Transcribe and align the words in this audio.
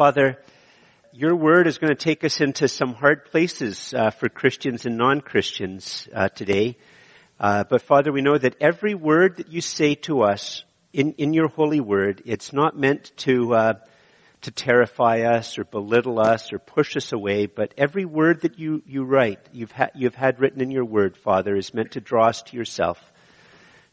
Father, 0.00 0.38
your 1.12 1.36
word 1.36 1.66
is 1.66 1.76
going 1.76 1.94
to 1.94 2.04
take 2.04 2.24
us 2.24 2.40
into 2.40 2.68
some 2.68 2.94
hard 2.94 3.26
places 3.26 3.92
uh, 3.92 4.08
for 4.08 4.30
Christians 4.30 4.86
and 4.86 4.96
non-Christians 4.96 6.08
uh, 6.14 6.30
today. 6.30 6.78
Uh, 7.38 7.64
but 7.64 7.82
Father, 7.82 8.10
we 8.10 8.22
know 8.22 8.38
that 8.38 8.56
every 8.62 8.94
word 8.94 9.36
that 9.36 9.52
you 9.52 9.60
say 9.60 9.96
to 9.96 10.22
us 10.22 10.64
in, 10.94 11.12
in 11.18 11.34
your 11.34 11.48
holy 11.48 11.80
word, 11.80 12.22
it's 12.24 12.50
not 12.50 12.78
meant 12.78 13.12
to 13.18 13.52
uh, 13.54 13.74
to 14.40 14.50
terrify 14.50 15.20
us 15.20 15.58
or 15.58 15.64
belittle 15.64 16.18
us 16.18 16.50
or 16.50 16.58
push 16.58 16.96
us 16.96 17.12
away, 17.12 17.44
but 17.44 17.74
every 17.76 18.06
word 18.06 18.40
that 18.40 18.58
you, 18.58 18.82
you 18.86 19.04
write, 19.04 19.50
you've, 19.52 19.72
ha- 19.72 19.90
you've 19.94 20.14
had 20.14 20.40
written 20.40 20.62
in 20.62 20.70
your 20.70 20.86
word, 20.86 21.14
Father, 21.14 21.54
is 21.54 21.74
meant 21.74 21.90
to 21.90 22.00
draw 22.00 22.28
us 22.28 22.40
to 22.44 22.56
yourself. 22.56 22.98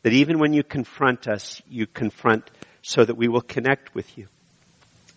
That 0.04 0.14
even 0.14 0.40
when 0.40 0.54
you 0.54 0.64
confront 0.64 1.28
us, 1.28 1.62
you 1.68 1.86
confront 1.86 2.50
so 2.82 3.04
that 3.04 3.18
we 3.18 3.28
will 3.28 3.42
connect 3.42 3.94
with 3.94 4.18
you. 4.18 4.30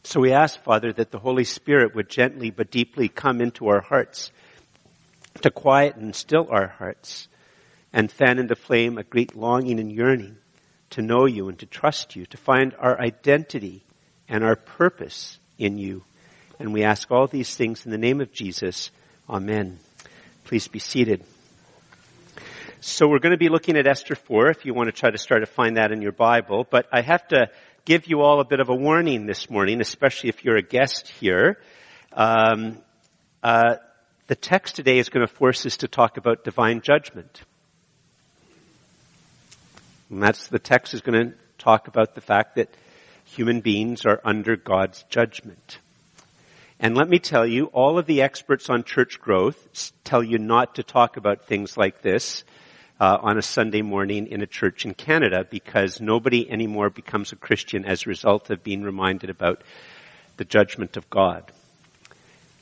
So 0.02 0.20
we 0.20 0.32
ask, 0.32 0.58
Father, 0.62 0.92
that 0.94 1.10
the 1.10 1.18
Holy 1.18 1.44
Spirit 1.44 1.94
would 1.94 2.08
gently 2.08 2.50
but 2.50 2.70
deeply 2.70 3.08
come 3.08 3.40
into 3.40 3.68
our 3.68 3.80
hearts 3.80 4.32
to 5.42 5.50
quiet 5.50 5.96
and 5.96 6.14
still 6.14 6.48
our 6.50 6.68
hearts 6.68 7.28
and 7.92 8.10
fan 8.10 8.38
into 8.38 8.56
flame 8.56 8.98
a 8.98 9.04
great 9.04 9.36
longing 9.36 9.78
and 9.78 9.92
yearning 9.92 10.36
to 10.90 11.02
know 11.02 11.26
you 11.26 11.48
and 11.48 11.58
to 11.58 11.66
trust 11.66 12.16
you, 12.16 12.26
to 12.26 12.36
find 12.36 12.74
our 12.78 12.98
identity 13.00 13.84
and 14.28 14.42
our 14.42 14.56
purpose 14.56 15.38
in 15.58 15.76
you. 15.76 16.02
And 16.58 16.72
we 16.72 16.82
ask 16.82 17.10
all 17.10 17.26
these 17.26 17.54
things 17.54 17.84
in 17.84 17.92
the 17.92 17.98
name 17.98 18.20
of 18.20 18.32
Jesus. 18.32 18.90
Amen. 19.28 19.78
Please 20.44 20.66
be 20.66 20.78
seated. 20.78 21.22
So 22.80 23.08
we're 23.08 23.18
going 23.18 23.32
to 23.32 23.38
be 23.38 23.50
looking 23.50 23.76
at 23.76 23.86
Esther 23.86 24.14
4 24.14 24.48
if 24.48 24.64
you 24.64 24.72
want 24.72 24.88
to 24.88 24.92
try 24.92 25.10
to 25.10 25.18
start 25.18 25.42
to 25.42 25.46
find 25.46 25.76
that 25.76 25.92
in 25.92 26.00
your 26.00 26.12
Bible. 26.12 26.66
But 26.68 26.86
I 26.90 27.02
have 27.02 27.28
to 27.28 27.50
give 27.84 28.06
you 28.06 28.20
all 28.20 28.40
a 28.40 28.44
bit 28.44 28.60
of 28.60 28.68
a 28.68 28.74
warning 28.74 29.26
this 29.26 29.48
morning, 29.48 29.80
especially 29.80 30.28
if 30.28 30.44
you're 30.44 30.56
a 30.56 30.62
guest 30.62 31.08
here. 31.08 31.60
Um, 32.12 32.78
uh, 33.42 33.76
the 34.26 34.34
text 34.34 34.76
today 34.76 34.98
is 34.98 35.08
going 35.08 35.26
to 35.26 35.32
force 35.32 35.66
us 35.66 35.78
to 35.78 35.88
talk 35.88 36.16
about 36.16 36.44
divine 36.44 36.82
judgment. 36.82 37.42
And 40.10 40.22
that's 40.22 40.48
the 40.48 40.58
text 40.58 40.94
is 40.94 41.00
going 41.00 41.30
to 41.30 41.34
talk 41.58 41.88
about 41.88 42.14
the 42.14 42.20
fact 42.20 42.56
that 42.56 42.68
human 43.24 43.60
beings 43.60 44.04
are 44.06 44.20
under 44.24 44.56
God's 44.56 45.04
judgment. 45.04 45.78
And 46.78 46.96
let 46.96 47.08
me 47.08 47.18
tell 47.18 47.46
you, 47.46 47.66
all 47.66 47.98
of 47.98 48.06
the 48.06 48.22
experts 48.22 48.70
on 48.70 48.84
church 48.84 49.20
growth 49.20 49.92
tell 50.02 50.22
you 50.22 50.38
not 50.38 50.76
to 50.76 50.82
talk 50.82 51.16
about 51.16 51.46
things 51.46 51.76
like 51.76 52.02
this 52.02 52.44
uh, 53.00 53.16
on 53.22 53.38
a 53.38 53.42
Sunday 53.42 53.80
morning 53.80 54.26
in 54.26 54.42
a 54.42 54.46
church 54.46 54.84
in 54.84 54.92
Canada 54.92 55.46
because 55.48 56.00
nobody 56.00 56.48
anymore 56.50 56.90
becomes 56.90 57.32
a 57.32 57.36
Christian 57.36 57.86
as 57.86 58.04
a 58.04 58.10
result 58.10 58.50
of 58.50 58.62
being 58.62 58.82
reminded 58.82 59.30
about 59.30 59.62
the 60.36 60.44
judgment 60.44 60.98
of 60.98 61.08
God. 61.08 61.50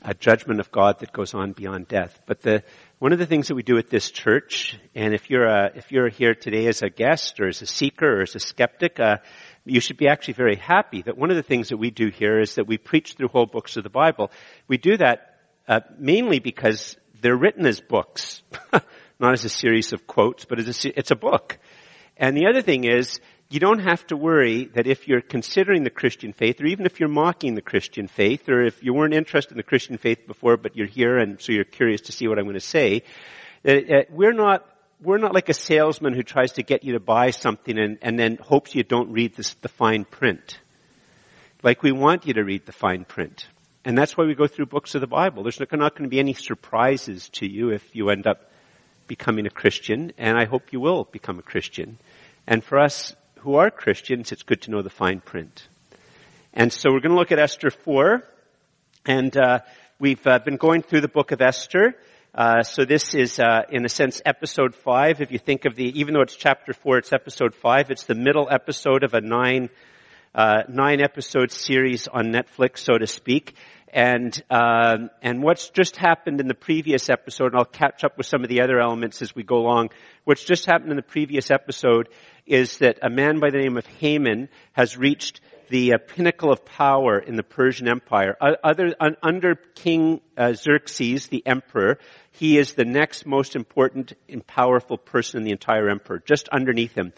A 0.03 0.14
judgment 0.14 0.61
of 0.61 0.70
God 0.70 1.00
that 1.00 1.12
goes 1.12 1.34
on 1.34 1.53
beyond 1.53 1.89
death. 1.89 2.20
But 2.25 2.42
the, 2.42 2.62
one 3.00 3.12
of 3.12 3.19
the 3.19 3.27
things 3.27 3.48
that 3.48 3.56
we 3.56 3.64
do 3.64 3.78
at 3.78 3.91
this 3.91 4.12
church, 4.12 4.78
and 4.94 5.12
if 5.12 5.28
you're 5.28 5.47
a, 5.47 5.72
if 5.75 5.91
you're 5.91 6.09
here 6.09 6.36
today 6.36 6.69
as 6.69 6.83
a 6.83 6.89
guest 6.89 7.41
or 7.41 7.48
as 7.48 7.61
a 7.61 7.66
seeker 7.66 8.20
or 8.20 8.22
as 8.22 8.36
a 8.36 8.41
skeptic, 8.41 9.00
uh, 9.00 9.16
you 9.64 9.81
should 9.81 9.97
be 9.97 10.06
actually 10.06 10.34
very 10.34 10.55
happy 10.55 11.03
that 11.03 11.19
one 11.19 11.31
of 11.31 11.36
the 11.36 11.42
things 11.42 11.70
that 11.70 11.77
we 11.78 11.91
do 11.91 12.11
here 12.11 12.41
is 12.41 12.55
that 12.55 12.69
we 12.69 12.78
preach 12.78 13.14
through 13.14 13.28
whole 13.28 13.47
books 13.47 13.77
of 13.77 13.83
the 13.83 13.91
Bible. 13.91 14.31
We 14.69 14.78
do 14.78 14.97
that 14.98 15.34
uh, 15.66 15.81
mainly 15.98 16.39
because 16.39 16.97
they're 17.20 17.36
written 17.36 17.66
as 17.66 17.81
books, 17.81 18.42
not 19.21 19.33
as 19.33 19.45
a 19.45 19.49
series 19.49 19.93
of 19.93 20.07
quotes, 20.07 20.45
but 20.45 20.59
as 20.59 20.85
a, 20.85 20.99
it's 20.99 21.11
a 21.11 21.17
book. 21.17 21.59
And 22.17 22.37
the 22.37 22.47
other 22.47 22.63
thing 22.63 22.85
is, 22.85 23.21
you 23.51 23.61
don't 23.61 23.79
have 23.79 24.07
to 24.09 24.17
worry 24.17 24.67
that 24.75 24.87
if 24.87 25.09
you're 25.09 25.23
considering 25.23 25.83
the 25.83 25.91
Christian 25.91 26.33
faith, 26.33 26.61
or 26.61 26.67
even 26.67 26.85
if 26.85 27.01
you're 27.01 27.09
mocking 27.09 27.55
the 27.55 27.63
Christian 27.63 28.07
faith, 28.07 28.49
or 28.49 28.63
if 28.63 28.83
you 28.83 28.93
weren't 28.93 29.15
interested 29.15 29.53
in 29.53 29.57
the 29.57 29.63
Christian 29.63 29.97
faith 29.97 30.27
before, 30.27 30.57
but 30.57 30.77
you're 30.77 30.87
here 30.87 31.17
and 31.17 31.41
so 31.41 31.53
you're 31.53 31.65
curious 31.65 32.03
to 32.03 32.13
see 32.13 32.29
what 32.29 32.39
I'm 32.39 32.45
going 32.45 32.55
to 32.55 32.61
say, 32.61 33.05
that 33.63 33.91
uh, 33.91 34.03
we're 34.11 34.33
not 34.33 34.67
we're 35.01 35.19
not 35.19 35.33
like 35.33 35.49
a 35.49 35.55
salesman 35.55 36.12
who 36.12 36.25
tries 36.25 36.53
to 36.53 36.62
get 36.65 36.83
you 36.83 36.95
to 36.95 37.01
buy 37.01 37.31
something 37.31 37.78
and, 37.78 37.99
and 38.03 38.19
then 38.19 38.37
hopes 38.37 38.75
you 38.75 38.83
don't 38.83 39.12
read 39.12 39.37
this, 39.37 39.55
the 39.62 39.69
fine 39.69 40.05
print. 40.05 40.59
Like 41.62 41.84
we 41.84 41.93
want 41.93 42.27
you 42.27 42.34
to 42.34 42.43
read 42.43 42.67
the 42.67 42.73
fine 42.73 43.05
print. 43.05 43.47
And 43.84 43.97
that's 43.97 44.17
why 44.17 44.25
we 44.25 44.34
go 44.34 44.49
through 44.49 44.67
books 44.67 44.97
of 44.97 45.01
the 45.01 45.07
Bible. 45.07 45.45
There's 45.45 45.61
not 45.61 45.71
going 45.71 45.91
to 46.03 46.09
be 46.09 46.19
any 46.19 46.34
surprises 46.34 47.28
to 47.34 47.47
you 47.47 47.71
if 47.71 47.95
you 47.95 48.11
end 48.11 48.27
up 48.27 48.51
becoming 49.09 49.47
a 49.47 49.51
Christian, 49.51 50.13
and 50.17 50.39
I 50.39 50.45
hope 50.45 50.73
you 50.73 50.79
will 50.79 51.05
become 51.05 51.41
a 51.41 51.43
Christian. 51.43 51.99
And 52.47 52.63
for 52.63 52.79
us 52.79 53.17
who 53.39 53.57
are 53.57 53.71
Christians, 53.71 54.31
it's 54.31 54.45
good 54.45 54.63
to 54.63 54.71
know 54.71 54.83
the 54.83 54.91
fine 54.91 55.21
print. 55.21 55.67
And 56.55 56.73
so 56.73 56.91
we're 56.93 57.01
going 57.01 57.13
to 57.13 57.19
look 57.19 57.33
at 57.33 57.41
Esther 57.41 57.71
4, 57.71 58.23
and 59.07 59.37
uh, 59.37 59.61
we've 59.99 60.25
uh, 60.27 60.39
been 60.39 60.57
going 60.57 60.83
through 60.83 61.01
the 61.01 61.09
book 61.09 61.33
of 61.33 61.43
Esther, 61.43 61.97
uh, 62.35 62.63
so 62.63 62.85
this 62.85 63.15
is, 63.15 63.41
uh, 63.41 63.63
in 63.71 63.85
a 63.85 63.89
sense, 63.89 64.21
episode 64.25 64.75
five. 64.75 65.21
If 65.21 65.33
you 65.33 65.39
think 65.39 65.65
of 65.65 65.75
the, 65.75 65.99
even 65.99 66.15
though 66.15 66.21
it's 66.21 66.37
chapter 66.37 66.73
four, 66.73 66.99
it's 66.99 67.13
episode 67.13 67.55
five. 67.55 67.91
It's 67.91 68.05
the 68.05 68.15
middle 68.15 68.49
episode 68.49 69.03
of 69.03 69.15
a 69.15 69.21
nine, 69.21 69.71
uh, 70.38 70.62
nine 70.69 71.00
episode 71.00 71.50
series 71.50 72.06
on 72.06 72.26
Netflix, 72.26 72.78
so 72.78 72.97
to 72.97 73.09
speak. 73.09 73.54
And 73.93 74.41
um, 74.50 75.10
and 75.21 75.43
what's 75.43 75.71
just 75.71 75.97
happened 75.97 76.41
in 76.41 76.47
the 76.47 76.54
previous 76.54 77.10
episode, 77.10 77.47
and 77.47 77.56
I'll 77.56 77.65
catch 77.65 78.04
up 78.04 78.16
with 78.16 78.26
some 78.26 78.44
of 78.44 78.48
the 78.48 78.60
other 78.60 78.78
elements 78.78 79.21
as 79.21 79.34
we 79.34 79.43
go 79.43 79.56
along. 79.56 79.91
What's 80.22 80.44
just 80.44 80.65
happened 80.65 80.91
in 80.91 80.97
the 80.97 81.03
previous 81.03 81.50
episode 81.50 82.09
is 82.47 82.78
that 82.78 83.00
a 83.03 83.10
man 83.10 83.41
by 83.41 83.50
the 83.50 83.59
name 83.59 83.77
of 83.77 83.87
Haman 83.87 84.48
has 84.75 84.97
reached 84.97 85.41
the 85.71 85.94
uh, 85.94 85.98
pinnacle 85.98 86.53
of 86.53 86.65
power 86.65 87.19
in 87.19 87.34
the 87.34 87.43
Persian 87.43 87.88
Empire. 87.88 88.37
Uh, 88.41 88.53
other, 88.62 88.94
under 89.22 89.56
King 89.75 90.21
uh, 90.37 90.53
Xerxes, 90.53 91.27
the 91.27 91.44
emperor, 91.47 91.98
he 92.31 92.59
is 92.59 92.75
the 92.75 92.84
next 92.84 93.27
most 93.27 93.56
important 93.56 94.12
and 94.28 94.47
powerful 94.47 94.98
person 94.98 95.38
in 95.38 95.44
the 95.44 95.50
entire 95.50 95.88
empire, 95.91 96.22
just 96.25 96.48
underneath 96.48 96.94
him. 96.94 97.12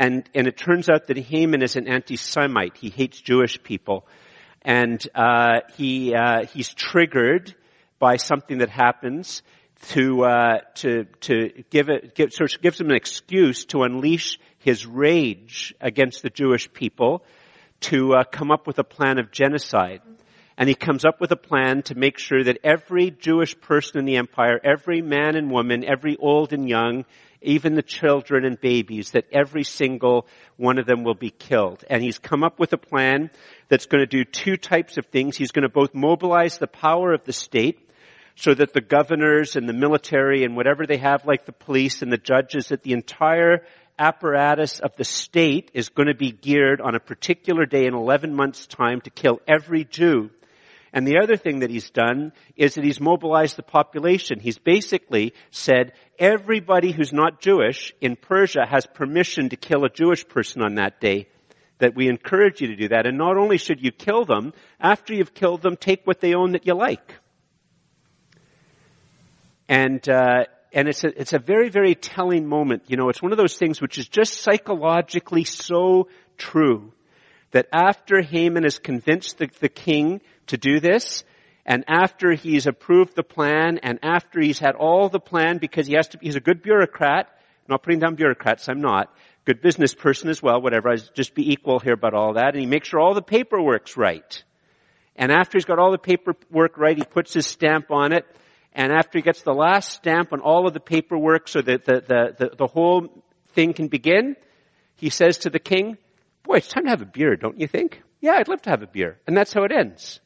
And, 0.00 0.26
and 0.34 0.46
it 0.46 0.56
turns 0.56 0.88
out 0.88 1.08
that 1.08 1.18
Haman 1.18 1.62
is 1.62 1.76
an 1.76 1.86
anti-Semite. 1.86 2.78
He 2.78 2.88
hates 2.88 3.20
Jewish 3.20 3.62
people. 3.62 4.06
And, 4.62 5.06
uh, 5.14 5.60
he, 5.76 6.14
uh, 6.14 6.46
he's 6.46 6.72
triggered 6.72 7.54
by 7.98 8.16
something 8.16 8.58
that 8.58 8.70
happens 8.70 9.42
to, 9.88 10.24
uh, 10.24 10.58
to, 10.76 11.04
to 11.20 11.64
give 11.68 11.90
it, 11.90 12.14
give, 12.14 12.32
sort 12.32 12.54
of 12.54 12.62
gives 12.62 12.80
him 12.80 12.88
an 12.88 12.96
excuse 12.96 13.66
to 13.66 13.82
unleash 13.82 14.38
his 14.58 14.86
rage 14.86 15.74
against 15.82 16.22
the 16.22 16.30
Jewish 16.30 16.72
people 16.72 17.22
to 17.80 18.14
uh, 18.14 18.24
come 18.24 18.50
up 18.50 18.66
with 18.66 18.78
a 18.78 18.84
plan 18.84 19.18
of 19.18 19.30
genocide 19.30 20.00
and 20.60 20.68
he 20.68 20.74
comes 20.74 21.06
up 21.06 21.22
with 21.22 21.32
a 21.32 21.36
plan 21.36 21.80
to 21.84 21.94
make 21.94 22.18
sure 22.18 22.44
that 22.44 22.58
every 22.62 23.10
Jewish 23.10 23.58
person 23.58 23.98
in 23.98 24.04
the 24.04 24.18
empire, 24.18 24.60
every 24.62 25.00
man 25.00 25.34
and 25.34 25.50
woman, 25.50 25.86
every 25.86 26.18
old 26.18 26.52
and 26.52 26.68
young, 26.68 27.06
even 27.42 27.74
the 27.74 27.82
children 27.82 28.44
and 28.44 28.60
babies, 28.60 29.12
that 29.12 29.26
every 29.32 29.64
single 29.64 30.26
one 30.56 30.78
of 30.78 30.86
them 30.86 31.04
will 31.04 31.14
be 31.14 31.30
killed. 31.30 31.84
And 31.88 32.02
he's 32.02 32.18
come 32.18 32.44
up 32.44 32.58
with 32.58 32.72
a 32.72 32.78
plan 32.78 33.30
that's 33.68 33.86
going 33.86 34.02
to 34.02 34.06
do 34.06 34.24
two 34.24 34.56
types 34.56 34.98
of 34.98 35.06
things. 35.06 35.36
He's 35.36 35.52
going 35.52 35.62
to 35.62 35.68
both 35.68 35.94
mobilize 35.94 36.58
the 36.58 36.66
power 36.66 37.12
of 37.12 37.24
the 37.24 37.32
state 37.32 37.88
so 38.36 38.54
that 38.54 38.72
the 38.72 38.80
governors 38.80 39.56
and 39.56 39.68
the 39.68 39.72
military 39.72 40.44
and 40.44 40.56
whatever 40.56 40.86
they 40.86 40.98
have, 40.98 41.26
like 41.26 41.46
the 41.46 41.52
police 41.52 42.02
and 42.02 42.12
the 42.12 42.18
judges, 42.18 42.68
that 42.68 42.82
the 42.82 42.92
entire 42.92 43.64
apparatus 43.98 44.80
of 44.80 44.96
the 44.96 45.04
state 45.04 45.70
is 45.74 45.90
going 45.90 46.08
to 46.08 46.14
be 46.14 46.32
geared 46.32 46.80
on 46.80 46.94
a 46.94 47.00
particular 47.00 47.66
day 47.66 47.84
in 47.86 47.94
11 47.94 48.34
months 48.34 48.66
time 48.66 49.00
to 49.02 49.10
kill 49.10 49.40
every 49.46 49.84
Jew 49.84 50.30
and 50.92 51.06
the 51.06 51.18
other 51.22 51.36
thing 51.36 51.60
that 51.60 51.70
he's 51.70 51.90
done 51.90 52.32
is 52.56 52.74
that 52.74 52.84
he's 52.84 53.00
mobilized 53.00 53.56
the 53.56 53.62
population. 53.62 54.40
He's 54.40 54.58
basically 54.58 55.34
said 55.50 55.92
everybody 56.18 56.90
who's 56.90 57.12
not 57.12 57.40
Jewish 57.40 57.94
in 58.00 58.16
Persia 58.16 58.66
has 58.68 58.86
permission 58.86 59.50
to 59.50 59.56
kill 59.56 59.84
a 59.84 59.90
Jewish 59.90 60.26
person 60.26 60.62
on 60.62 60.74
that 60.76 61.00
day. 61.00 61.28
That 61.78 61.94
we 61.94 62.08
encourage 62.08 62.60
you 62.60 62.68
to 62.68 62.76
do 62.76 62.88
that. 62.88 63.06
And 63.06 63.16
not 63.16 63.38
only 63.38 63.56
should 63.56 63.80
you 63.80 63.92
kill 63.92 64.24
them, 64.24 64.52
after 64.80 65.14
you've 65.14 65.32
killed 65.32 65.62
them, 65.62 65.76
take 65.76 66.06
what 66.06 66.20
they 66.20 66.34
own 66.34 66.52
that 66.52 66.66
you 66.66 66.74
like. 66.74 67.14
And, 69.68 70.06
uh, 70.08 70.44
and 70.72 70.88
it's 70.88 71.04
a, 71.04 71.20
it's 71.20 71.32
a 71.32 71.38
very, 71.38 71.70
very 71.70 71.94
telling 71.94 72.46
moment. 72.46 72.82
You 72.88 72.96
know, 72.96 73.08
it's 73.08 73.22
one 73.22 73.32
of 73.32 73.38
those 73.38 73.56
things 73.56 73.80
which 73.80 73.96
is 73.96 74.08
just 74.08 74.42
psychologically 74.42 75.44
so 75.44 76.08
true 76.36 76.92
that 77.52 77.66
after 77.72 78.20
Haman 78.20 78.64
has 78.64 78.78
convinced 78.78 79.38
the, 79.38 79.48
the 79.60 79.68
king 79.68 80.20
to 80.50 80.56
do 80.56 80.78
this, 80.78 81.24
and 81.66 81.84
after 81.88 82.32
he's 82.32 82.66
approved 82.66 83.16
the 83.16 83.22
plan, 83.22 83.78
and 83.82 83.98
after 84.02 84.40
he's 84.40 84.58
had 84.58 84.74
all 84.74 85.08
the 85.08 85.20
plan, 85.20 85.58
because 85.58 85.86
he 85.86 85.94
has 85.94 86.08
to, 86.08 86.18
he's 86.20 86.36
a 86.36 86.40
good 86.40 86.62
bureaucrat, 86.62 87.26
I'm 87.28 87.66
not 87.68 87.82
putting 87.82 87.98
down 87.98 88.14
bureaucrats, 88.14 88.68
I'm 88.68 88.80
not, 88.80 89.14
good 89.44 89.60
business 89.60 89.94
person 89.94 90.28
as 90.30 90.42
well, 90.42 90.60
whatever, 90.60 90.88
I 90.88 90.96
just 91.14 91.34
be 91.34 91.52
equal 91.52 91.78
here 91.78 91.94
about 91.94 92.14
all 92.14 92.34
that, 92.34 92.54
and 92.54 92.60
he 92.60 92.66
makes 92.66 92.88
sure 92.88 93.00
all 93.00 93.14
the 93.14 93.22
paperwork's 93.22 93.96
right. 93.96 94.44
And 95.16 95.32
after 95.32 95.58
he's 95.58 95.64
got 95.64 95.78
all 95.78 95.90
the 95.90 95.98
paperwork 95.98 96.78
right, 96.78 96.96
he 96.96 97.04
puts 97.04 97.32
his 97.34 97.46
stamp 97.46 97.90
on 97.90 98.12
it, 98.12 98.24
and 98.72 98.92
after 98.92 99.18
he 99.18 99.22
gets 99.22 99.42
the 99.42 99.52
last 99.54 99.92
stamp 99.92 100.32
on 100.32 100.40
all 100.40 100.66
of 100.66 100.74
the 100.74 100.80
paperwork 100.80 101.48
so 101.48 101.60
that 101.60 101.84
the, 101.84 102.00
the, 102.06 102.34
the, 102.38 102.56
the 102.56 102.66
whole 102.66 103.22
thing 103.54 103.72
can 103.72 103.88
begin, 103.88 104.36
he 104.96 105.10
says 105.10 105.38
to 105.38 105.50
the 105.50 105.58
king, 105.58 105.98
boy, 106.42 106.56
it's 106.56 106.68
time 106.68 106.84
to 106.84 106.90
have 106.90 107.02
a 107.02 107.06
beer, 107.06 107.36
don't 107.36 107.58
you 107.60 107.66
think? 107.66 108.02
Yeah, 108.20 108.32
I'd 108.32 108.48
love 108.48 108.62
to 108.62 108.70
have 108.70 108.82
a 108.82 108.86
beer. 108.86 109.18
And 109.26 109.36
that's 109.36 109.52
how 109.52 109.64
it 109.64 109.72
ends. 109.72 110.20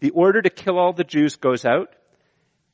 The 0.00 0.10
order 0.10 0.42
to 0.42 0.50
kill 0.50 0.78
all 0.78 0.92
the 0.92 1.04
Jews 1.04 1.36
goes 1.36 1.64
out, 1.64 1.94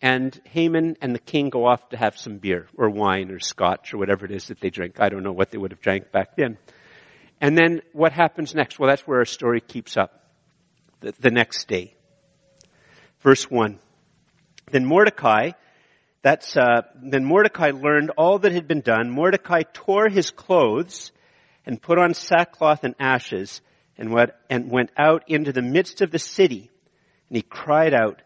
and 0.00 0.38
Haman 0.44 0.96
and 1.00 1.14
the 1.14 1.20
king 1.20 1.50
go 1.50 1.66
off 1.66 1.88
to 1.90 1.96
have 1.96 2.16
some 2.16 2.38
beer, 2.38 2.68
or 2.76 2.88
wine, 2.88 3.30
or 3.30 3.40
scotch, 3.40 3.92
or 3.92 3.98
whatever 3.98 4.24
it 4.24 4.32
is 4.32 4.48
that 4.48 4.60
they 4.60 4.70
drink. 4.70 5.00
I 5.00 5.08
don't 5.08 5.22
know 5.22 5.32
what 5.32 5.50
they 5.50 5.58
would 5.58 5.72
have 5.72 5.80
drank 5.80 6.12
back 6.12 6.36
then. 6.36 6.58
And 7.40 7.56
then 7.56 7.82
what 7.92 8.12
happens 8.12 8.54
next? 8.54 8.78
Well, 8.78 8.88
that's 8.88 9.06
where 9.06 9.18
our 9.18 9.24
story 9.24 9.60
keeps 9.60 9.96
up. 9.96 10.22
The, 11.00 11.12
the 11.20 11.30
next 11.30 11.68
day. 11.68 11.94
Verse 13.20 13.50
1. 13.50 13.78
Then 14.70 14.86
Mordecai, 14.86 15.50
that's, 16.22 16.56
uh, 16.56 16.82
then 16.94 17.24
Mordecai 17.24 17.70
learned 17.70 18.10
all 18.16 18.38
that 18.38 18.52
had 18.52 18.66
been 18.66 18.80
done. 18.80 19.10
Mordecai 19.10 19.62
tore 19.72 20.08
his 20.08 20.30
clothes 20.30 21.12
and 21.66 21.80
put 21.80 21.98
on 21.98 22.14
sackcloth 22.14 22.84
and 22.84 22.94
ashes 22.98 23.60
and 23.98 24.12
went, 24.12 24.30
and 24.48 24.70
went 24.70 24.90
out 24.96 25.24
into 25.28 25.52
the 25.52 25.62
midst 25.62 26.00
of 26.00 26.10
the 26.10 26.18
city. 26.18 26.70
And 27.28 27.36
he 27.36 27.42
cried 27.42 27.94
out 27.94 28.22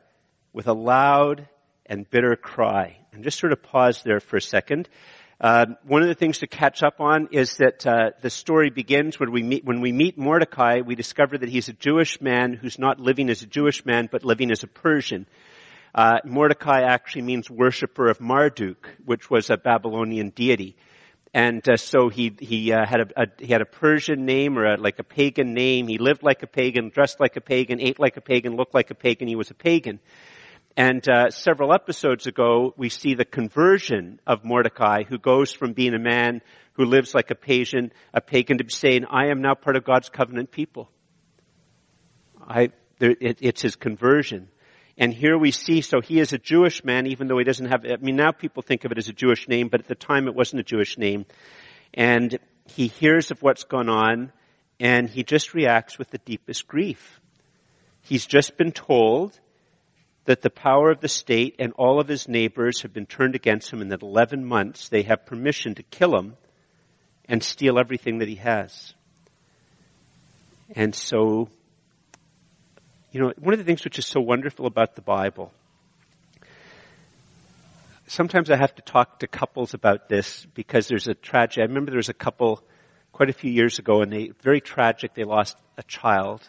with 0.52 0.68
a 0.68 0.72
loud 0.72 1.48
and 1.86 2.08
bitter 2.08 2.36
cry. 2.36 2.98
And 3.12 3.24
just 3.24 3.38
sort 3.38 3.52
of 3.52 3.62
pause 3.62 4.02
there 4.04 4.20
for 4.20 4.36
a 4.36 4.42
second. 4.42 4.88
Uh, 5.40 5.66
one 5.84 6.02
of 6.02 6.08
the 6.08 6.14
things 6.14 6.38
to 6.38 6.46
catch 6.46 6.82
up 6.82 7.00
on 7.00 7.28
is 7.32 7.56
that 7.56 7.86
uh, 7.86 8.10
the 8.20 8.28
story 8.28 8.68
begins 8.68 9.18
when 9.18 9.32
we 9.32 9.42
meet 9.42 9.64
when 9.64 9.80
we 9.80 9.90
meet 9.90 10.18
Mordecai. 10.18 10.82
We 10.84 10.94
discover 10.94 11.38
that 11.38 11.48
he's 11.48 11.70
a 11.70 11.72
Jewish 11.72 12.20
man 12.20 12.52
who's 12.52 12.78
not 12.78 13.00
living 13.00 13.30
as 13.30 13.40
a 13.40 13.46
Jewish 13.46 13.86
man, 13.86 14.08
but 14.12 14.22
living 14.22 14.50
as 14.50 14.62
a 14.62 14.66
Persian. 14.66 15.26
Uh, 15.94 16.18
Mordecai 16.24 16.82
actually 16.82 17.22
means 17.22 17.50
worshiper 17.50 18.08
of 18.08 18.20
Marduk, 18.20 18.96
which 19.06 19.30
was 19.30 19.48
a 19.48 19.56
Babylonian 19.56 20.28
deity, 20.28 20.76
and 21.32 21.66
uh, 21.68 21.76
so 21.76 22.08
he 22.08 22.34
he 22.40 22.72
uh, 22.72 22.84
had 22.84 23.00
a, 23.00 23.22
a, 23.22 23.26
he 23.38 23.52
had 23.52 23.60
a 23.60 23.66
Persian 23.66 24.26
name 24.26 24.58
or 24.58 24.74
a, 24.74 24.76
like 24.76 24.98
a 24.98 25.04
pagan 25.04 25.54
name. 25.54 25.86
He 25.86 25.98
lived 25.98 26.22
like 26.22 26.42
a 26.42 26.46
pagan, 26.48 26.90
dressed 26.90 27.20
like 27.20 27.36
a 27.36 27.40
pagan, 27.40 27.80
ate 27.80 28.00
like 28.00 28.16
a 28.16 28.20
pagan, 28.20 28.56
looked 28.56 28.74
like 28.74 28.90
a 28.90 28.96
pagan. 28.96 29.28
He 29.28 29.36
was 29.36 29.50
a 29.50 29.54
pagan. 29.54 30.00
And 30.76 31.08
uh, 31.08 31.30
several 31.30 31.72
episodes 31.72 32.26
ago, 32.26 32.74
we 32.76 32.88
see 32.88 33.14
the 33.14 33.24
conversion 33.24 34.20
of 34.26 34.44
Mordecai, 34.44 35.02
who 35.04 35.18
goes 35.18 35.52
from 35.52 35.72
being 35.72 35.94
a 35.94 35.98
man 35.98 36.42
who 36.74 36.84
lives 36.84 37.14
like 37.14 37.30
a 37.30 37.34
pagan, 37.34 37.92
a 38.12 38.20
pagan, 38.20 38.58
to 38.58 38.64
saying, 38.68 39.04
"I 39.08 39.26
am 39.26 39.40
now 39.40 39.54
part 39.54 39.76
of 39.76 39.84
God's 39.84 40.08
covenant 40.08 40.50
people." 40.50 40.90
I, 42.40 42.70
there, 42.98 43.14
it, 43.20 43.38
it's 43.40 43.62
his 43.62 43.76
conversion. 43.76 44.48
And 45.00 45.14
here 45.14 45.38
we 45.38 45.50
see, 45.50 45.80
so 45.80 46.02
he 46.02 46.20
is 46.20 46.34
a 46.34 46.38
Jewish 46.38 46.84
man, 46.84 47.06
even 47.06 47.26
though 47.26 47.38
he 47.38 47.44
doesn't 47.44 47.70
have, 47.70 47.86
I 47.86 47.96
mean, 47.96 48.16
now 48.16 48.32
people 48.32 48.62
think 48.62 48.84
of 48.84 48.92
it 48.92 48.98
as 48.98 49.08
a 49.08 49.14
Jewish 49.14 49.48
name, 49.48 49.68
but 49.68 49.80
at 49.80 49.88
the 49.88 49.94
time 49.94 50.28
it 50.28 50.34
wasn't 50.34 50.60
a 50.60 50.62
Jewish 50.62 50.98
name. 50.98 51.24
And 51.94 52.38
he 52.66 52.88
hears 52.88 53.30
of 53.30 53.42
what's 53.42 53.64
gone 53.64 53.88
on, 53.88 54.30
and 54.78 55.08
he 55.08 55.24
just 55.24 55.54
reacts 55.54 55.98
with 55.98 56.10
the 56.10 56.18
deepest 56.18 56.68
grief. 56.68 57.18
He's 58.02 58.26
just 58.26 58.58
been 58.58 58.72
told 58.72 59.40
that 60.26 60.42
the 60.42 60.50
power 60.50 60.90
of 60.90 61.00
the 61.00 61.08
state 61.08 61.56
and 61.58 61.72
all 61.78 61.98
of 61.98 62.06
his 62.06 62.28
neighbors 62.28 62.82
have 62.82 62.92
been 62.92 63.06
turned 63.06 63.34
against 63.34 63.72
him 63.72 63.80
and 63.80 63.90
that 63.92 64.02
11 64.02 64.44
months 64.44 64.90
they 64.90 65.04
have 65.04 65.24
permission 65.24 65.76
to 65.76 65.82
kill 65.82 66.14
him 66.14 66.36
and 67.24 67.42
steal 67.42 67.78
everything 67.78 68.18
that 68.18 68.28
he 68.28 68.34
has. 68.34 68.92
And 70.76 70.94
so, 70.94 71.48
you 73.12 73.20
know, 73.20 73.32
one 73.38 73.52
of 73.54 73.58
the 73.58 73.64
things 73.64 73.84
which 73.84 73.98
is 73.98 74.06
so 74.06 74.20
wonderful 74.20 74.66
about 74.66 74.94
the 74.94 75.02
Bible, 75.02 75.52
sometimes 78.06 78.50
I 78.50 78.56
have 78.56 78.74
to 78.76 78.82
talk 78.82 79.20
to 79.20 79.26
couples 79.26 79.74
about 79.74 80.08
this 80.08 80.46
because 80.54 80.88
there's 80.88 81.08
a 81.08 81.14
tragedy. 81.14 81.62
I 81.62 81.66
remember 81.66 81.90
there 81.90 81.98
was 81.98 82.08
a 82.08 82.14
couple 82.14 82.62
quite 83.12 83.30
a 83.30 83.32
few 83.32 83.50
years 83.50 83.78
ago 83.78 84.02
and 84.02 84.12
they, 84.12 84.32
very 84.42 84.60
tragic, 84.60 85.14
they 85.14 85.24
lost 85.24 85.56
a 85.76 85.82
child. 85.82 86.48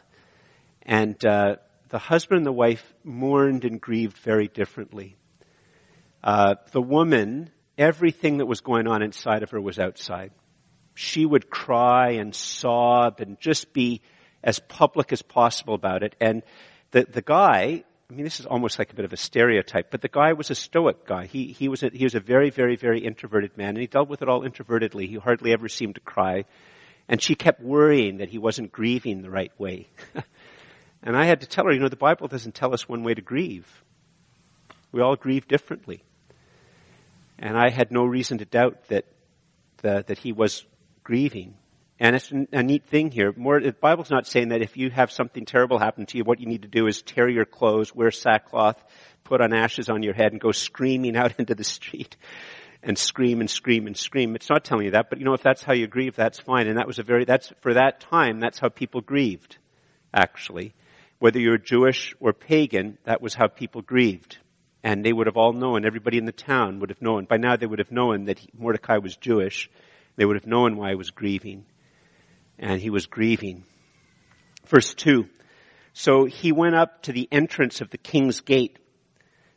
And, 0.83 1.23
uh, 1.25 1.55
the 1.89 1.99
husband 1.99 2.37
and 2.37 2.45
the 2.45 2.53
wife 2.53 2.93
mourned 3.03 3.65
and 3.65 3.81
grieved 3.81 4.17
very 4.19 4.47
differently. 4.47 5.17
Uh, 6.23 6.55
the 6.71 6.81
woman, 6.81 7.49
everything 7.77 8.37
that 8.37 8.45
was 8.45 8.61
going 8.61 8.87
on 8.87 9.01
inside 9.01 9.43
of 9.43 9.49
her 9.49 9.59
was 9.59 9.77
outside. 9.77 10.31
She 10.93 11.25
would 11.25 11.49
cry 11.49 12.11
and 12.11 12.33
sob 12.33 13.19
and 13.19 13.39
just 13.39 13.73
be 13.73 14.01
as 14.43 14.59
public 14.59 15.11
as 15.11 15.21
possible 15.21 15.73
about 15.73 16.03
it. 16.03 16.15
And 16.19 16.43
the, 16.91 17.05
the 17.05 17.21
guy, 17.21 17.83
I 18.09 18.13
mean, 18.13 18.23
this 18.23 18.39
is 18.39 18.45
almost 18.45 18.79
like 18.79 18.91
a 18.91 18.95
bit 18.95 19.05
of 19.05 19.13
a 19.13 19.17
stereotype, 19.17 19.91
but 19.91 20.01
the 20.01 20.09
guy 20.09 20.33
was 20.33 20.49
a 20.49 20.55
stoic 20.55 21.05
guy. 21.05 21.25
He, 21.25 21.47
he 21.47 21.67
was 21.67 21.83
a, 21.83 21.89
he 21.93 22.03
was 22.03 22.15
a 22.15 22.19
very, 22.19 22.49
very, 22.49 22.75
very 22.75 22.99
introverted 22.99 23.57
man, 23.57 23.69
and 23.69 23.79
he 23.79 23.87
dealt 23.87 24.09
with 24.09 24.21
it 24.21 24.29
all 24.29 24.41
introvertedly. 24.41 25.07
He 25.07 25.15
hardly 25.15 25.53
ever 25.53 25.67
seemed 25.67 25.95
to 25.95 26.01
cry. 26.01 26.45
And 27.07 27.21
she 27.21 27.35
kept 27.35 27.61
worrying 27.61 28.17
that 28.17 28.29
he 28.29 28.37
wasn't 28.37 28.71
grieving 28.71 29.21
the 29.21 29.29
right 29.29 29.51
way. 29.59 29.87
And 31.03 31.17
I 31.17 31.25
had 31.25 31.41
to 31.41 31.47
tell 31.47 31.65
her, 31.65 31.71
you 31.71 31.79
know, 31.79 31.89
the 31.89 31.95
Bible 31.95 32.27
doesn't 32.27 32.53
tell 32.53 32.73
us 32.73 32.87
one 32.87 33.03
way 33.03 33.13
to 33.13 33.21
grieve. 33.21 33.67
We 34.91 35.01
all 35.01 35.15
grieve 35.15 35.47
differently. 35.47 36.03
And 37.39 37.57
I 37.57 37.69
had 37.69 37.91
no 37.91 38.05
reason 38.05 38.37
to 38.37 38.45
doubt 38.45 38.87
that, 38.89 39.05
the, 39.77 40.03
that 40.05 40.19
he 40.19 40.31
was 40.31 40.63
grieving. 41.03 41.55
And 42.01 42.15
it's 42.15 42.31
a 42.31 42.63
neat 42.63 42.87
thing 42.87 43.11
here. 43.11 43.31
More, 43.37 43.59
the 43.59 43.73
Bible's 43.73 44.09
not 44.09 44.25
saying 44.25 44.49
that 44.49 44.63
if 44.63 44.75
you 44.75 44.89
have 44.89 45.11
something 45.11 45.45
terrible 45.45 45.77
happen 45.77 46.07
to 46.07 46.17
you, 46.17 46.23
what 46.23 46.39
you 46.39 46.47
need 46.47 46.63
to 46.63 46.67
do 46.67 46.87
is 46.87 47.03
tear 47.03 47.29
your 47.29 47.45
clothes, 47.45 47.93
wear 47.93 48.09
sackcloth, 48.09 48.83
put 49.23 49.39
on 49.39 49.53
ashes 49.53 49.87
on 49.87 50.01
your 50.01 50.15
head, 50.15 50.31
and 50.31 50.41
go 50.41 50.51
screaming 50.51 51.15
out 51.15 51.35
into 51.37 51.53
the 51.53 51.63
street 51.63 52.17
and 52.81 52.97
scream 52.97 53.39
and 53.39 53.51
scream 53.51 53.85
and 53.85 53.95
scream. 53.95 54.35
It's 54.35 54.49
not 54.49 54.63
telling 54.63 54.85
you 54.85 54.91
that, 54.93 55.11
but 55.11 55.19
you 55.19 55.25
know, 55.25 55.35
if 55.35 55.43
that's 55.43 55.61
how 55.61 55.73
you 55.73 55.85
grieve, 55.85 56.15
that's 56.15 56.39
fine. 56.39 56.65
And 56.65 56.79
that 56.79 56.87
was 56.87 56.97
a 56.97 57.03
very, 57.03 57.23
that's, 57.23 57.53
for 57.61 57.75
that 57.75 57.99
time, 57.99 58.39
that's 58.39 58.57
how 58.57 58.69
people 58.69 59.01
grieved, 59.01 59.59
actually. 60.11 60.73
Whether 61.19 61.39
you're 61.39 61.59
Jewish 61.59 62.15
or 62.19 62.33
pagan, 62.33 62.97
that 63.03 63.21
was 63.21 63.35
how 63.35 63.45
people 63.45 63.83
grieved. 63.83 64.39
And 64.83 65.05
they 65.05 65.13
would 65.13 65.27
have 65.27 65.37
all 65.37 65.53
known, 65.53 65.85
everybody 65.85 66.17
in 66.17 66.25
the 66.25 66.31
town 66.31 66.79
would 66.79 66.89
have 66.89 67.03
known. 67.03 67.25
By 67.25 67.37
now 67.37 67.57
they 67.57 67.67
would 67.67 67.77
have 67.77 67.91
known 67.91 68.25
that 68.25 68.41
Mordecai 68.57 68.97
was 68.97 69.15
Jewish. 69.17 69.69
They 70.15 70.25
would 70.25 70.35
have 70.35 70.47
known 70.47 70.77
why 70.77 70.89
he 70.89 70.95
was 70.95 71.11
grieving. 71.11 71.65
And 72.59 72.79
he 72.79 72.89
was 72.89 73.05
grieving. 73.05 73.65
Verse 74.67 74.93
2. 74.93 75.27
So 75.93 76.25
he 76.25 76.51
went 76.51 76.75
up 76.75 77.03
to 77.03 77.11
the 77.11 77.27
entrance 77.31 77.81
of 77.81 77.89
the 77.89 77.97
king's 77.97 78.41
gate, 78.41 78.77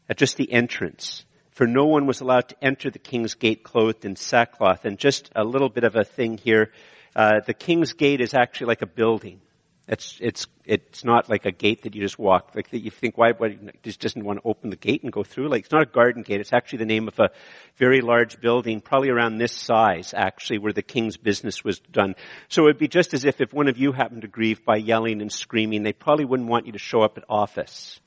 at 0.09 0.17
just 0.17 0.37
the 0.37 0.51
entrance. 0.51 1.25
For 1.53 1.67
no 1.67 1.85
one 1.85 2.07
was 2.07 2.21
allowed 2.21 2.49
to 2.49 2.65
enter 2.65 2.91
the 2.91 2.99
king's 2.99 3.35
gate 3.35 3.63
clothed 3.63 4.05
in 4.05 4.17
sackcloth. 4.17 4.85
And 4.85 4.99
just 4.99 5.31
a 5.37 5.45
little 5.45 5.69
bit 5.69 5.85
of 5.85 5.95
a 5.95 6.05
thing 6.05 6.37
here. 6.39 6.73
Uh, 7.15 7.41
the 7.47 7.55
king's 7.55 7.93
gate 7.93 8.21
is 8.21 8.35
actually 8.35 8.67
like 8.67 8.83
a 8.83 8.87
building. 8.87 9.41
It's, 9.87 10.19
it's, 10.19 10.47
it's 10.65 11.05
not 11.05 11.29
like 11.29 11.45
a 11.45 11.53
gate 11.53 11.83
that 11.83 11.95
you 11.95 12.01
just 12.01 12.19
walk, 12.19 12.53
like 12.55 12.71
that 12.71 12.83
you 12.83 12.91
think, 12.91 13.19
why, 13.19 13.33
why, 13.33 13.59
just 13.83 14.01
doesn't 14.01 14.25
want 14.25 14.39
to 14.39 14.49
open 14.49 14.71
the 14.71 14.77
gate 14.77 15.03
and 15.03 15.13
go 15.13 15.23
through? 15.23 15.51
Like, 15.51 15.65
it's 15.65 15.73
not 15.73 15.83
a 15.83 15.91
garden 15.91 16.23
gate. 16.23 16.41
It's 16.41 16.55
actually 16.55 16.79
the 16.79 16.87
name 16.87 17.07
of 17.07 17.19
a 17.19 17.29
very 17.77 18.01
large 18.01 18.41
building, 18.41 18.81
probably 18.81 19.11
around 19.11 19.37
this 19.37 19.53
size, 19.53 20.15
actually, 20.17 20.59
where 20.59 20.73
the 20.73 20.81
king's 20.81 21.19
business 21.19 21.63
was 21.63 21.81
done. 21.81 22.15
So 22.49 22.63
it 22.63 22.67
would 22.67 22.79
be 22.79 22.89
just 22.89 23.13
as 23.13 23.27
if, 23.27 23.43
if 23.43 23.53
one 23.53 23.69
of 23.69 23.77
you 23.77 23.93
happened 23.93 24.23
to 24.23 24.29
grieve 24.29 24.65
by 24.65 24.77
yelling 24.77 25.21
and 25.21 25.31
screaming, 25.31 25.83
they 25.83 25.93
probably 25.93 26.25
wouldn't 26.25 26.49
want 26.49 26.65
you 26.65 26.73
to 26.73 26.79
show 26.79 27.03
up 27.03 27.19
at 27.19 27.25
office 27.29 28.01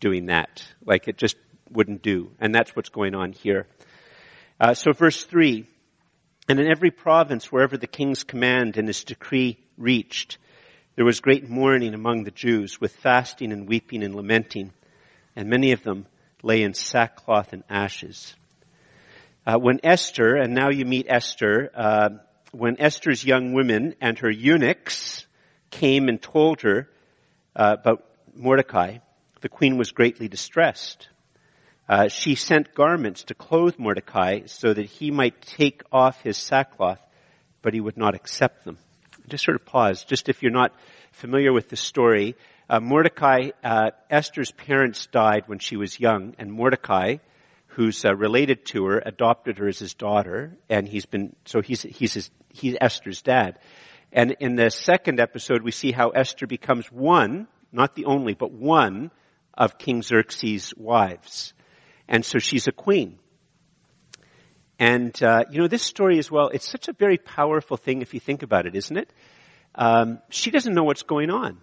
doing 0.00 0.26
that. 0.26 0.66
Like, 0.82 1.08
it 1.08 1.18
just 1.18 1.36
wouldn't 1.70 2.00
do. 2.00 2.30
And 2.40 2.54
that's 2.54 2.74
what's 2.74 2.88
going 2.88 3.14
on 3.14 3.32
here. 3.32 3.66
Uh, 4.58 4.72
so 4.72 4.92
verse 4.92 5.24
three, 5.24 5.66
and 6.48 6.58
in 6.58 6.70
every 6.70 6.90
province, 6.90 7.52
wherever 7.52 7.76
the 7.76 7.86
king's 7.86 8.24
command 8.24 8.78
and 8.78 8.88
his 8.88 9.04
decree 9.04 9.58
reached, 9.76 10.38
there 10.98 11.04
was 11.04 11.20
great 11.20 11.48
mourning 11.48 11.94
among 11.94 12.24
the 12.24 12.32
Jews 12.32 12.80
with 12.80 12.90
fasting 12.96 13.52
and 13.52 13.68
weeping 13.68 14.02
and 14.02 14.16
lamenting, 14.16 14.72
and 15.36 15.48
many 15.48 15.70
of 15.70 15.84
them 15.84 16.06
lay 16.42 16.64
in 16.64 16.74
sackcloth 16.74 17.52
and 17.52 17.62
ashes. 17.70 18.34
Uh, 19.46 19.58
when 19.60 19.78
Esther, 19.84 20.34
and 20.34 20.54
now 20.54 20.70
you 20.70 20.84
meet 20.84 21.06
Esther, 21.08 21.70
uh, 21.72 22.08
when 22.50 22.80
Esther's 22.80 23.24
young 23.24 23.52
women 23.52 23.94
and 24.00 24.18
her 24.18 24.28
eunuchs 24.28 25.24
came 25.70 26.08
and 26.08 26.20
told 26.20 26.62
her 26.62 26.88
uh, 27.54 27.76
about 27.78 28.04
Mordecai, 28.34 28.98
the 29.40 29.48
queen 29.48 29.78
was 29.78 29.92
greatly 29.92 30.26
distressed. 30.26 31.08
Uh, 31.88 32.08
she 32.08 32.34
sent 32.34 32.74
garments 32.74 33.22
to 33.22 33.34
clothe 33.34 33.78
Mordecai 33.78 34.46
so 34.46 34.74
that 34.74 34.86
he 34.86 35.12
might 35.12 35.42
take 35.42 35.84
off 35.92 36.20
his 36.22 36.36
sackcloth, 36.36 36.98
but 37.62 37.72
he 37.72 37.80
would 37.80 37.96
not 37.96 38.16
accept 38.16 38.64
them 38.64 38.78
just 39.28 39.44
sort 39.44 39.56
of 39.56 39.64
pause, 39.64 40.04
just 40.04 40.28
if 40.28 40.42
you're 40.42 40.52
not 40.52 40.72
familiar 41.12 41.52
with 41.52 41.68
the 41.68 41.76
story. 41.76 42.36
Uh, 42.68 42.80
Mordecai, 42.80 43.50
uh, 43.64 43.90
Esther's 44.10 44.50
parents 44.52 45.06
died 45.06 45.44
when 45.46 45.58
she 45.58 45.76
was 45.76 45.98
young, 45.98 46.34
and 46.38 46.52
Mordecai, 46.52 47.16
who's 47.68 48.04
uh, 48.04 48.14
related 48.14 48.66
to 48.66 48.84
her, 48.86 49.02
adopted 49.04 49.58
her 49.58 49.68
as 49.68 49.78
his 49.78 49.94
daughter, 49.94 50.56
and 50.68 50.86
he's 50.86 51.06
been 51.06 51.34
so 51.44 51.60
he's 51.62 51.82
he's 51.82 52.14
his, 52.14 52.30
he's 52.52 52.76
Esther's 52.80 53.22
dad. 53.22 53.58
And 54.12 54.36
in 54.40 54.56
the 54.56 54.70
second 54.70 55.20
episode, 55.20 55.62
we 55.62 55.70
see 55.70 55.92
how 55.92 56.10
Esther 56.10 56.46
becomes 56.46 56.86
one, 56.90 57.46
not 57.72 57.94
the 57.94 58.06
only, 58.06 58.34
but 58.34 58.52
one 58.52 59.10
of 59.54 59.78
King 59.78 60.02
Xerxes' 60.02 60.74
wives, 60.76 61.54
and 62.06 62.24
so 62.24 62.38
she's 62.38 62.68
a 62.68 62.72
queen. 62.72 63.18
And, 64.78 65.20
uh, 65.22 65.44
you 65.50 65.60
know, 65.60 65.68
this 65.68 65.82
story 65.82 66.18
as 66.18 66.30
well, 66.30 66.48
it's 66.48 66.68
such 66.68 66.88
a 66.88 66.92
very 66.92 67.18
powerful 67.18 67.76
thing 67.76 68.02
if 68.02 68.14
you 68.14 68.20
think 68.20 68.42
about 68.42 68.66
it, 68.66 68.76
isn't 68.76 68.96
it? 68.96 69.12
Um, 69.74 70.20
she 70.30 70.50
doesn't 70.50 70.72
know 70.72 70.84
what's 70.84 71.02
going 71.02 71.30
on. 71.30 71.58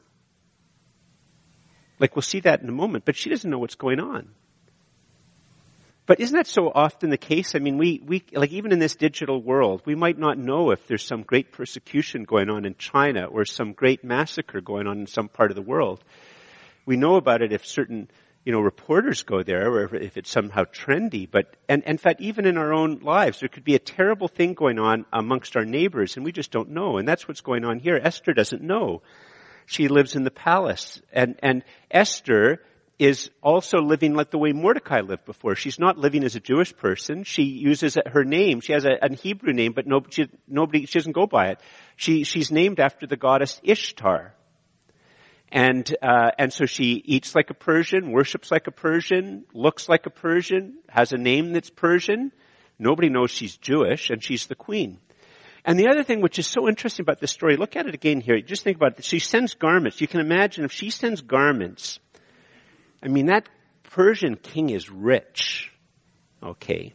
Like 1.99 2.15
we'll 2.15 2.23
see 2.23 2.41
that 2.41 2.61
in 2.61 2.67
a 2.67 2.73
moment, 2.73 3.05
but 3.05 3.15
she 3.15 3.29
doesn't 3.29 3.49
know 3.49 3.59
what's 3.59 3.75
going 3.75 3.99
on. 3.99 4.29
But 6.05 6.19
isn't 6.19 6.35
that 6.35 6.45
so 6.45 6.71
often 6.73 7.09
the 7.09 7.17
case? 7.17 7.55
I 7.55 7.59
mean, 7.59 7.77
we, 7.77 7.99
we, 8.05 8.23
like 8.33 8.51
even 8.51 8.71
in 8.71 8.79
this 8.79 8.95
digital 8.95 9.41
world, 9.41 9.81
we 9.85 9.95
might 9.95 10.19
not 10.19 10.37
know 10.37 10.69
if 10.69 10.85
there's 10.85 11.05
some 11.05 11.23
great 11.23 11.51
persecution 11.51 12.25
going 12.25 12.49
on 12.49 12.65
in 12.65 12.75
China 12.75 13.25
or 13.25 13.43
some 13.45 13.73
great 13.73 14.03
massacre 14.03 14.61
going 14.61 14.85
on 14.85 14.99
in 14.99 15.07
some 15.07 15.29
part 15.29 15.49
of 15.49 15.55
the 15.55 15.63
world. 15.63 16.03
We 16.85 16.95
know 16.95 17.15
about 17.15 17.41
it 17.41 17.51
if 17.51 17.65
certain, 17.65 18.09
you 18.45 18.51
know, 18.51 18.61
reporters 18.61 19.23
go 19.23 19.41
there 19.41 19.71
or 19.71 19.95
if 19.95 20.17
it's 20.17 20.29
somehow 20.29 20.63
trendy. 20.65 21.27
But, 21.29 21.57
and, 21.67 21.81
and 21.83 21.93
in 21.93 21.97
fact, 21.97 22.21
even 22.21 22.45
in 22.45 22.57
our 22.57 22.73
own 22.73 22.99
lives, 22.99 23.39
there 23.39 23.49
could 23.49 23.63
be 23.63 23.73
a 23.73 23.79
terrible 23.79 24.27
thing 24.27 24.53
going 24.53 24.77
on 24.77 25.05
amongst 25.11 25.57
our 25.57 25.65
neighbors 25.65 26.15
and 26.15 26.23
we 26.23 26.31
just 26.31 26.51
don't 26.51 26.69
know. 26.69 26.97
And 26.97 27.07
that's 27.07 27.27
what's 27.27 27.41
going 27.41 27.65
on 27.65 27.79
here. 27.79 27.99
Esther 28.01 28.33
doesn't 28.33 28.61
know. 28.61 29.01
She 29.65 29.87
lives 29.87 30.15
in 30.15 30.23
the 30.23 30.31
palace 30.31 31.01
and, 31.11 31.39
and 31.41 31.63
Esther 31.89 32.61
is 32.99 33.31
also 33.41 33.79
living 33.79 34.13
like 34.13 34.29
the 34.29 34.37
way 34.37 34.53
Mordecai 34.53 35.01
lived 35.01 35.25
before. 35.25 35.55
She's 35.55 35.79
not 35.79 35.97
living 35.97 36.23
as 36.23 36.35
a 36.35 36.39
Jewish 36.39 36.73
person. 36.77 37.23
She 37.23 37.43
uses 37.43 37.97
her 38.05 38.23
name. 38.23 38.61
She 38.61 38.73
has 38.73 38.85
a, 38.85 38.91
a 39.01 39.13
Hebrew 39.15 39.53
name, 39.53 39.73
but 39.73 39.87
no, 39.87 40.01
she, 40.09 40.29
nobody, 40.47 40.85
she 40.85 40.99
doesn't 40.99 41.13
go 41.13 41.25
by 41.25 41.47
it. 41.47 41.59
She, 41.95 42.23
she's 42.23 42.51
named 42.51 42.79
after 42.79 43.07
the 43.07 43.17
goddess 43.17 43.59
Ishtar. 43.63 44.35
And, 45.51 45.95
uh, 46.01 46.31
and 46.37 46.51
so 46.51 46.65
she 46.65 47.01
eats 47.05 47.35
like 47.35 47.49
a 47.49 47.53
Persian, 47.53 48.11
worships 48.11 48.51
like 48.51 48.67
a 48.67 48.71
Persian, 48.71 49.45
looks 49.53 49.87
like 49.87 50.05
a 50.05 50.09
Persian, 50.09 50.79
has 50.89 51.13
a 51.13 51.17
name 51.17 51.53
that's 51.53 51.69
Persian. 51.69 52.31
Nobody 52.77 53.09
knows 53.09 53.31
she's 53.31 53.55
Jewish, 53.55 54.09
and 54.09 54.23
she's 54.23 54.47
the 54.47 54.55
queen. 54.55 54.99
And 55.63 55.79
the 55.79 55.87
other 55.87 56.03
thing 56.03 56.21
which 56.21 56.39
is 56.39 56.47
so 56.47 56.67
interesting 56.67 57.03
about 57.03 57.19
this 57.19 57.31
story, 57.31 57.57
look 57.57 57.75
at 57.75 57.87
it 57.87 57.93
again 57.93 58.21
here. 58.21 58.39
Just 58.41 58.63
think 58.63 58.77
about 58.77 58.99
it. 58.99 59.05
She 59.05 59.19
sends 59.19 59.53
garments. 59.53 60.01
You 60.01 60.07
can 60.07 60.19
imagine 60.19 60.65
if 60.65 60.71
she 60.71 60.89
sends 60.89 61.21
garments 61.21 61.99
I 63.05 63.07
mean, 63.07 63.27
that 63.27 63.47
Persian 63.83 64.35
king 64.35 64.71
is 64.71 64.89
rich. 64.89 65.71
Okay. 66.41 66.93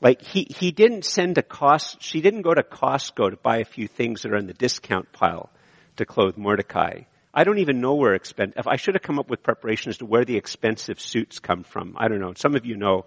Like 0.00 0.20
he, 0.20 0.48
he 0.50 0.72
didn't 0.72 1.04
send 1.04 1.38
a 1.38 1.42
cost, 1.42 2.02
she 2.02 2.20
didn't 2.20 2.42
go 2.42 2.52
to 2.52 2.62
Costco 2.62 3.30
to 3.30 3.36
buy 3.36 3.58
a 3.58 3.64
few 3.64 3.86
things 3.86 4.22
that 4.22 4.32
are 4.32 4.36
in 4.36 4.48
the 4.48 4.52
discount 4.52 5.12
pile 5.12 5.48
to 5.96 6.04
clothe 6.04 6.36
Mordecai. 6.36 7.02
I 7.36 7.44
don't 7.44 7.58
even 7.58 7.82
know 7.82 7.94
where 7.94 8.14
expensive, 8.14 8.66
I 8.66 8.76
should 8.76 8.94
have 8.94 9.02
come 9.02 9.18
up 9.18 9.28
with 9.28 9.42
preparation 9.42 9.90
as 9.90 9.98
to 9.98 10.06
where 10.06 10.24
the 10.24 10.38
expensive 10.38 10.98
suits 10.98 11.38
come 11.38 11.64
from. 11.64 11.94
I 11.98 12.08
don't 12.08 12.18
know. 12.18 12.32
Some 12.34 12.56
of 12.56 12.64
you 12.64 12.76
know, 12.76 13.04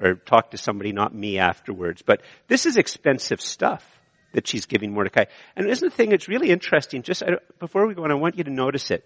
or 0.00 0.14
talk 0.14 0.52
to 0.52 0.56
somebody, 0.56 0.92
not 0.92 1.12
me 1.12 1.38
afterwards. 1.38 2.00
But 2.00 2.22
this 2.46 2.64
is 2.64 2.76
expensive 2.76 3.40
stuff 3.40 3.84
that 4.34 4.46
she's 4.46 4.66
giving 4.66 4.92
Mordecai. 4.92 5.24
And 5.56 5.68
isn't 5.68 5.88
the 5.88 5.94
thing, 5.94 6.12
it's 6.12 6.28
really 6.28 6.50
interesting, 6.50 7.02
just 7.02 7.24
before 7.58 7.88
we 7.88 7.94
go 7.94 8.04
on, 8.04 8.12
I 8.12 8.14
want 8.14 8.38
you 8.38 8.44
to 8.44 8.52
notice 8.52 8.92
it. 8.92 9.04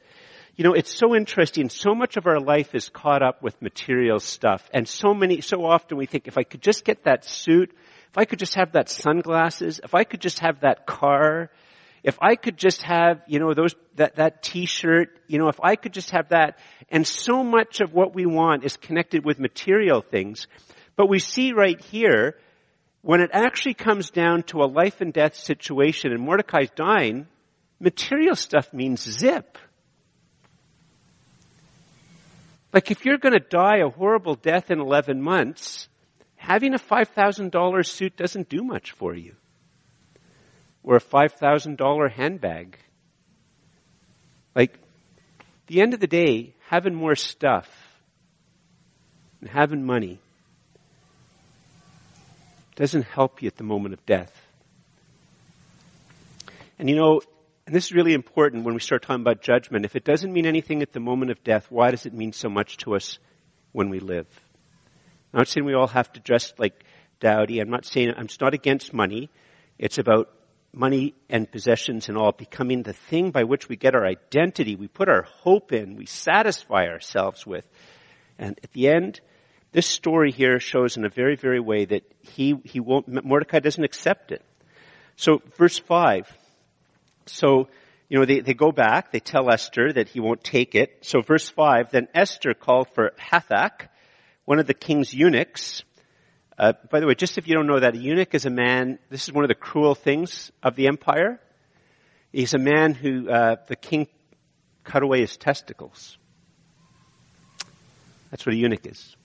You 0.57 0.65
know, 0.65 0.75
it's 0.75 0.95
so 0.95 1.15
interesting. 1.15 1.71
So 1.71 1.95
much 1.95 2.19
of 2.19 2.27
our 2.27 2.41
life 2.41 2.75
is 2.75 2.91
caught 2.91 3.23
up 3.23 3.43
with 3.43 3.63
material 3.63 4.21
stuff. 4.21 4.69
And 4.75 4.87
so 4.87 5.15
many, 5.15 5.41
so 5.41 5.65
often 5.65 5.97
we 5.97 6.05
think, 6.05 6.29
if 6.29 6.37
I 6.37 6.43
could 6.43 6.61
just 6.61 6.85
get 6.85 7.05
that 7.05 7.25
suit, 7.25 7.71
if 8.11 8.19
I 8.19 8.27
could 8.27 8.41
just 8.41 8.57
have 8.57 8.73
that 8.73 8.91
sunglasses, 8.91 9.81
if 9.83 9.95
I 9.95 10.05
could 10.05 10.21
just 10.21 10.41
have 10.41 10.61
that 10.61 10.87
car, 10.87 11.51
if 12.03 12.19
I 12.21 12.35
could 12.35 12.57
just 12.57 12.83
have, 12.83 13.23
you 13.27 13.39
know, 13.39 13.53
those, 13.55 13.75
that, 13.97 14.17
that 14.17 14.43
t-shirt, 14.43 15.19
you 15.27 15.39
know, 15.39 15.49
if 15.49 15.61
I 15.63 15.77
could 15.77 15.93
just 15.93 16.11
have 16.11 16.31
that. 16.31 16.59
And 16.91 17.07
so 17.07 17.45
much 17.45 17.81
of 17.81 17.93
what 17.93 18.15
we 18.15 18.27
want 18.27 18.65
is 18.65 18.77
connected 18.77 19.25
with 19.25 19.39
material 19.39 20.01
things. 20.01 20.47
But 20.97 21.09
we 21.09 21.19
see 21.19 21.53
right 21.53 21.81
here, 21.81 22.37
when 23.03 23.21
it 23.21 23.31
actually 23.33 23.75
comes 23.75 24.11
down 24.11 24.45
to 24.45 24.63
a 24.63 24.67
life 24.67 25.01
and 25.01 25.13
death 25.13 25.37
situation 25.37 26.13
and 26.13 26.23
Mordecai's 26.23 26.71
dying, 26.75 27.27
material 27.79 28.37
stuff 28.37 28.73
means 28.73 29.03
zip. 29.03 29.59
Like 32.73 32.91
if 32.91 33.05
you're 33.05 33.19
going 33.19 33.33
to 33.33 33.41
die 33.41 33.79
a 33.79 33.89
horrible 33.89 34.35
death 34.35 34.71
in 34.71 34.81
11 34.81 35.21
months, 35.21 35.89
having 36.37 36.75
a 36.75 36.79
$5,000 36.79 37.87
suit 37.87 38.17
doesn't 38.17 38.49
do 38.49 38.63
much 38.63 38.93
for 38.93 39.15
you. 39.15 39.35
Or 40.83 40.97
a 40.97 41.01
$5,000 41.01 42.11
handbag. 42.11 42.79
Like, 44.55 44.79
the 45.67 45.81
end 45.81 45.95
of 45.95 46.01
the 46.01 46.07
day, 46.07 46.55
having 46.69 46.95
more 46.95 47.15
stuff 47.15 47.69
and 49.41 49.49
having 49.49 49.85
money 49.85 50.19
doesn't 52.77 53.03
help 53.03 53.43
you 53.43 53.47
at 53.47 53.57
the 53.57 53.65
moment 53.65 53.95
of 53.95 54.05
death. 54.07 54.33
And 56.79 56.89
you 56.89 56.97
know, 56.97 57.21
and 57.67 57.75
this 57.77 57.87
is 57.87 57.93
really 57.93 58.15
important 58.15 58.65
when 58.65 58.75
we 58.75 58.81
start 58.81 59.03
talking 59.03 59.21
about 59.21 59.43
judgment. 59.43 59.85
If 59.85 59.95
it 59.95 60.03
doesn't 60.03 60.33
mean 60.33 60.47
anything 60.47 60.83
at 60.83 60.93
the 60.93 60.99
moment 60.99 61.31
of 61.31 61.45
death, 61.45 61.67
why 61.71 61.91
does 61.91 62.07
it 62.07 62.15
mean 62.15 62.33
so 62.33 62.49
much 62.49 62.79
to 62.79 62.97
us 62.97 63.19
when 63.73 63.91
we 63.91 64.01
live? 64.01 64.27
I'm 65.33 65.39
not 65.39 65.49
saying 65.49 65.67
we 65.67 65.75
all 65.75 65.87
have 65.87 66.11
to 66.15 66.21
dress 66.21 66.55
like 66.59 66.83
Dowdy. 67.21 67.61
I'm 67.61 67.71
not 67.71 67.85
saying, 67.85 68.15
I'm 68.17 68.29
not 68.41 68.55
against 68.55 68.95
money. 68.95 69.31
It's 69.79 69.99
about 69.99 70.31
money 70.73 71.15
and 71.29 71.51
possessions 71.51 72.09
and 72.09 72.17
all 72.17 72.33
becoming 72.33 72.83
the 72.83 72.93
thing 72.93 73.31
by 73.31 73.45
which 73.45 73.69
we 73.69 73.77
get 73.77 73.95
our 73.95 74.07
identity, 74.07 74.77
we 74.77 74.89
put 74.89 75.09
our 75.09 75.23
hope 75.23 75.73
in, 75.73 75.97
we 75.97 76.07
satisfy 76.07 76.87
ourselves 76.87 77.47
with. 77.47 77.65
And 78.39 78.59
at 78.63 78.73
the 78.73 78.89
end, 78.89 79.21
this 79.73 79.87
story 79.87 80.33
here 80.33 80.59
shows 80.61 80.97
in 80.97 81.05
a 81.05 81.09
very, 81.09 81.37
very 81.37 81.61
way 81.61 81.85
that 81.87 82.03
he, 82.21 82.55
he 82.65 82.81
won't, 82.81 83.09
Mordecai 83.25 83.61
doesn't 83.61 83.85
accept 83.85 84.33
it. 84.33 84.43
So 85.17 85.43
verse 85.57 85.79
5, 85.79 86.27
so, 87.27 87.69
you 88.09 88.19
know, 88.19 88.25
they, 88.25 88.41
they 88.41 88.55
go 88.55 88.73
back, 88.73 89.13
they 89.13 89.21
tell 89.21 89.51
Esther 89.51 89.93
that 89.93 90.09
he 90.09 90.21
won't 90.21 90.43
take 90.43 90.75
it. 90.75 90.99
So 91.03 91.21
verse 91.21 91.49
5, 91.49 91.91
then 91.91 92.09
Esther 92.15 92.55
called 92.55 92.89
for 92.95 93.13
Hathach, 93.19 93.89
one 94.45 94.59
of 94.59 94.67
the 94.67 94.75
king's 94.75 95.15
eunuchs. 95.15 95.85
Uh, 96.61 96.75
by 96.91 97.01
the 97.01 97.07
way, 97.07 97.15
just 97.15 97.39
if 97.39 97.49
you 97.49 97.55
don't 97.55 97.67
know 97.67 97.81
that, 97.81 97.95
a 97.95 97.97
eunuch 97.97 98.35
is 98.35 98.45
a 98.45 98.51
man, 98.51 98.99
this 99.09 99.27
is 99.27 99.33
one 99.33 99.45
of 99.45 99.49
the 99.49 99.55
cruel 99.55 99.95
things 99.95 100.53
of 100.63 100.77
the 100.77 100.89
empire. 100.89 101.41
He's 102.33 102.53
a 102.53 102.59
man 102.59 102.93
who, 102.93 103.31
uh, 103.31 103.57
the 103.67 103.77
king 103.77 104.09
cut 104.85 105.03
away 105.03 105.21
his 105.21 105.39
testicles. 105.39 106.19
That's 108.31 108.45
what 108.45 108.55
a 108.55 108.59
eunuch 108.59 108.85
is. 108.85 109.17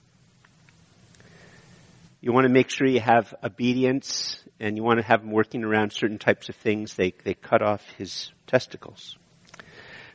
You 2.22 2.32
want 2.32 2.46
to 2.46 2.52
make 2.52 2.70
sure 2.70 2.86
you 2.86 3.00
have 3.00 3.34
obedience 3.44 4.42
and 4.58 4.74
you 4.74 4.82
want 4.82 5.00
to 5.00 5.04
have 5.04 5.20
him 5.20 5.30
working 5.30 5.62
around 5.62 5.92
certain 5.92 6.18
types 6.18 6.48
of 6.48 6.56
things, 6.56 6.94
they, 6.94 7.12
they 7.24 7.34
cut 7.34 7.60
off 7.60 7.86
his 7.98 8.32
testicles. 8.46 9.18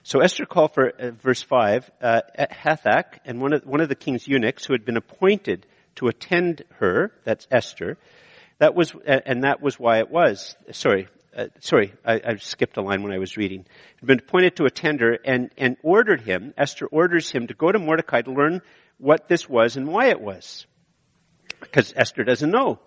So 0.01 0.21
Esther 0.21 0.47
called 0.47 0.73
for, 0.73 0.89
uh, 0.89 1.11
verse 1.11 1.43
5, 1.43 1.91
uh, 2.01 2.21
Hathach, 2.39 3.19
and 3.25 3.39
one 3.39 3.53
of, 3.53 3.63
one 3.63 3.79
of 3.79 3.89
the 3.89 3.95
king's 3.95 4.27
eunuchs 4.27 4.65
who 4.65 4.73
had 4.73 4.85
been 4.85 4.97
appointed 4.97 5.67
to 5.95 6.07
attend 6.07 6.63
her, 6.79 7.11
that's 7.23 7.47
Esther, 7.51 7.97
that 8.59 8.75
was, 8.75 8.93
and 9.05 9.43
that 9.43 9.61
was 9.61 9.79
why 9.79 9.99
it 9.99 10.09
was, 10.09 10.55
sorry, 10.71 11.07
uh, 11.35 11.47
sorry, 11.59 11.93
I, 12.05 12.21
I, 12.25 12.35
skipped 12.35 12.77
a 12.77 12.81
line 12.81 13.03
when 13.03 13.13
I 13.13 13.17
was 13.17 13.37
reading. 13.37 13.65
Had 13.99 14.07
been 14.07 14.19
appointed 14.19 14.57
to 14.57 14.65
attend 14.65 14.99
her 14.99 15.17
and, 15.23 15.49
and 15.57 15.77
ordered 15.81 16.21
him, 16.21 16.53
Esther 16.57 16.85
orders 16.87 17.31
him 17.31 17.47
to 17.47 17.53
go 17.53 17.71
to 17.71 17.79
Mordecai 17.79 18.21
to 18.21 18.31
learn 18.31 18.61
what 18.97 19.29
this 19.29 19.47
was 19.47 19.77
and 19.77 19.87
why 19.87 20.07
it 20.07 20.19
was. 20.19 20.65
Because 21.61 21.93
Esther 21.95 22.23
doesn't 22.23 22.51
know. 22.51 22.79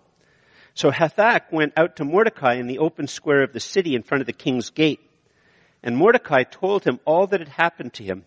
So 0.75 0.91
Hathach 0.91 1.53
went 1.53 1.73
out 1.77 1.97
to 1.97 2.05
Mordecai 2.05 2.55
in 2.55 2.67
the 2.67 2.81
open 2.81 3.07
square 3.07 3.43
of 3.43 3.53
the 3.53 3.61
city 3.61 3.95
in 3.95 4.03
front 4.03 4.21
of 4.21 4.27
the 4.27 4.33
king's 4.33 4.71
gate. 4.71 5.01
And 5.83 5.97
Mordecai 5.97 6.43
told 6.43 6.85
him 6.85 7.01
all 7.05 7.27
that 7.29 7.41
had 7.41 7.49
happened 7.49 7.95
to 7.95 8.05
him 8.05 8.25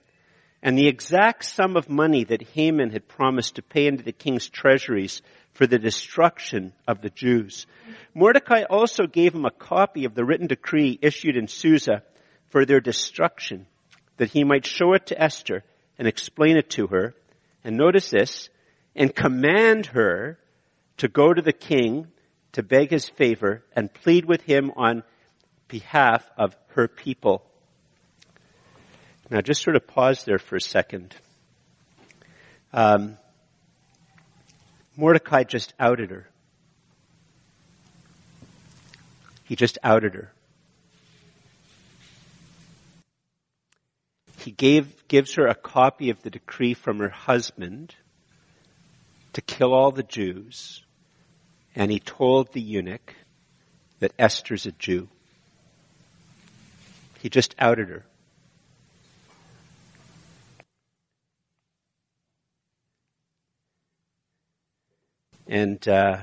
and 0.62 0.78
the 0.78 0.88
exact 0.88 1.46
sum 1.46 1.76
of 1.76 1.90
money 1.90 2.24
that 2.24 2.42
Haman 2.54 2.92
had 2.92 3.08
promised 3.08 3.56
to 3.56 3.62
pay 3.62 3.88
into 3.88 4.04
the 4.04 4.12
king's 4.12 4.50
treasuries 4.50 5.22
for 5.54 5.68
the 5.68 5.80
destruction 5.80 6.74
of 6.88 7.02
the 7.02 7.10
Jews. 7.10 7.66
Mordecai 8.14 8.64
also 8.64 9.08
gave 9.08 9.34
him 9.34 9.46
a 9.46 9.52
copy 9.52 10.06
of 10.06 10.16
the 10.16 10.26
written 10.26 10.48
decree 10.48 10.98
issued 11.02 11.36
in 11.36 11.48
Susa 11.48 12.04
for 12.50 12.66
their 12.66 12.80
destruction, 12.80 13.68
that 14.18 14.30
he 14.30 14.44
might 14.44 14.66
show 14.66 14.94
it 14.94 15.08
to 15.08 15.22
Esther 15.22 15.64
and 15.98 16.08
explain 16.08 16.58
it 16.58 16.70
to 16.72 16.88
her. 16.88 17.14
And 17.64 17.76
notice 17.76 18.10
this, 18.10 18.50
and 18.96 19.14
command 19.14 19.88
her 19.88 20.40
to 20.98 21.08
go 21.08 21.34
to 21.34 21.42
the 21.42 21.54
king 21.54 22.08
to 22.54 22.64
beg 22.64 22.90
his 22.90 23.08
favor 23.08 23.64
and 23.76 23.94
plead 23.94 24.26
with 24.26 24.42
him 24.42 24.72
on 24.76 25.04
behalf 25.68 26.28
of 26.38 26.56
her 26.70 26.88
people. 26.88 27.44
Now 29.30 29.42
just 29.42 29.62
sort 29.62 29.76
of 29.76 29.86
pause 29.88 30.24
there 30.24 30.40
for 30.40 30.56
a 30.56 30.62
second. 30.62 31.16
Um, 32.72 33.18
Mordecai 34.96 35.44
just 35.44 35.74
outed 35.80 36.12
her. 36.12 36.28
He 39.44 39.56
just 39.56 39.78
outed 39.84 40.14
her. 40.16 40.32
He 44.40 44.52
gave, 44.52 45.08
gives 45.08 45.34
her 45.34 45.48
a 45.48 45.56
copy 45.56 46.10
of 46.10 46.22
the 46.22 46.30
decree 46.30 46.74
from 46.74 47.00
her 47.00 47.10
husband 47.10 47.94
to 49.34 49.42
kill 49.42 49.74
all 49.74 49.92
the 49.92 50.04
Jews 50.04 50.84
and 51.76 51.92
he 51.92 52.00
told 52.00 52.54
the 52.54 52.62
eunuch 52.62 53.14
that 54.00 54.12
Esther's 54.18 54.66
a 54.66 54.72
Jew. 54.72 55.10
He 57.20 57.30
just 57.30 57.54
outed 57.60 57.90
her. 57.90 58.06
And 65.48 65.88
uh, 65.88 66.18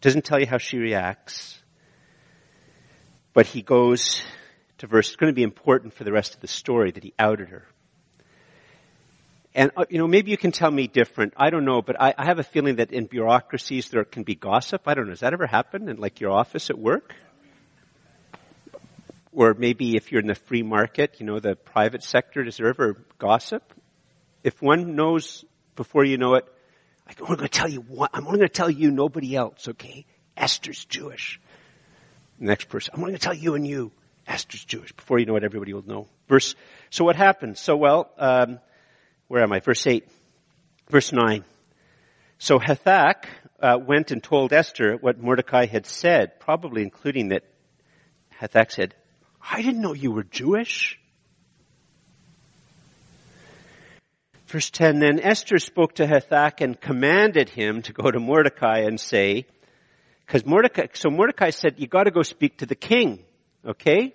doesn't 0.00 0.24
tell 0.24 0.40
you 0.40 0.46
how 0.46 0.58
she 0.58 0.78
reacts. 0.78 1.58
But 3.32 3.46
he 3.46 3.62
goes 3.62 4.20
to 4.78 4.86
verse, 4.86 5.08
it's 5.08 5.16
going 5.16 5.32
to 5.32 5.34
be 5.34 5.42
important 5.42 5.94
for 5.94 6.04
the 6.04 6.12
rest 6.12 6.34
of 6.34 6.40
the 6.40 6.48
story 6.48 6.90
that 6.90 7.02
he 7.02 7.14
outed 7.18 7.48
her. 7.48 7.66
And, 9.54 9.70
uh, 9.76 9.84
you 9.88 9.98
know, 9.98 10.06
maybe 10.06 10.30
you 10.30 10.36
can 10.36 10.52
tell 10.52 10.70
me 10.70 10.86
different. 10.86 11.32
I 11.36 11.50
don't 11.50 11.64
know, 11.64 11.80
but 11.80 12.00
I, 12.00 12.12
I, 12.18 12.26
have 12.26 12.38
a 12.38 12.42
feeling 12.42 12.76
that 12.76 12.92
in 12.92 13.06
bureaucracies 13.06 13.88
there 13.88 14.04
can 14.04 14.22
be 14.22 14.34
gossip. 14.34 14.82
I 14.86 14.92
don't 14.92 15.06
know. 15.06 15.12
Has 15.12 15.20
that 15.20 15.32
ever 15.32 15.46
happened 15.46 15.88
in 15.88 15.96
like 15.96 16.20
your 16.20 16.30
office 16.30 16.68
at 16.68 16.78
work? 16.78 17.14
Or 19.32 19.54
maybe 19.54 19.96
if 19.96 20.12
you're 20.12 20.20
in 20.20 20.26
the 20.26 20.34
free 20.34 20.62
market, 20.62 21.16
you 21.20 21.26
know, 21.26 21.40
the 21.40 21.56
private 21.56 22.02
sector, 22.02 22.44
does 22.44 22.58
there 22.58 22.68
ever 22.68 23.02
gossip? 23.18 23.62
If 24.44 24.60
one 24.60 24.94
knows 24.94 25.44
before 25.74 26.04
you 26.04 26.18
know 26.18 26.34
it, 26.34 26.46
I'm 27.06 27.14
only 27.22 27.36
going 27.36 27.48
to 27.48 27.58
tell 27.58 27.68
you 27.68 27.80
one, 27.80 28.08
I'm 28.12 28.26
only 28.26 28.38
going 28.38 28.48
to 28.48 28.54
tell 28.54 28.70
you 28.70 28.90
nobody 28.90 29.36
else, 29.36 29.68
okay? 29.68 30.04
Esther's 30.36 30.84
Jewish. 30.84 31.40
next 32.38 32.68
person, 32.68 32.94
I'm 32.94 33.00
only 33.00 33.12
going 33.12 33.18
to 33.18 33.24
tell 33.24 33.34
you 33.34 33.54
and 33.54 33.66
you. 33.66 33.92
Esther's 34.26 34.64
Jewish. 34.64 34.92
Before 34.92 35.18
you 35.18 35.26
know 35.26 35.36
it, 35.36 35.44
everybody 35.44 35.72
will 35.72 35.86
know. 35.86 36.08
Verse, 36.28 36.56
so 36.90 37.04
what 37.04 37.14
happened? 37.14 37.56
So 37.58 37.76
well, 37.76 38.10
um, 38.18 38.58
where 39.28 39.42
am 39.42 39.52
I? 39.52 39.60
Verse 39.60 39.86
8. 39.86 40.06
Verse 40.88 41.12
9. 41.12 41.44
So 42.38 42.58
Hathach 42.58 43.26
uh, 43.60 43.78
went 43.80 44.10
and 44.10 44.22
told 44.22 44.52
Esther 44.52 44.96
what 44.96 45.20
Mordecai 45.20 45.66
had 45.66 45.86
said, 45.86 46.40
probably 46.40 46.82
including 46.82 47.28
that 47.28 47.44
Hathach 48.40 48.72
said, 48.72 48.94
I 49.40 49.62
didn't 49.62 49.80
know 49.80 49.94
you 49.94 50.10
were 50.10 50.24
Jewish. 50.24 50.98
Verse 54.56 54.70
10, 54.70 55.00
then 55.00 55.20
Esther 55.20 55.58
spoke 55.58 55.96
to 55.96 56.06
Hathach 56.06 56.62
and 56.62 56.80
commanded 56.80 57.50
him 57.50 57.82
to 57.82 57.92
go 57.92 58.10
to 58.10 58.18
Mordecai 58.18 58.84
and 58.86 58.98
say, 58.98 59.44
because 60.24 60.46
Mordecai, 60.46 60.86
so 60.94 61.10
Mordecai 61.10 61.50
said, 61.50 61.74
you 61.76 61.86
gotta 61.86 62.10
go 62.10 62.22
speak 62.22 62.56
to 62.60 62.64
the 62.64 62.74
king, 62.74 63.22
okay? 63.66 64.14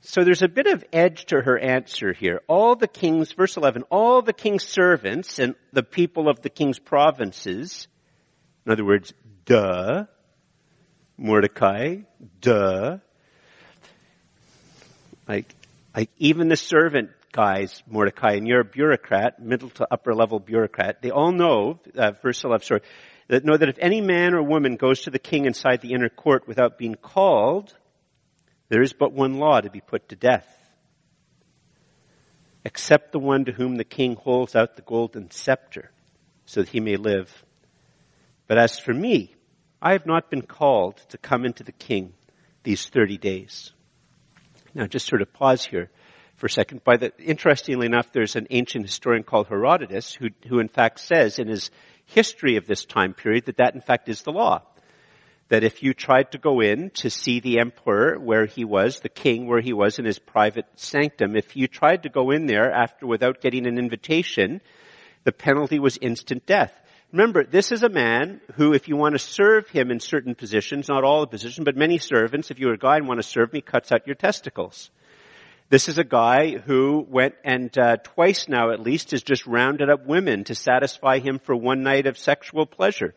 So 0.00 0.24
there's 0.24 0.40
a 0.40 0.48
bit 0.48 0.66
of 0.66 0.82
edge 0.94 1.26
to 1.26 1.42
her 1.42 1.58
answer 1.58 2.14
here. 2.14 2.40
All 2.46 2.74
the 2.74 2.88
king's, 2.88 3.32
verse 3.32 3.58
11, 3.58 3.82
all 3.90 4.22
the 4.22 4.32
king's 4.32 4.64
servants 4.64 5.38
and 5.38 5.54
the 5.74 5.82
people 5.82 6.30
of 6.30 6.40
the 6.40 6.48
king's 6.48 6.78
provinces, 6.78 7.86
in 8.64 8.72
other 8.72 8.86
words, 8.86 9.12
duh, 9.44 10.04
Mordecai, 11.18 11.96
duh, 12.40 12.96
like, 15.28 15.54
like 15.94 16.08
even 16.16 16.48
the 16.48 16.56
servant 16.56 17.10
Mordecai, 17.86 18.32
and 18.32 18.48
you're 18.48 18.62
a 18.62 18.64
bureaucrat, 18.64 19.40
middle 19.40 19.70
to 19.70 19.86
upper 19.88 20.12
level 20.12 20.40
bureaucrat, 20.40 21.02
they 21.02 21.12
all 21.12 21.30
know, 21.30 21.78
uh, 21.96 22.10
verse 22.20 22.42
11, 22.42 22.66
sorry, 22.66 22.80
that 23.28 23.44
know 23.44 23.56
that 23.56 23.68
if 23.68 23.76
any 23.78 24.00
man 24.00 24.34
or 24.34 24.42
woman 24.42 24.74
goes 24.74 25.02
to 25.02 25.10
the 25.10 25.20
king 25.20 25.44
inside 25.44 25.80
the 25.80 25.92
inner 25.92 26.08
court 26.08 26.48
without 26.48 26.78
being 26.78 26.96
called, 26.96 27.72
there 28.70 28.82
is 28.82 28.92
but 28.92 29.12
one 29.12 29.34
law 29.34 29.60
to 29.60 29.70
be 29.70 29.80
put 29.80 30.08
to 30.08 30.16
death. 30.16 30.52
Except 32.64 33.12
the 33.12 33.20
one 33.20 33.44
to 33.44 33.52
whom 33.52 33.76
the 33.76 33.84
king 33.84 34.16
holds 34.16 34.56
out 34.56 34.74
the 34.74 34.82
golden 34.82 35.30
scepter, 35.30 35.92
so 36.44 36.62
that 36.62 36.70
he 36.70 36.80
may 36.80 36.96
live. 36.96 37.32
But 38.48 38.58
as 38.58 38.80
for 38.80 38.92
me, 38.92 39.32
I 39.80 39.92
have 39.92 40.06
not 40.06 40.28
been 40.28 40.42
called 40.42 40.96
to 41.10 41.18
come 41.18 41.44
into 41.44 41.62
the 41.62 41.70
king 41.70 42.14
these 42.64 42.88
30 42.88 43.16
days. 43.16 43.72
Now 44.74 44.86
just 44.86 45.06
sort 45.06 45.22
of 45.22 45.32
pause 45.32 45.64
here 45.64 45.88
for 46.38 46.46
a 46.46 46.50
second. 46.50 46.82
By 46.82 46.96
the, 46.96 47.12
interestingly 47.18 47.86
enough, 47.86 48.12
there's 48.12 48.36
an 48.36 48.46
ancient 48.50 48.86
historian 48.86 49.24
called 49.24 49.48
Herodotus 49.48 50.14
who, 50.14 50.28
who 50.48 50.58
in 50.58 50.68
fact 50.68 51.00
says 51.00 51.38
in 51.38 51.48
his 51.48 51.70
history 52.06 52.56
of 52.56 52.66
this 52.66 52.84
time 52.86 53.12
period 53.12 53.46
that 53.46 53.58
that 53.58 53.74
in 53.74 53.82
fact 53.82 54.08
is 54.08 54.22
the 54.22 54.32
law 54.32 54.62
that 55.48 55.64
if 55.64 55.82
you 55.82 55.94
tried 55.94 56.32
to 56.32 56.38
go 56.38 56.60
in 56.60 56.90
to 56.90 57.10
see 57.10 57.40
the 57.40 57.58
emperor 57.58 58.18
where 58.18 58.46
he 58.46 58.64
was, 58.64 59.00
the 59.00 59.08
king 59.08 59.46
where 59.46 59.60
he 59.60 59.72
was 59.72 59.98
in 59.98 60.04
his 60.04 60.18
private 60.18 60.66
sanctum, 60.76 61.36
if 61.36 61.56
you 61.56 61.66
tried 61.66 62.02
to 62.02 62.08
go 62.08 62.30
in 62.30 62.46
there 62.46 62.70
after 62.70 63.06
without 63.06 63.40
getting 63.40 63.66
an 63.66 63.78
invitation, 63.78 64.60
the 65.24 65.32
penalty 65.32 65.78
was 65.78 65.96
instant 65.96 66.44
death. 66.44 66.72
Remember, 67.12 67.44
this 67.44 67.72
is 67.72 67.82
a 67.82 67.88
man 67.88 68.42
who, 68.56 68.74
if 68.74 68.88
you 68.88 68.96
want 68.96 69.14
to 69.14 69.18
serve 69.18 69.66
him 69.68 69.90
in 69.90 70.00
certain 70.00 70.34
positions, 70.34 70.88
not 70.88 71.04
all 71.04 71.22
the 71.22 71.26
positions, 71.26 71.64
but 71.64 71.76
many 71.76 71.96
servants, 71.96 72.50
if 72.50 72.58
you're 72.58 72.74
a 72.74 72.78
guy 72.78 72.98
and 72.98 73.08
want 73.08 73.18
to 73.18 73.26
serve 73.26 73.50
me, 73.54 73.62
cuts 73.62 73.90
out 73.90 74.06
your 74.06 74.16
testicles. 74.16 74.90
This 75.70 75.90
is 75.90 75.98
a 75.98 76.04
guy 76.04 76.56
who 76.56 77.06
went 77.06 77.34
and 77.44 77.76
uh, 77.76 77.98
twice 77.98 78.48
now 78.48 78.70
at 78.70 78.80
least 78.80 79.10
has 79.10 79.22
just 79.22 79.46
rounded 79.46 79.90
up 79.90 80.06
women 80.06 80.44
to 80.44 80.54
satisfy 80.54 81.18
him 81.18 81.38
for 81.38 81.54
one 81.54 81.82
night 81.82 82.06
of 82.06 82.16
sexual 82.16 82.64
pleasure. 82.64 83.14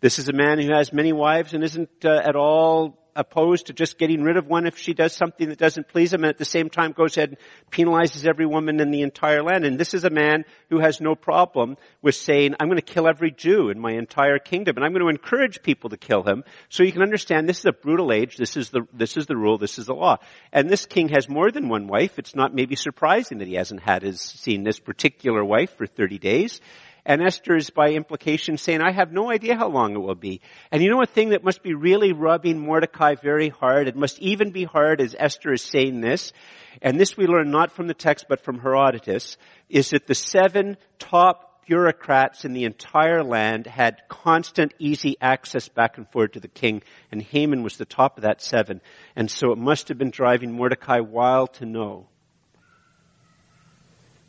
This 0.00 0.18
is 0.18 0.26
a 0.30 0.32
man 0.32 0.58
who 0.58 0.72
has 0.72 0.90
many 0.90 1.12
wives 1.12 1.52
and 1.52 1.62
isn't 1.62 1.90
uh, 2.02 2.22
at 2.24 2.34
all 2.34 2.98
opposed 3.14 3.66
to 3.66 3.72
just 3.72 3.98
getting 3.98 4.22
rid 4.22 4.36
of 4.36 4.46
one 4.46 4.66
if 4.66 4.78
she 4.78 4.94
does 4.94 5.12
something 5.12 5.48
that 5.48 5.58
doesn't 5.58 5.88
please 5.88 6.12
him 6.12 6.24
and 6.24 6.30
at 6.30 6.38
the 6.38 6.44
same 6.44 6.70
time 6.70 6.92
goes 6.92 7.16
ahead 7.16 7.30
and 7.30 7.38
penalizes 7.70 8.26
every 8.26 8.46
woman 8.46 8.80
in 8.80 8.90
the 8.90 9.02
entire 9.02 9.42
land. 9.42 9.64
And 9.64 9.78
this 9.78 9.94
is 9.94 10.04
a 10.04 10.10
man 10.10 10.44
who 10.70 10.80
has 10.80 11.00
no 11.00 11.14
problem 11.14 11.76
with 12.00 12.14
saying, 12.14 12.54
I'm 12.58 12.68
going 12.68 12.80
to 12.80 12.82
kill 12.82 13.08
every 13.08 13.30
Jew 13.30 13.70
in 13.70 13.78
my 13.78 13.92
entire 13.92 14.38
kingdom 14.38 14.76
and 14.76 14.84
I'm 14.84 14.92
going 14.92 15.04
to 15.04 15.08
encourage 15.08 15.62
people 15.62 15.90
to 15.90 15.96
kill 15.96 16.22
him. 16.22 16.44
So 16.68 16.82
you 16.82 16.92
can 16.92 17.02
understand 17.02 17.48
this 17.48 17.60
is 17.60 17.66
a 17.66 17.72
brutal 17.72 18.12
age. 18.12 18.36
This 18.36 18.56
is 18.56 18.70
the, 18.70 18.82
this 18.92 19.16
is 19.16 19.26
the 19.26 19.36
rule. 19.36 19.58
This 19.58 19.78
is 19.78 19.86
the 19.86 19.94
law. 19.94 20.18
And 20.52 20.68
this 20.68 20.86
king 20.86 21.08
has 21.10 21.28
more 21.28 21.50
than 21.50 21.68
one 21.68 21.86
wife. 21.86 22.18
It's 22.18 22.34
not 22.34 22.54
maybe 22.54 22.76
surprising 22.76 23.38
that 23.38 23.48
he 23.48 23.54
hasn't 23.54 23.80
had 23.80 24.02
his, 24.02 24.20
seen 24.20 24.64
this 24.64 24.78
particular 24.78 25.44
wife 25.44 25.76
for 25.76 25.86
30 25.86 26.18
days. 26.18 26.60
And 27.04 27.20
Esther 27.20 27.56
is 27.56 27.70
by 27.70 27.90
implication 27.90 28.58
saying, 28.58 28.80
I 28.80 28.92
have 28.92 29.12
no 29.12 29.30
idea 29.30 29.56
how 29.56 29.68
long 29.68 29.94
it 29.94 29.98
will 29.98 30.14
be. 30.14 30.40
And 30.70 30.82
you 30.82 30.90
know 30.90 31.02
a 31.02 31.06
thing 31.06 31.30
that 31.30 31.42
must 31.42 31.62
be 31.62 31.74
really 31.74 32.12
rubbing 32.12 32.60
Mordecai 32.60 33.16
very 33.16 33.48
hard? 33.48 33.88
It 33.88 33.96
must 33.96 34.20
even 34.20 34.52
be 34.52 34.64
hard 34.64 35.00
as 35.00 35.16
Esther 35.18 35.52
is 35.52 35.62
saying 35.62 36.00
this, 36.00 36.32
and 36.80 37.00
this 37.00 37.16
we 37.16 37.26
learn 37.26 37.50
not 37.50 37.72
from 37.72 37.88
the 37.88 37.94
text 37.94 38.26
but 38.28 38.44
from 38.44 38.60
Herodotus, 38.60 39.36
is 39.68 39.90
that 39.90 40.06
the 40.06 40.14
seven 40.14 40.76
top 41.00 41.48
bureaucrats 41.66 42.44
in 42.44 42.52
the 42.52 42.64
entire 42.64 43.22
land 43.24 43.66
had 43.66 44.02
constant 44.08 44.74
easy 44.78 45.16
access 45.20 45.68
back 45.68 45.96
and 45.96 46.08
forth 46.10 46.32
to 46.32 46.40
the 46.40 46.48
king, 46.48 46.82
and 47.10 47.20
Haman 47.20 47.64
was 47.64 47.76
the 47.76 47.84
top 47.84 48.16
of 48.16 48.22
that 48.22 48.40
seven. 48.42 48.80
And 49.16 49.30
so 49.30 49.52
it 49.52 49.58
must 49.58 49.88
have 49.88 49.98
been 49.98 50.10
driving 50.10 50.52
Mordecai 50.52 51.00
wild 51.00 51.54
to 51.54 51.66
know 51.66 52.08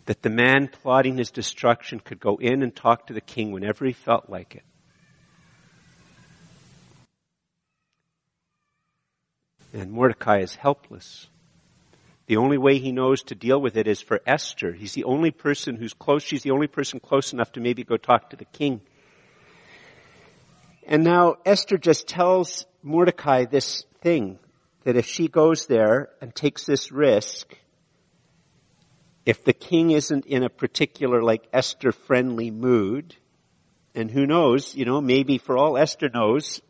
that 0.06 0.22
the 0.22 0.30
man 0.30 0.68
plotting 0.68 1.18
his 1.18 1.32
destruction 1.32 2.00
could 2.00 2.20
go 2.20 2.38
in 2.38 2.62
and 2.64 2.76
talk 2.76 3.08
to 3.08 3.14
the 3.14 3.22
king 3.22 3.52
whenever 3.52 3.86
he 3.86 3.94
felt 3.94 4.30
like 4.30 4.56
it. 4.56 4.64
And 9.74 9.92
Mordecai 9.92 10.40
is 10.40 10.54
helpless. 10.54 11.28
The 12.28 12.38
only 12.38 12.58
way 12.58 12.78
he 12.78 12.92
knows 12.92 13.24
to 13.24 13.36
deal 13.36 13.60
with 13.60 13.76
it 13.76 13.88
is 13.88 14.02
for 14.02 14.22
Esther. 14.26 14.72
He's 14.72 14.94
the 14.94 15.06
only 15.06 15.32
person 15.32 15.76
who's 15.76 15.94
close, 15.94 16.24
she's 16.24 16.44
the 16.44 16.52
only 16.52 16.68
person 16.68 17.00
close 17.00 17.34
enough 17.34 17.52
to 17.54 17.60
maybe 17.60 17.84
go 17.84 17.98
talk 17.98 18.30
to 18.30 18.36
the 18.36 18.46
king. 18.46 18.82
And 20.86 21.04
now 21.04 21.36
Esther 21.46 21.78
just 21.78 22.08
tells 22.08 22.66
Mordecai 22.84 23.46
this 23.46 23.86
thing, 24.02 24.38
that 24.84 24.98
if 24.98 25.06
she 25.06 25.28
goes 25.28 25.66
there 25.66 26.10
and 26.22 26.36
takes 26.36 26.66
this 26.66 26.92
risk, 26.92 27.58
if 29.26 29.44
the 29.44 29.54
king 29.54 29.92
isn't 29.92 30.26
in 30.26 30.44
a 30.44 30.50
particular 30.50 31.22
like 31.22 31.48
Esther 31.54 31.92
friendly 31.92 32.52
mood, 32.52 33.16
and 33.96 34.10
who 34.10 34.26
knows, 34.26 34.76
you 34.76 34.86
know, 34.86 35.00
maybe 35.02 35.38
for 35.38 35.58
all 35.58 35.78
Esther 35.78 36.10
knows, 36.10 36.62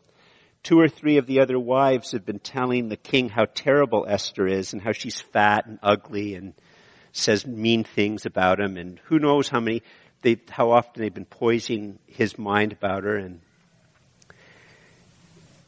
two 0.62 0.78
or 0.78 0.88
three 0.88 1.16
of 1.16 1.26
the 1.26 1.40
other 1.40 1.58
wives 1.58 2.12
have 2.12 2.24
been 2.24 2.38
telling 2.38 2.88
the 2.88 2.96
king 2.96 3.28
how 3.28 3.46
terrible 3.54 4.06
Esther 4.08 4.46
is 4.46 4.72
and 4.72 4.82
how 4.82 4.92
she's 4.92 5.20
fat 5.20 5.66
and 5.66 5.78
ugly 5.82 6.34
and 6.34 6.54
says 7.12 7.46
mean 7.46 7.84
things 7.84 8.26
about 8.26 8.60
him 8.60 8.76
and 8.76 8.98
who 9.04 9.18
knows 9.18 9.48
how 9.48 9.60
many 9.60 9.82
they 10.22 10.36
how 10.50 10.72
often 10.72 11.00
they've 11.00 11.14
been 11.14 11.24
poisoning 11.24 11.96
his 12.06 12.36
mind 12.36 12.72
about 12.72 13.04
her 13.04 13.16
and 13.16 13.40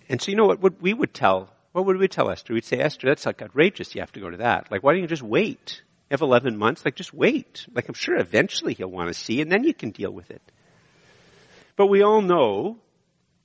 and 0.08 0.20
so 0.20 0.30
you 0.30 0.36
know 0.36 0.46
what, 0.46 0.60
what 0.60 0.80
we 0.82 0.92
would 0.92 1.14
tell 1.14 1.50
what 1.76 1.84
would 1.84 1.98
we 1.98 2.08
tell 2.08 2.30
Esther? 2.30 2.54
We'd 2.54 2.64
say, 2.64 2.78
Esther, 2.78 3.08
that's 3.08 3.26
like 3.26 3.42
outrageous. 3.42 3.94
You 3.94 4.00
have 4.00 4.12
to 4.12 4.20
go 4.20 4.30
to 4.30 4.38
that. 4.38 4.70
Like, 4.70 4.82
why 4.82 4.92
don't 4.92 5.02
you 5.02 5.06
just 5.06 5.22
wait? 5.22 5.82
Have 6.10 6.22
11 6.22 6.56
months, 6.56 6.84
like 6.84 6.94
just 6.94 7.12
wait. 7.12 7.66
Like 7.72 7.88
I'm 7.88 7.94
sure 7.94 8.16
eventually 8.16 8.74
he'll 8.74 8.90
want 8.90 9.08
to 9.08 9.14
see 9.14 9.40
and 9.40 9.50
then 9.50 9.64
you 9.64 9.74
can 9.74 9.90
deal 9.90 10.10
with 10.10 10.30
it. 10.30 10.42
But 11.74 11.86
we 11.86 12.02
all 12.02 12.22
know 12.22 12.78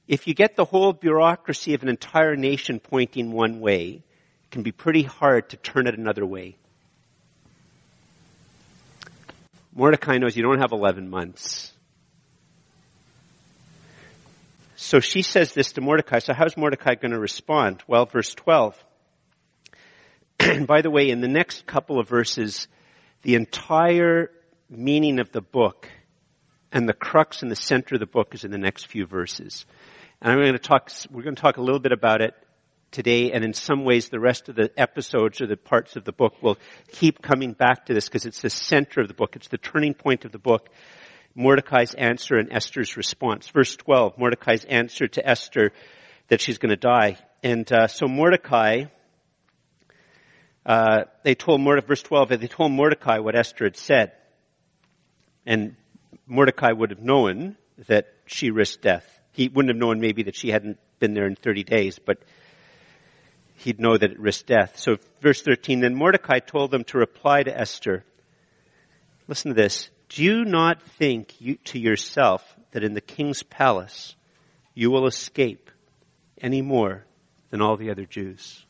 if 0.08 0.28
you 0.28 0.34
get 0.34 0.56
the 0.56 0.65
whole 0.65 0.93
bureaucracy 0.93 1.74
of 1.74 1.84
an 1.84 1.89
entire 1.89 2.36
nation 2.36 2.80
pointing 2.80 3.32
one 3.32 3.60
way, 3.62 4.04
it 4.43 4.52
can 4.52 4.62
be 4.62 4.71
pretty 4.71 5.04
hard 5.04 5.50
to 5.50 5.58
turn 5.58 5.88
it 5.88 5.97
another 5.97 6.26
way. 6.26 6.58
Mordecai 9.74 10.17
knows 10.17 10.36
you 10.36 10.43
don't 10.43 10.60
have 10.60 10.74
11 10.74 11.10
months. 11.10 11.71
So 14.76 15.00
she 15.00 15.21
says 15.21 15.54
this 15.54 15.74
to 15.74 15.82
Mordecai. 15.82 16.19
So 16.19 16.34
how's 16.34 16.58
Mordecai 16.58 16.95
going 16.95 17.12
to 17.12 17.19
respond? 17.19 17.84
Well, 17.88 18.06
verse 18.06 18.34
12. 18.34 18.78
And 20.41 20.67
by 20.67 20.82
the 20.82 20.89
way, 20.89 21.10
in 21.10 21.21
the 21.21 21.27
next 21.27 21.65
couple 21.65 21.99
of 21.99 22.08
verses, 22.08 22.67
the 23.21 23.36
entire 23.36 24.32
meaning 24.69 25.19
of 25.19 25.32
the 25.32 25.41
book 25.41 25.89
And 26.71 26.88
the 26.88 26.93
crux 26.93 27.43
in 27.43 27.49
the 27.49 27.56
center 27.56 27.95
of 27.95 27.99
the 27.99 28.06
book 28.06 28.34
is 28.34 28.45
in 28.45 28.51
the 28.51 28.58
next 28.58 28.88
few 28.88 29.06
verses. 29.06 29.65
And 30.21 30.32
I'm 30.32 30.39
going 30.39 30.54
to 30.54 30.60
talk, 30.60 30.89
we're 31.12 31.23
going 31.23 31.36
to 31.36 31.41
talk 31.41 31.58
a 31.58 31.62
little 31.62 31.82
bit 31.82 31.91
about 31.91 32.21
it 32.21 32.34
today, 32.91 33.32
and 33.32 33.43
in 33.43 33.54
some 33.54 33.84
ways 33.84 34.10
the 34.10 34.19
rest 34.19 34.49
of 34.49 34.56
the 34.56 34.71
episodes 34.77 35.41
or 35.41 35.47
the 35.47 35.58
parts 35.58 35.95
of 35.95 36.06
the 36.06 36.12
book 36.12 36.41
will 36.41 36.58
keep 36.89 37.21
coming 37.21 37.54
back 37.54 37.86
to 37.86 37.93
this 37.93 38.08
because 38.08 38.25
it's 38.25 38.41
the 38.41 38.49
center 38.49 39.01
of 39.01 39.08
the 39.08 39.13
book. 39.13 39.36
It's 39.36 39.49
the 39.49 39.58
turning 39.58 39.93
point 39.93 40.23
of 40.23 40.32
the 40.32 40.39
book. 40.39 40.69
Mordecai's 41.36 41.93
answer 41.93 42.38
and 42.38 42.51
Esther's 42.51 42.97
response. 42.97 43.47
Verse 43.49 43.75
12, 43.75 44.17
Mordecai's 44.17 44.65
answer 44.65 45.08
to 45.08 45.27
Esther 45.27 45.71
that 46.27 46.41
she's 46.41 46.58
going 46.58 46.69
to 46.69 46.77
die. 46.77 47.17
And 47.43 47.69
uh, 47.71 47.88
so 47.88 48.08
Mordecai, 48.08 48.86
uh, 50.65 51.06
they 51.24 51.36
told 51.36 51.62
Mordecai, 51.62 51.88
verse 51.88 52.04
12, 52.04 52.30
they 52.30 52.47
told 52.47 52.71
Mordecai 52.71 53.19
what 53.19 53.36
Esther 53.36 53.65
had 53.65 53.78
said. 53.78 54.12
And 55.45 55.76
Mordecai 56.28 56.71
would 56.71 56.91
have 56.91 57.02
known 57.02 57.58
that 57.88 58.08
she 58.28 58.52
risked 58.52 58.84
death. 58.84 59.06
He 59.32 59.47
wouldn't 59.47 59.74
have 59.74 59.80
known 59.80 60.00
maybe 60.00 60.24
that 60.24 60.36
she 60.36 60.50
hadn't 60.50 60.78
been 61.00 61.13
there 61.13 61.26
in 61.26 61.36
30 61.36 61.63
days, 61.63 62.00
but 62.00 62.19
he'd 63.56 63.80
know 63.80 63.97
that 63.97 64.12
it 64.12 64.19
risked 64.19 64.47
death. 64.47 64.78
So 64.78 64.97
verse 65.21 65.41
13, 65.41 65.80
then 65.80 65.95
Mordecai 65.95 66.39
told 66.39 66.71
them 66.71 66.84
to 66.86 66.97
reply 66.97 67.43
to 67.43 67.58
Esther. 67.58 68.04
Listen 69.28 69.50
to 69.50 69.62
this. 69.62 69.89
Do 70.10 70.24
you 70.24 70.45
not 70.45 70.82
think 71.00 71.39
you, 71.39 71.56
to 71.65 71.80
yourself 71.80 72.43
that 72.71 72.84
in 72.84 72.93
the 72.93 73.02
king's 73.02 73.43
palace 73.43 74.15
you 74.74 74.91
will 74.91 75.08
escape 75.08 75.71
any 76.39 76.62
more 76.62 77.06
than 77.50 77.62
all 77.62 77.78
the 77.78 77.91
other 77.91 78.06
Jews? 78.06 78.65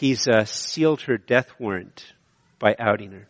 He's 0.00 0.26
uh, 0.26 0.46
sealed 0.46 1.02
her 1.02 1.18
death 1.18 1.50
warrant 1.58 2.14
by 2.58 2.74
outing 2.78 3.12
her. 3.12 3.28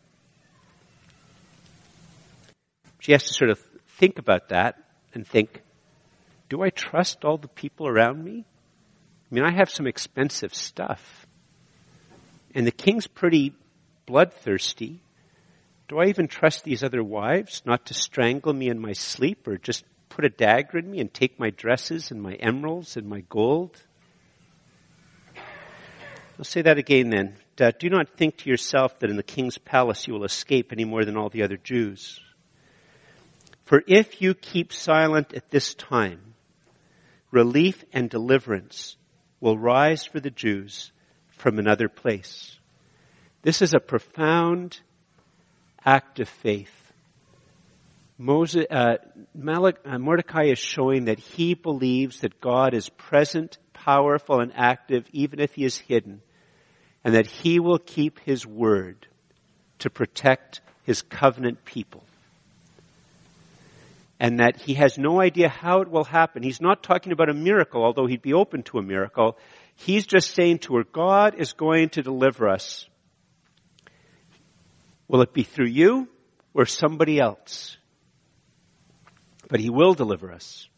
She 3.01 3.11
has 3.11 3.25
to 3.25 3.35
sort 3.35 3.51
of 3.51 3.59
think 3.99 4.21
about 4.21 4.51
that 4.51 4.77
and 5.13 5.27
think, 5.27 5.63
do 6.49 6.63
I 6.63 6.71
trust 6.71 7.25
all 7.25 7.39
the 7.39 7.49
people 7.49 7.89
around 7.89 8.23
me? 8.23 8.45
I 8.45 9.35
mean, 9.35 9.43
I 9.43 9.51
have 9.51 9.69
some 9.69 9.89
expensive 9.89 10.55
stuff. 10.55 11.27
And 12.55 12.65
the 12.65 12.71
king's 12.71 13.09
pretty 13.09 13.53
bloodthirsty. 14.07 15.01
Do 15.89 15.99
I 15.99 16.05
even 16.05 16.29
trust 16.29 16.63
these 16.63 16.85
other 16.85 17.03
wives 17.03 17.63
not 17.67 17.87
to 17.87 17.95
strangle 17.95 18.53
me 18.53 18.69
in 18.69 18.79
my 18.79 18.93
sleep 18.93 19.49
or 19.49 19.59
just 19.59 19.85
put 20.09 20.25
a 20.25 20.31
dagger 20.31 20.79
in 20.79 20.89
me 20.89 21.01
and 21.01 21.13
take 21.13 21.37
my 21.37 21.51
dresses 21.51 22.13
and 22.13 22.23
my 22.23 22.35
emeralds 22.35 22.97
and 22.97 23.09
my 23.09 23.25
gold? 23.29 23.77
I'll 26.41 26.45
say 26.45 26.63
that 26.63 26.79
again 26.79 27.11
then. 27.11 27.37
do 27.79 27.91
not 27.91 28.17
think 28.17 28.39
to 28.39 28.49
yourself 28.49 28.99
that 29.01 29.11
in 29.11 29.17
the 29.17 29.23
king's 29.23 29.59
palace 29.59 30.09
you 30.09 30.15
will 30.15 30.25
escape 30.25 30.73
any 30.73 30.87
more 30.87 31.05
than 31.05 31.19
all 31.19 31.29
the 31.29 31.43
other 31.43 31.59
Jews. 31.59 32.19
For 33.67 33.83
if 33.87 34.23
you 34.23 34.33
keep 34.33 34.73
silent 34.73 35.35
at 35.35 35.51
this 35.51 35.75
time, 35.75 36.33
relief 37.31 37.85
and 37.93 38.09
deliverance 38.09 38.97
will 39.39 39.59
rise 39.59 40.07
for 40.07 40.19
the 40.19 40.31
Jews 40.31 40.93
from 41.29 41.59
another 41.59 41.91
place. 41.91 42.59
This 43.43 43.61
is 43.61 43.75
a 43.75 43.79
profound 43.79 44.81
act 45.85 46.21
of 46.21 46.29
faith. 46.31 46.73
Moses, 48.17 48.65
uh, 48.71 48.95
Malach, 49.39 49.77
uh, 49.85 49.99
Mordecai 49.99 50.45
is 50.45 50.59
showing 50.59 51.05
that 51.05 51.19
he 51.19 51.53
believes 51.53 52.21
that 52.21 52.41
God 52.41 52.73
is 52.73 52.89
present, 52.89 53.59
powerful, 53.75 54.41
and 54.41 54.53
active, 54.55 55.05
even 55.13 55.39
if 55.39 55.55
he 55.55 55.65
is 55.65 55.77
hidden, 55.77 56.23
and 57.05 57.15
that 57.15 57.27
he 57.27 57.59
will 57.61 57.79
keep 57.79 58.21
his 58.21 58.47
word 58.47 59.07
to 59.81 59.91
protect 59.91 60.61
his 60.85 61.03
covenant 61.03 61.65
people 61.65 62.03
and 64.21 64.39
that 64.39 64.61
he 64.61 64.75
has 64.75 64.99
no 64.99 65.19
idea 65.19 65.49
how 65.49 65.81
it 65.81 65.91
will 65.91 66.05
happen. 66.05 66.43
He's 66.43 66.61
not 66.61 66.83
talking 66.83 67.11
about 67.11 67.31
a 67.31 67.35
miracle, 67.35 67.83
although 67.83 68.07
he'd 68.07 68.21
be 68.21 68.35
open 68.35 68.63
to 68.65 68.79
a 68.79 68.83
miracle. 68.83 69.39
He's 69.77 70.07
just 70.07 70.35
saying 70.35 70.59
to 70.59 70.77
her, 70.77 70.85
God 70.85 71.37
is 71.37 71.55
going 71.55 71.89
to 71.91 72.03
deliver 72.03 72.47
us. 72.47 72.87
Will 75.09 75.23
it 75.23 75.33
be 75.33 75.43
through 75.43 75.69
you 75.69 76.07
or 76.53 76.67
somebody 76.67 77.19
else? 77.19 77.79
But 79.49 79.59
he 79.59 79.71
will 79.71 79.95
deliver 79.95 80.31
us. 80.31 80.69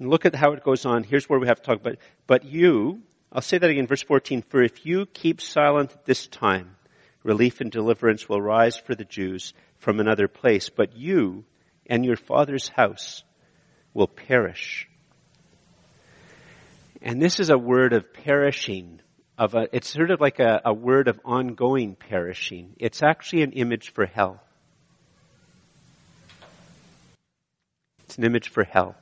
And 0.00 0.10
look 0.10 0.26
at 0.26 0.34
how 0.34 0.52
it 0.52 0.64
goes 0.64 0.84
on. 0.84 1.04
Here's 1.04 1.28
where 1.28 1.38
we 1.38 1.46
have 1.46 1.60
to 1.60 1.62
talk 1.62 1.80
about, 1.80 1.98
but 2.26 2.44
you, 2.44 3.00
I'll 3.32 3.42
say 3.42 3.58
that 3.58 3.70
again, 3.70 3.86
verse 3.86 4.02
14, 4.02 4.42
for 4.48 4.62
if 4.62 4.84
you 4.84 5.06
keep 5.06 5.40
silent 5.40 5.94
this 6.04 6.26
time, 6.26 6.76
relief 7.22 7.60
and 7.60 7.70
deliverance 7.70 8.28
will 8.28 8.42
rise 8.42 8.76
for 8.76 8.94
the 8.96 9.04
Jews 9.04 9.54
from 9.78 10.00
another 10.00 10.26
place, 10.26 10.68
but 10.68 10.96
you 10.96 11.44
and 11.86 12.04
your 12.04 12.16
father's 12.16 12.68
house 12.68 13.22
will 13.94 14.08
perish. 14.08 14.88
And 17.00 17.22
this 17.22 17.38
is 17.38 17.50
a 17.50 17.58
word 17.58 17.92
of 17.92 18.12
perishing, 18.12 19.00
of 19.38 19.54
a, 19.54 19.68
it's 19.72 19.88
sort 19.88 20.10
of 20.10 20.20
like 20.20 20.40
a, 20.40 20.60
a 20.64 20.74
word 20.74 21.06
of 21.06 21.20
ongoing 21.24 21.94
perishing. 21.94 22.74
It's 22.78 23.02
actually 23.02 23.42
an 23.42 23.52
image 23.52 23.92
for 23.92 24.06
hell. 24.06 24.42
It's 28.04 28.18
an 28.18 28.24
image 28.24 28.48
for 28.48 28.64
hell. 28.64 28.96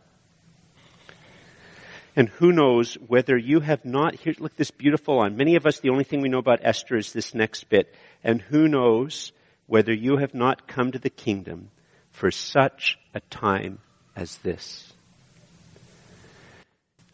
And 2.19 2.29
who 2.31 2.51
knows 2.51 2.95
whether 2.95 3.37
you 3.37 3.61
have 3.61 3.85
not, 3.85 4.17
here, 4.17 4.35
look 4.41 4.57
this 4.57 4.73
beautiful 4.73 5.21
on. 5.21 5.37
Many 5.37 5.55
of 5.55 5.67
us, 5.67 5.79
the 5.79 5.91
only 5.91 6.03
thing 6.03 6.21
we 6.21 6.29
know 6.29 6.41
about 6.41 6.59
Esther 6.65 6.97
is 6.97 7.13
this 7.13 7.33
next 7.33 7.69
bit. 7.69 7.95
And 8.25 8.43
who 8.43 8.67
knows 8.67 9.31
whether 9.69 9.93
you 9.95 10.17
have 10.17 10.35
not 10.35 10.67
come 10.67 10.91
to 10.91 10.99
the 10.99 11.11
kingdom 11.11 11.71
for 12.11 12.33
such 12.33 12.99
a 13.15 13.21
time 13.21 13.79
as 14.17 14.37
this. 14.39 14.93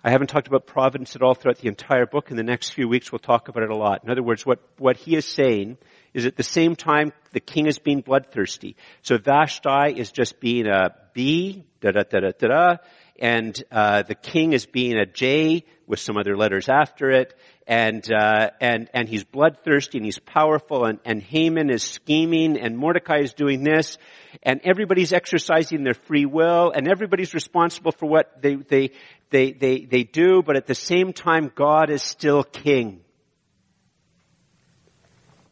I 0.02 0.10
haven't 0.10 0.28
talked 0.28 0.46
about 0.46 0.66
providence 0.66 1.14
at 1.14 1.20
all 1.20 1.34
throughout 1.34 1.58
the 1.58 1.68
entire 1.68 2.06
book. 2.06 2.30
In 2.30 2.38
the 2.38 2.42
next 2.42 2.70
few 2.70 2.88
weeks, 2.88 3.12
we'll 3.12 3.18
talk 3.18 3.48
about 3.48 3.62
it 3.62 3.70
a 3.70 3.76
lot. 3.76 4.04
In 4.04 4.10
other 4.10 4.22
words, 4.22 4.46
what, 4.46 4.60
what 4.78 4.96
he 4.96 5.16
is 5.16 5.26
saying 5.26 5.76
is 6.14 6.24
at 6.24 6.36
the 6.36 6.42
same 6.42 6.76
time, 6.76 7.12
the 7.32 7.40
king 7.40 7.66
is 7.66 7.78
being 7.78 8.00
bloodthirsty. 8.00 8.74
So 9.02 9.18
Vashti 9.18 9.98
is 9.98 10.12
just 10.12 10.40
being 10.40 10.66
a 10.66 10.94
B, 11.12 11.64
da 11.82 11.90
da 11.90 12.04
da 12.04 12.20
da 12.20 12.30
da 12.38 12.48
da, 12.48 12.76
and 13.18 13.62
uh, 13.70 14.02
the 14.02 14.14
king 14.14 14.52
is 14.52 14.66
being 14.66 14.96
a 14.96 15.06
J 15.06 15.64
with 15.86 16.00
some 16.00 16.16
other 16.16 16.36
letters 16.36 16.68
after 16.68 17.10
it, 17.10 17.34
and 17.66 18.04
uh, 18.12 18.50
and 18.60 18.88
and 18.92 19.08
he's 19.08 19.24
bloodthirsty 19.24 19.98
and 19.98 20.04
he's 20.04 20.18
powerful, 20.18 20.84
and 20.84 20.98
and 21.04 21.22
Haman 21.22 21.70
is 21.70 21.82
scheming, 21.82 22.58
and 22.58 22.76
Mordecai 22.76 23.20
is 23.20 23.32
doing 23.32 23.62
this, 23.62 23.98
and 24.42 24.60
everybody's 24.64 25.12
exercising 25.12 25.84
their 25.84 25.94
free 25.94 26.26
will, 26.26 26.72
and 26.74 26.88
everybody's 26.88 27.34
responsible 27.34 27.92
for 27.92 28.06
what 28.06 28.42
they 28.42 28.56
they 28.56 28.90
they 29.30 29.52
they 29.52 29.84
they 29.84 30.02
do, 30.02 30.42
but 30.44 30.56
at 30.56 30.66
the 30.66 30.74
same 30.74 31.12
time, 31.12 31.52
God 31.54 31.90
is 31.90 32.02
still 32.02 32.42
king. 32.42 33.00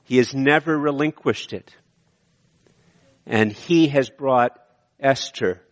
He 0.05 0.17
has 0.17 0.35
never 0.35 0.77
relinquished 0.77 1.53
it, 1.53 1.75
and 3.25 3.53
He 3.53 3.87
has 3.89 4.11
brought 4.11 4.59
Esther 4.99 5.63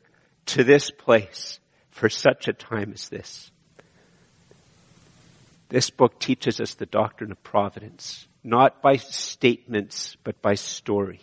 to 0.46 0.62
this 0.62 0.90
place 0.90 1.58
for 2.00 2.08
such 2.08 2.48
a 2.48 2.54
time 2.54 2.92
as 2.94 3.10
this. 3.10 3.50
This 5.68 5.90
book 5.90 6.18
teaches 6.18 6.58
us 6.58 6.72
the 6.72 6.86
doctrine 6.86 7.30
of 7.30 7.42
providence, 7.42 8.26
not 8.42 8.80
by 8.80 8.96
statements, 8.96 10.16
but 10.24 10.40
by 10.40 10.54
story. 10.54 11.20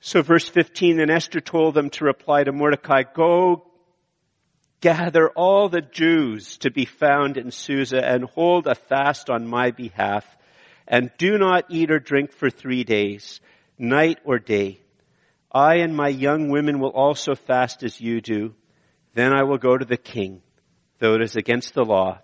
So 0.00 0.22
verse 0.22 0.48
15, 0.48 0.96
then 0.96 1.10
Esther 1.10 1.42
told 1.42 1.74
them 1.74 1.90
to 1.90 2.06
reply 2.06 2.44
to 2.44 2.52
Mordecai, 2.52 3.02
go 3.02 3.66
gather 4.80 5.28
all 5.28 5.68
the 5.68 5.82
Jews 5.82 6.56
to 6.58 6.70
be 6.70 6.86
found 6.86 7.36
in 7.36 7.50
Susa 7.50 8.02
and 8.02 8.24
hold 8.24 8.66
a 8.66 8.74
fast 8.74 9.28
on 9.28 9.46
my 9.46 9.72
behalf 9.72 10.24
and 10.88 11.10
do 11.18 11.36
not 11.36 11.66
eat 11.68 11.90
or 11.90 11.98
drink 11.98 12.32
for 12.32 12.48
three 12.48 12.84
days, 12.84 13.42
night 13.78 14.20
or 14.24 14.38
day. 14.38 14.80
I 15.54 15.76
and 15.76 15.96
my 15.96 16.08
young 16.08 16.50
women 16.50 16.80
will 16.80 16.90
also 16.90 17.36
fast 17.36 17.84
as 17.84 18.00
you 18.00 18.20
do. 18.20 18.54
Then 19.14 19.32
I 19.32 19.44
will 19.44 19.58
go 19.58 19.78
to 19.78 19.84
the 19.84 19.96
king, 19.96 20.42
though 20.98 21.14
it 21.14 21.22
is 21.22 21.36
against 21.36 21.74
the 21.74 21.84
law. 21.84 22.18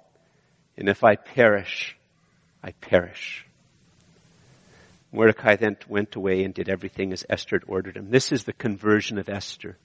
And 0.76 0.88
if 0.88 1.04
I 1.04 1.14
perish, 1.14 1.96
I 2.62 2.72
perish. 2.72 3.46
Mordecai 5.12 5.54
then 5.56 5.76
went 5.88 6.16
away 6.16 6.42
and 6.42 6.52
did 6.52 6.68
everything 6.68 7.12
as 7.12 7.24
Esther 7.28 7.56
had 7.56 7.68
ordered 7.68 7.96
him. 7.96 8.10
This 8.10 8.32
is 8.32 8.44
the 8.44 8.52
conversion 8.52 9.18
of 9.18 9.28
Esther. 9.28 9.76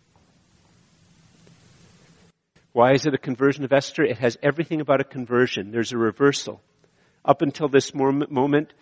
Why 2.74 2.94
is 2.94 3.06
it 3.06 3.14
a 3.14 3.20
conversion 3.20 3.64
of 3.64 3.72
Esther? 3.72 4.04
It 4.04 4.18
has 4.18 4.38
everything 4.42 4.82
about 4.82 5.02
a 5.02 5.06
conversion. 5.06 5.72
There's 5.72 5.94
a 5.94 5.98
reversal. 5.98 6.62
Up 7.24 7.42
until 7.42 7.68
this 7.68 7.94
moment, 7.94 8.74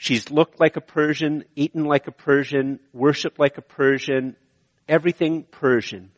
She's 0.00 0.30
looked 0.30 0.58
like 0.58 0.76
a 0.76 0.80
Persian, 0.80 1.44
eaten 1.56 1.84
like 1.84 2.06
a 2.06 2.10
Persian, 2.10 2.80
worshipped 2.94 3.38
like 3.38 3.58
a 3.58 3.62
Persian, 3.62 4.34
everything 4.88 5.42
Persian. 5.42 6.10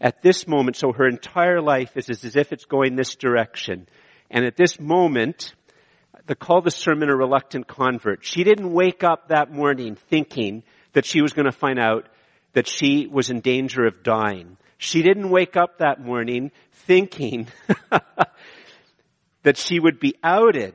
At 0.00 0.22
this 0.22 0.48
moment, 0.48 0.74
so 0.74 0.90
her 0.90 1.06
entire 1.06 1.60
life 1.60 1.96
is 1.96 2.10
as 2.10 2.34
if 2.34 2.52
it's 2.52 2.64
going 2.64 2.96
this 2.96 3.14
direction. 3.14 3.86
And 4.28 4.44
at 4.44 4.56
this 4.56 4.80
moment, 4.80 5.54
the 6.26 6.34
call 6.34 6.62
the 6.62 6.72
sermon 6.72 7.10
a 7.10 7.14
reluctant 7.14 7.68
convert. 7.68 8.24
She 8.24 8.42
didn't 8.42 8.72
wake 8.72 9.04
up 9.04 9.28
that 9.28 9.52
morning 9.52 9.94
thinking 10.10 10.64
that 10.92 11.04
she 11.04 11.22
was 11.22 11.32
going 11.32 11.46
to 11.46 11.52
find 11.52 11.78
out 11.78 12.08
that 12.54 12.66
she 12.66 13.06
was 13.06 13.30
in 13.30 13.38
danger 13.38 13.86
of 13.86 14.02
dying. 14.02 14.56
She 14.78 15.02
didn't 15.02 15.30
wake 15.30 15.56
up 15.56 15.78
that 15.78 16.00
morning 16.00 16.50
thinking 16.72 17.46
that 19.44 19.56
she 19.58 19.78
would 19.78 20.00
be 20.00 20.16
outed 20.24 20.74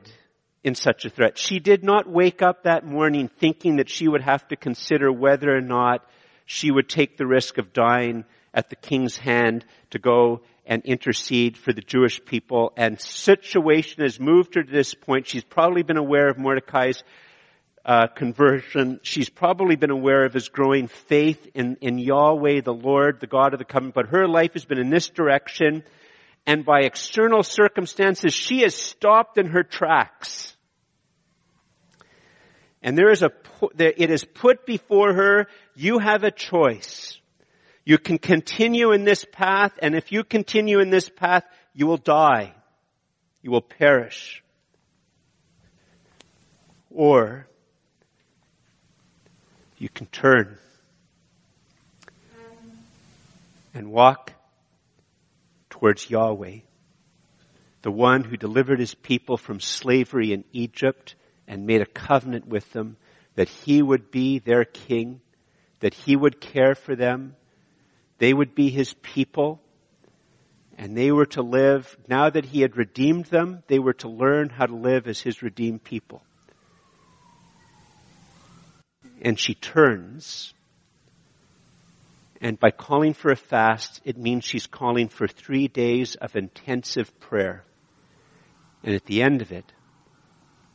in 0.68 0.76
such 0.76 1.06
a 1.06 1.10
threat. 1.10 1.38
She 1.38 1.60
did 1.60 1.82
not 1.82 2.10
wake 2.10 2.42
up 2.42 2.64
that 2.64 2.86
morning 2.86 3.30
thinking 3.40 3.78
that 3.78 3.90
she 3.90 4.06
would 4.06 4.22
have 4.22 4.46
to 4.50 4.58
consider 4.58 5.10
whether 5.10 5.56
or 5.56 5.62
not 5.62 6.06
she 6.46 6.72
would 6.72 6.90
take 6.90 7.16
the 7.16 7.26
risk 7.26 7.58
of 7.58 7.72
dying 7.72 8.26
at 8.54 8.70
the 8.70 8.76
king's 8.76 9.16
hand 9.16 9.64
to 9.92 9.98
go 9.98 10.42
and 10.66 10.84
intercede 10.84 11.58
for 11.58 11.72
the 11.72 11.80
Jewish 11.80 12.24
people. 12.26 12.74
And 12.76 13.00
situation 13.00 14.04
has 14.04 14.20
moved 14.20 14.56
her 14.56 14.64
to 14.64 14.72
this 14.72 14.94
point. 14.94 15.28
She's 15.28 15.46
probably 15.46 15.84
been 15.84 15.96
aware 15.96 16.28
of 16.28 16.38
Mordecai's 16.38 17.02
uh, 17.86 18.08
conversion. 18.08 19.00
She's 19.04 19.30
probably 19.30 19.78
been 19.78 19.92
aware 19.92 20.26
of 20.26 20.34
his 20.34 20.50
growing 20.50 20.90
faith 20.90 21.48
in, 21.56 21.78
in 21.80 21.98
Yahweh, 21.98 22.60
the 22.60 22.74
Lord, 22.74 23.22
the 23.22 23.28
God 23.28 23.54
of 23.54 23.60
the 23.60 23.66
covenant. 23.66 23.96
But 23.96 24.08
her 24.08 24.28
life 24.28 24.52
has 24.52 24.66
been 24.66 24.80
in 24.80 24.90
this 24.90 25.08
direction. 25.08 25.84
And 26.46 26.66
by 26.66 26.82
external 26.82 27.44
circumstances, 27.44 28.34
she 28.34 28.64
has 28.64 28.76
stopped 28.76 29.38
in 29.38 29.48
her 29.48 29.64
tracks. 29.64 30.57
And 32.82 32.98
there 32.98 33.12
is 33.12 33.24
a, 33.24 33.32
it 33.78 34.12
is 34.12 34.24
put 34.24 34.66
before 34.66 35.14
her, 35.14 35.48
you 35.76 36.00
have 36.00 36.24
a 36.24 36.32
choice. 36.32 37.20
You 37.86 37.98
can 37.98 38.18
continue 38.18 38.92
in 38.92 39.04
this 39.06 39.26
path, 39.32 39.74
and 39.82 39.96
if 39.96 40.12
you 40.12 40.24
continue 40.24 40.80
in 40.80 40.90
this 40.90 41.10
path, 41.10 41.46
you 41.74 41.88
will 41.88 41.98
die. 41.98 42.54
You 43.42 43.52
will 43.52 43.62
perish. 43.62 44.44
Or 46.92 47.48
you 49.78 49.90
can 49.90 50.08
turn 50.08 50.58
and 53.74 53.92
walk 53.92 54.34
towards 55.70 56.10
Yahweh, 56.10 56.60
the 57.84 57.92
one 57.92 58.24
who 58.24 58.36
delivered 58.36 58.80
his 58.80 58.96
people 58.96 59.38
from 59.38 59.60
slavery 59.60 60.34
in 60.34 60.44
Egypt 60.52 61.16
and 61.48 61.66
made 61.66 61.82
a 61.82 61.86
covenant 61.86 62.48
with 62.48 62.72
them 62.74 62.98
that 63.36 63.50
he 63.50 63.82
would 63.82 64.12
be 64.12 64.40
their 64.40 64.66
king, 64.66 65.22
that 65.80 65.94
he 65.94 66.16
would 66.16 66.42
care 66.42 66.76
for 66.76 66.96
them, 66.96 67.36
they 68.18 68.34
would 68.34 68.56
be 68.56 68.70
his 68.70 68.94
people 68.96 69.62
and 70.78 70.96
they 70.96 71.12
were 71.12 71.26
to 71.26 71.42
live, 71.42 71.98
now 72.08 72.30
that 72.30 72.46
he 72.46 72.62
had 72.62 72.78
redeemed 72.78 73.26
them, 73.26 73.64
they 73.68 73.80
were 73.80 73.94
to 73.94 74.10
learn 74.10 74.50
how 74.50 74.68
to 74.68 74.76
live 74.76 75.08
as 75.08 75.20
his 75.20 75.42
redeemed 75.42 75.84
people. 75.84 76.22
And 79.20 79.40
she 79.40 79.56
turns, 79.56 80.54
and 82.40 82.60
by 82.60 82.70
calling 82.70 83.16
for 83.16 83.32
a 83.32 83.36
fast, 83.36 84.02
it 84.06 84.18
means 84.18 84.46
she's 84.46 84.68
calling 84.68 85.10
for 85.10 85.28
three 85.28 85.68
days 85.68 86.14
of 86.14 86.36
intensive 86.36 87.20
prayer. 87.20 87.64
And 88.84 88.94
at 88.94 89.06
the 89.06 89.24
end 89.24 89.42
of 89.42 89.52
it, 89.52 89.66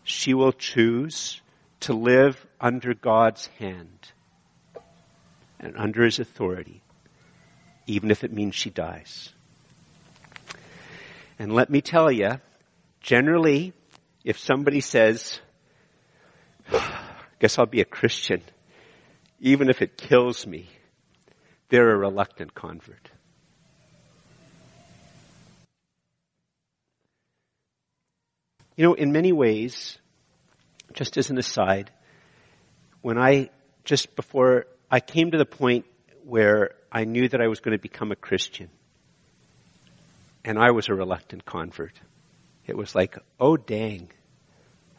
she 0.05 0.35
will 0.35 0.53
choose 0.53 1.41
to 1.81 1.93
live 1.93 2.47
under 2.61 2.95
God's 2.95 3.47
hand 3.59 4.12
and 5.59 5.77
under 5.77 6.05
his 6.05 6.19
authority 6.19 6.83
even 7.87 8.11
if 8.11 8.25
it 8.25 8.33
means 8.33 8.55
she 8.55 8.71
dies. 8.71 9.33
And 11.38 11.53
let 11.53 11.71
me 11.71 11.81
tell 11.81 12.11
you, 12.11 12.41
generally, 13.01 13.73
if 14.25 14.38
somebody 14.38 14.81
says, 14.81 15.41
guess 17.38 17.59
I'll 17.59 17.67
be 17.67 17.81
a 17.81 17.87
Christian, 17.87 18.43
even 19.41 19.69
if 19.69 19.83
it 19.83 19.97
kills 19.97 20.47
me, 20.47 20.69
they're 21.69 21.91
a 21.91 21.99
reluctant 21.99 22.55
convert. 22.55 23.11
You 28.77 28.87
know, 28.87 28.95
in 28.95 29.13
many 29.13 29.33
ways, 29.33 29.99
just 30.93 31.17
as 31.17 31.31
an 31.31 31.39
aside, 31.39 31.91
when 33.03 33.19
I, 33.19 33.51
just 33.85 34.15
before 34.17 34.67
I 34.91 35.01
came 35.01 35.31
to 35.33 35.39
the 35.39 35.47
point 35.47 35.87
where 36.25 36.75
I 36.91 37.05
knew 37.05 37.29
that 37.29 37.41
I 37.41 37.49
was 37.49 37.61
going 37.61 37.77
to 37.77 37.83
become 37.83 38.13
a 38.13 38.17
Christian. 38.17 38.69
And 40.45 40.59
I 40.59 40.71
was 40.73 40.89
a 40.89 40.95
reluctant 40.95 41.45
convert. 41.45 41.99
It 42.67 42.77
was 42.77 42.95
like, 42.95 43.17
oh 43.41 43.57
dang, 43.57 44.11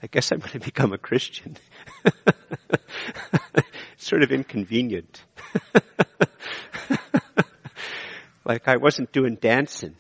I 0.02 0.08
guess 0.08 0.32
I'm 0.32 0.40
going 0.40 0.52
to 0.54 0.60
become 0.60 0.94
a 0.94 0.98
Christian. 0.98 1.58
sort 3.98 4.24
of 4.24 4.32
inconvenient. 4.32 5.24
like 8.46 8.68
I 8.68 8.78
wasn't 8.78 9.12
doing 9.12 9.36
dancing. 9.36 9.96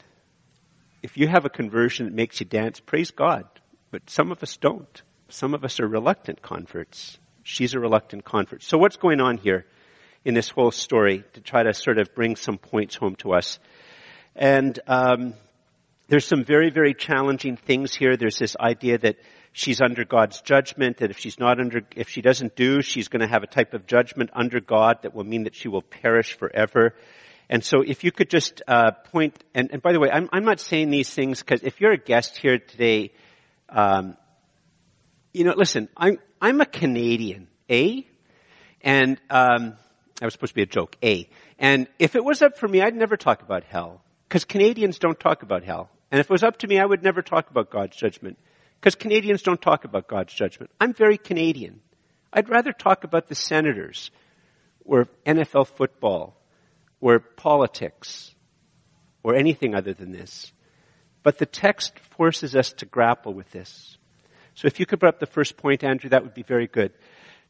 If 1.02 1.18
you 1.18 1.28
have 1.28 1.46
a 1.46 1.50
conversion 1.50 2.06
that 2.06 2.14
makes 2.14 2.40
you 2.40 2.46
dance, 2.46 2.80
praise 2.80 3.12
God. 3.12 3.46
But 3.94 4.10
some 4.10 4.32
of 4.32 4.42
us 4.42 4.58
don't. 4.58 5.02
Some 5.30 5.54
of 5.54 5.64
us 5.64 5.80
are 5.80 5.88
reluctant 5.88 6.42
converts. 6.42 7.20
She's 7.44 7.76
a 7.76 7.80
reluctant 7.80 8.26
convert. 8.26 8.64
So 8.64 8.78
what's 8.78 8.98
going 8.98 9.22
on 9.22 9.38
here? 9.38 9.66
in 10.26 10.34
this 10.34 10.50
whole 10.50 10.72
story 10.72 11.24
to 11.34 11.42
try 11.42 11.64
to 11.64 11.74
sort 11.74 11.98
of 11.98 12.14
bring 12.16 12.36
some 12.36 12.58
points 12.58 12.96
home 12.96 13.16
to 13.18 13.34
us. 13.34 13.60
And 14.36 14.80
um, 14.88 15.34
there's 16.08 16.26
some 16.26 16.44
very, 16.44 16.70
very 16.70 16.94
challenging 16.94 17.58
things 17.58 17.94
here. 17.94 18.16
There's 18.16 18.40
this 18.40 18.56
idea 18.60 18.98
that 19.00 19.18
she's 19.52 19.82
under 19.82 20.06
God's 20.06 20.42
judgment, 20.42 20.98
that 20.98 21.12
if 21.12 21.20
she's 21.20 21.40
not 21.40 21.60
under, 21.60 21.82
if 21.96 22.10
she 22.10 22.22
doesn't 22.22 22.56
do, 22.56 22.82
she's 22.82 23.10
going 23.10 23.22
to 23.22 23.28
have 23.28 23.44
a 23.44 23.48
type 23.48 23.74
of 23.74 23.86
judgment 23.86 24.30
under 24.34 24.60
God 24.60 25.00
that 25.04 25.14
will 25.14 25.26
mean 25.26 25.44
that 25.44 25.56
she 25.56 25.68
will 25.68 25.82
perish 25.82 26.38
forever. 26.38 26.96
And 27.50 27.64
so 27.64 27.82
if 27.82 28.04
you 28.04 28.12
could 28.12 28.30
just 28.30 28.62
uh, 28.68 28.92
point, 29.12 29.44
and, 29.54 29.72
and, 29.72 29.82
by 29.82 29.92
the 29.92 30.00
way, 30.00 30.10
I'm, 30.10 30.30
I'm 30.32 30.46
not 30.46 30.60
saying 30.60 30.90
these 30.90 31.14
things 31.14 31.40
because 31.40 31.62
if 31.64 31.82
you're 31.82 31.92
a 31.92 31.98
guest 31.98 32.38
here 32.38 32.58
today, 32.58 33.12
um, 33.74 34.16
you 35.34 35.44
know, 35.44 35.54
listen, 35.58 35.90
I'm, 35.98 36.20
I'm 36.40 36.62
a 36.62 36.66
Canadian, 36.66 37.48
eh? 37.68 38.02
And 38.82 39.20
um, 39.30 39.74
that 40.20 40.26
was 40.26 40.34
supposed 40.34 40.52
to 40.52 40.56
be 40.56 40.62
a 40.62 40.68
joke. 40.68 40.96
A. 41.04 41.28
And 41.58 41.88
if 42.00 42.16
it 42.16 42.24
was 42.24 42.42
up 42.42 42.58
for 42.58 42.68
me, 42.68 42.82
I'd 42.82 42.96
never 42.96 43.18
talk 43.18 43.42
about 43.42 43.64
hell. 43.64 44.02
Because 44.30 44.46
Canadians 44.46 45.00
don't 45.00 45.20
talk 45.20 45.42
about 45.44 45.64
hell. 45.64 45.90
And 46.12 46.20
if 46.20 46.28
it 46.28 46.30
was 46.30 46.44
up 46.44 46.60
to 46.60 46.68
me, 46.68 46.80
I 46.80 46.86
would 46.86 47.04
never 47.04 47.22
talk 47.22 47.50
about 47.50 47.72
God's 47.72 47.98
judgment. 47.98 48.38
Because 48.80 48.96
Canadians 48.96 49.42
don't 49.42 49.62
talk 49.62 49.86
about 49.86 50.08
God's 50.08 50.34
judgment. 50.34 50.72
I'm 50.80 50.94
very 50.94 51.18
Canadian. 51.18 51.82
I'd 52.32 52.50
rather 52.50 52.72
talk 52.72 53.04
about 53.04 53.28
the 53.28 53.36
senators, 53.36 54.12
or 54.86 55.08
NFL 55.26 55.68
football, 55.68 56.40
or 57.02 57.20
politics, 57.20 58.34
or 59.24 59.36
anything 59.36 59.76
other 59.76 59.94
than 59.94 60.12
this. 60.12 60.53
But 61.24 61.38
the 61.38 61.46
text 61.46 61.98
forces 62.18 62.56
us 62.56 62.74
to 62.74 62.86
grapple 62.86 63.34
with 63.34 63.50
this. 63.52 63.98
So 64.56 64.68
if 64.68 64.80
you 64.80 64.86
could 64.86 65.00
put 65.00 65.10
up 65.10 65.20
the 65.20 65.26
first 65.26 65.58
point, 65.58 65.84
Andrew, 65.84 66.10
that 66.10 66.24
would 66.24 66.34
be 66.34 66.44
very 66.44 66.68
good. 66.68 66.92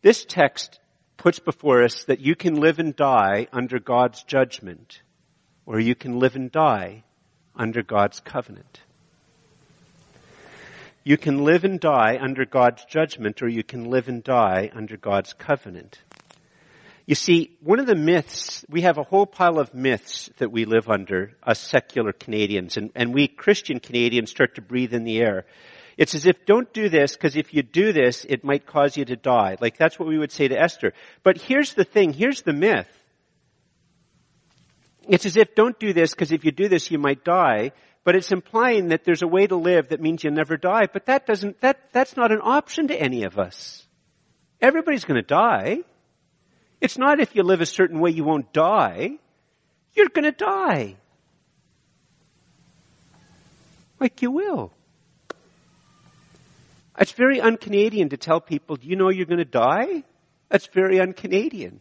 This 0.02 0.24
text 0.24 0.80
puts 1.18 1.40
before 1.40 1.84
us 1.84 2.06
that 2.06 2.20
you 2.20 2.36
can 2.36 2.56
live 2.56 2.80
and 2.80 2.96
die 2.96 3.48
under 3.52 3.80
God's 3.80 4.24
judgment, 4.24 5.02
or 5.66 5.80
you 5.80 5.96
can 5.96 6.20
live 6.20 6.36
and 6.36 6.52
die 6.52 7.04
under 7.56 7.84
God's 7.84 8.20
covenant. 8.20 8.82
You 11.04 11.18
can 11.18 11.44
live 11.44 11.66
and 11.66 11.80
die 11.80 12.18
under 12.22 12.46
God's 12.46 12.86
judgment, 12.86 13.42
or 13.42 13.50
you 13.50 13.64
can 13.64 13.90
live 13.90 14.08
and 14.08 14.24
die 14.24 14.72
under 14.74 14.96
God's 14.96 15.34
covenant. 15.34 16.02
You 17.06 17.16
see, 17.16 17.58
one 17.62 17.80
of 17.80 17.86
the 17.86 17.96
myths, 17.96 18.63
we 18.70 18.82
have 18.82 18.98
a 18.98 19.04
whole 19.04 19.26
pile 19.26 19.60
of 19.60 19.74
myths 19.74 20.30
that 20.38 20.52
we 20.52 20.63
live 20.63 20.88
under, 20.88 21.34
us 21.44 21.60
secular 21.60 22.13
Canadians, 22.13 22.78
and, 22.78 22.92
and 22.96 23.13
we 23.13 23.28
Christian 23.28 23.82
Canadians 23.82 24.32
start 24.32 24.56
to 24.56 24.62
breathe 24.62 24.94
in 24.94 25.04
the 25.04 25.20
air. 25.20 25.46
It's 25.98 26.16
as 26.16 26.26
if 26.26 26.46
don't 26.46 26.72
do 26.74 26.88
this 26.88 27.13
because 27.13 27.36
if 27.36 27.54
you 27.54 27.62
do 27.62 27.92
this, 27.92 28.26
it 28.28 28.44
might 28.44 28.66
cause 28.66 28.96
you 28.96 29.04
to 29.06 29.18
die. 29.18 29.58
Like 29.60 29.78
that's 29.78 30.00
what 30.00 30.08
we 30.08 30.18
would 30.18 30.32
say 30.32 30.48
to 30.48 30.60
Esther. 30.60 30.94
But 31.24 31.38
here's 31.38 31.74
the 31.74 31.84
thing, 31.84 32.13
here's 32.13 32.42
the 32.42 32.54
myth. 32.54 32.88
It's 35.08 35.26
as 35.26 35.36
if 35.36 35.56
don't 35.56 35.78
do 35.78 35.92
this 35.92 36.13
because 36.13 36.32
if 36.32 36.46
you 36.46 36.52
do 36.52 36.70
this, 36.70 36.89
you 36.89 36.98
might 36.98 37.26
die. 37.26 37.72
But 38.06 38.16
it's 38.16 38.32
implying 38.32 38.89
that 38.89 39.04
there's 39.04 39.22
a 39.22 39.28
way 39.28 39.46
to 39.46 39.56
live 39.56 39.89
that 39.89 40.02
means 40.02 40.24
you'll 40.24 40.34
never 40.34 40.58
die. 40.58 40.88
But 40.92 41.06
that 41.06 41.26
doesn't, 41.26 41.62
that, 41.62 41.92
that's 41.92 42.18
not 42.18 42.32
an 42.32 42.39
option 42.42 42.88
to 42.88 42.96
any 43.00 43.24
of 43.24 43.38
us. 43.38 43.86
Everybody's 44.62 45.06
gonna 45.06 45.22
die. 45.22 45.80
It's 46.84 46.98
not 46.98 47.19
if 47.19 47.36
you 47.36 47.43
live 47.43 47.62
a 47.62 47.65
certain 47.65 48.00
way 48.00 48.12
you 48.12 48.24
won't 48.24 48.54
die. 48.54 49.12
You're 49.96 50.10
gonna 50.10 50.32
die. 50.32 50.98
Like 54.00 54.22
you 54.22 54.32
will. 54.32 54.72
It's 57.00 57.13
very 57.13 57.41
un-Canadian 57.41 58.10
to 58.10 58.17
tell 58.17 58.39
people, 58.39 58.76
do 58.76 58.88
you 58.88 58.96
know 58.96 59.10
you're 59.10 59.26
going 59.26 59.39
to 59.39 59.46
die? 59.46 60.04
That's 60.50 60.67
very 60.67 61.00
un-Canadian. 61.00 61.80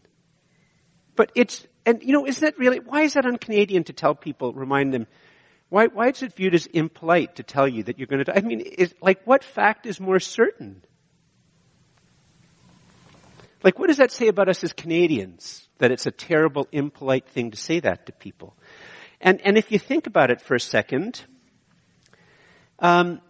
But 1.16 1.32
it's, 1.34 1.66
and 1.84 2.02
you 2.02 2.14
know, 2.14 2.26
isn't 2.26 2.40
that 2.40 2.58
really, 2.58 2.78
why 2.78 3.02
is 3.02 3.12
that 3.12 3.26
un-Canadian 3.26 3.84
to 3.84 3.92
tell 3.92 4.14
people, 4.14 4.54
remind 4.54 4.94
them, 4.94 5.06
Why, 5.72 5.86
why 5.86 6.08
is 6.08 6.22
it 6.22 6.34
viewed 6.34 6.54
as 6.54 6.66
impolite 6.66 7.36
to 7.36 7.42
tell 7.42 7.66
you 7.66 7.82
that 7.84 7.98
you're 7.98 8.06
going 8.06 8.24
to 8.24 8.30
die? 8.30 8.34
I 8.36 8.40
mean, 8.42 8.60
is, 8.60 8.94
like, 9.00 9.26
what 9.26 9.42
fact 9.42 9.86
is 9.86 9.98
more 9.98 10.20
certain? 10.20 10.82
Like, 13.62 13.78
what 13.78 13.88
does 13.88 13.98
that 13.98 14.10
say 14.10 14.28
about 14.28 14.48
us 14.48 14.64
as 14.64 14.72
Canadians? 14.72 15.68
That 15.78 15.90
it's 15.90 16.06
a 16.06 16.10
terrible, 16.10 16.68
impolite 16.72 17.28
thing 17.28 17.50
to 17.52 17.56
say 17.56 17.80
that 17.80 18.06
to 18.06 18.12
people. 18.12 18.56
And, 19.20 19.40
and 19.44 19.56
if 19.56 19.70
you 19.70 19.78
think 19.78 20.06
about 20.06 20.30
it 20.30 20.40
for 20.40 20.54
a 20.54 20.60
second, 20.60 21.22
um, 22.78 23.20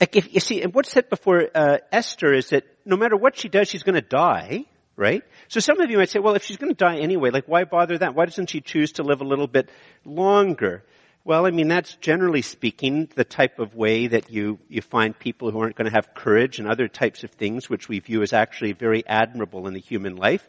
like 0.00 0.16
if 0.16 0.32
you 0.34 0.40
see, 0.40 0.62
and 0.62 0.74
what's 0.74 0.90
said 0.90 1.08
before 1.08 1.48
uh, 1.54 1.78
Esther 1.90 2.34
is 2.34 2.50
that 2.50 2.64
no 2.84 2.96
matter 2.96 3.16
what 3.16 3.38
she 3.38 3.48
does, 3.48 3.68
she's 3.68 3.82
going 3.82 3.94
to 3.94 4.06
die 4.06 4.66
right? 4.96 5.22
So 5.48 5.60
some 5.60 5.80
of 5.80 5.90
you 5.90 5.98
might 5.98 6.08
say, 6.08 6.20
well, 6.20 6.34
if 6.34 6.44
she's 6.44 6.56
going 6.56 6.72
to 6.72 6.76
die 6.76 6.98
anyway, 6.98 7.30
like 7.30 7.46
why 7.46 7.64
bother 7.64 7.98
that? 7.98 8.14
Why 8.14 8.26
doesn't 8.26 8.50
she 8.50 8.60
choose 8.60 8.92
to 8.92 9.02
live 9.02 9.20
a 9.20 9.24
little 9.24 9.46
bit 9.46 9.68
longer? 10.04 10.84
Well, 11.26 11.46
I 11.46 11.52
mean, 11.52 11.68
that's 11.68 11.94
generally 11.96 12.42
speaking 12.42 13.08
the 13.14 13.24
type 13.24 13.58
of 13.58 13.74
way 13.74 14.08
that 14.08 14.28
you, 14.30 14.58
you 14.68 14.82
find 14.82 15.18
people 15.18 15.50
who 15.50 15.58
aren't 15.58 15.74
going 15.74 15.88
to 15.90 15.96
have 15.96 16.12
courage 16.12 16.58
and 16.58 16.68
other 16.68 16.86
types 16.86 17.24
of 17.24 17.30
things 17.30 17.66
which 17.66 17.88
we 17.88 17.98
view 18.00 18.20
as 18.20 18.34
actually 18.34 18.72
very 18.72 19.02
admirable 19.06 19.66
in 19.66 19.72
the 19.72 19.80
human 19.80 20.16
life. 20.16 20.46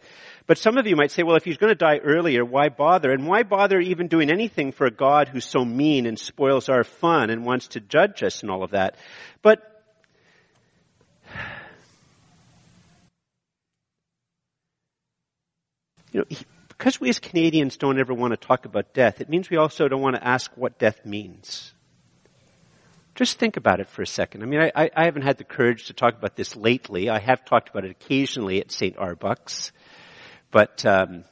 But 0.48 0.58
some 0.58 0.78
of 0.78 0.86
you 0.86 0.98
might 0.98 1.12
say, 1.12 1.24
well, 1.24 1.38
if 1.38 1.46
he's 1.46 1.56
going 1.56 1.72
to 1.72 1.76
die 1.76 2.00
earlier, 2.04 2.44
why 2.44 2.68
bother? 2.68 3.14
And 3.14 3.26
why 3.26 3.44
bother 3.44 3.80
even 3.80 4.10
doing 4.10 4.30
anything 4.30 4.74
for 4.74 4.86
a 4.86 4.92
God 4.92 5.30
who's 5.30 5.46
so 5.46 5.64
mean 5.64 6.06
and 6.06 6.20
spoils 6.20 6.68
our 6.68 6.84
fun 6.84 7.30
and 7.30 7.46
wants 7.46 7.70
to 7.70 7.80
judge 7.80 8.22
us 8.22 8.42
and 8.42 8.52
all 8.52 8.62
of 8.62 8.72
that? 8.72 8.98
But 9.42 9.62
you 16.12 16.20
know, 16.20 16.26
because 16.86 17.02
we 17.02 17.10
as 17.10 17.18
Canadians 17.18 17.78
don't 17.78 18.00
ever 18.00 18.14
want 18.14 18.32
to 18.32 18.38
talk 18.38 18.66
about 18.66 18.94
death, 18.94 19.20
it 19.20 19.28
means 19.28 19.50
we 19.50 19.58
also 19.58 19.88
don't 19.88 20.04
want 20.04 20.16
to 20.18 20.24
ask 20.24 20.52
what 20.54 20.78
death 20.78 21.04
means. 21.04 21.74
Just 23.16 23.40
think 23.40 23.58
about 23.58 23.80
it 23.80 23.90
for 23.90 24.04
a 24.04 24.06
second. 24.08 24.44
I 24.44 24.46
mean, 24.46 24.60
I, 24.60 24.92
I 24.96 25.06
haven't 25.06 25.24
had 25.24 25.40
the 25.40 25.46
courage 25.46 25.88
to 25.88 25.94
talk 25.94 26.14
about 26.16 26.36
this 26.36 26.56
lately. 26.56 27.10
I 27.10 27.18
have 27.18 27.44
talked 27.44 27.70
about 27.70 27.86
it 27.86 27.90
occasionally 27.90 28.60
at 28.60 28.68
Starbucks, 28.68 29.72
but 30.52 30.86
um, 30.86 31.24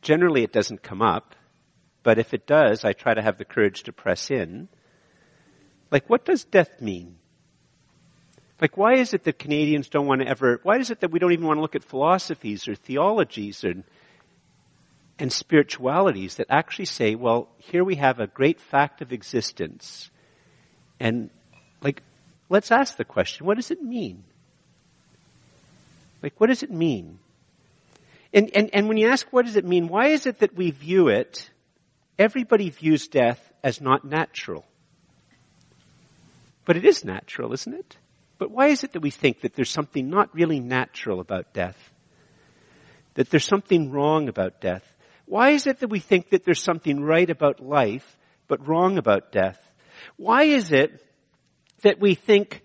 generally 0.00 0.44
it 0.44 0.52
doesn't 0.54 0.82
come 0.82 1.02
up. 1.02 1.34
But 2.02 2.18
if 2.18 2.32
it 2.32 2.46
does, 2.46 2.82
I 2.82 2.94
try 2.94 3.12
to 3.12 3.20
have 3.20 3.36
the 3.36 3.44
courage 3.44 3.82
to 3.82 3.92
press 3.92 4.30
in. 4.30 4.66
Like, 5.90 6.08
what 6.08 6.24
does 6.24 6.44
death 6.44 6.80
mean? 6.80 7.18
Like, 8.62 8.78
why 8.78 8.94
is 8.94 9.12
it 9.12 9.24
that 9.24 9.38
Canadians 9.38 9.90
don't 9.90 10.06
want 10.06 10.22
to 10.22 10.26
ever, 10.26 10.58
why 10.62 10.78
is 10.78 10.90
it 10.90 11.00
that 11.00 11.10
we 11.10 11.18
don't 11.18 11.32
even 11.32 11.44
want 11.44 11.58
to 11.58 11.62
look 11.62 11.76
at 11.76 11.84
philosophies 11.84 12.66
or 12.66 12.74
theologies 12.74 13.62
and 13.62 13.84
and 15.20 15.32
spiritualities 15.32 16.36
that 16.36 16.46
actually 16.50 16.86
say, 16.86 17.14
well, 17.14 17.48
here 17.58 17.84
we 17.84 17.96
have 17.96 18.20
a 18.20 18.26
great 18.26 18.60
fact 18.60 19.02
of 19.02 19.12
existence. 19.12 20.10
And 20.98 21.30
like, 21.82 22.02
let's 22.48 22.70
ask 22.70 22.96
the 22.96 23.04
question, 23.04 23.46
what 23.46 23.56
does 23.56 23.70
it 23.70 23.82
mean? 23.82 24.24
Like, 26.22 26.34
what 26.38 26.48
does 26.48 26.62
it 26.62 26.70
mean? 26.70 27.18
And, 28.32 28.50
and, 28.54 28.70
and 28.72 28.88
when 28.88 28.96
you 28.96 29.08
ask 29.08 29.26
what 29.30 29.46
does 29.46 29.56
it 29.56 29.64
mean, 29.64 29.88
why 29.88 30.08
is 30.08 30.26
it 30.26 30.38
that 30.40 30.54
we 30.54 30.70
view 30.70 31.08
it, 31.08 31.50
everybody 32.18 32.70
views 32.70 33.08
death 33.08 33.40
as 33.62 33.80
not 33.80 34.04
natural. 34.04 34.64
But 36.64 36.76
it 36.76 36.84
is 36.84 37.04
natural, 37.04 37.52
isn't 37.52 37.74
it? 37.74 37.96
But 38.38 38.50
why 38.50 38.68
is 38.68 38.84
it 38.84 38.92
that 38.92 39.00
we 39.00 39.10
think 39.10 39.40
that 39.40 39.54
there's 39.54 39.70
something 39.70 40.08
not 40.08 40.34
really 40.34 40.60
natural 40.60 41.20
about 41.20 41.52
death? 41.52 41.76
That 43.14 43.30
there's 43.30 43.44
something 43.44 43.90
wrong 43.90 44.28
about 44.28 44.60
death? 44.60 44.84
Why 45.30 45.50
is 45.50 45.68
it 45.68 45.78
that 45.78 45.90
we 45.90 46.00
think 46.00 46.30
that 46.30 46.44
there's 46.44 46.60
something 46.60 47.04
right 47.04 47.30
about 47.30 47.60
life, 47.60 48.18
but 48.48 48.66
wrong 48.66 48.98
about 48.98 49.30
death? 49.30 49.60
Why 50.16 50.42
is 50.42 50.72
it 50.72 50.90
that 51.82 52.00
we 52.00 52.16
think 52.16 52.64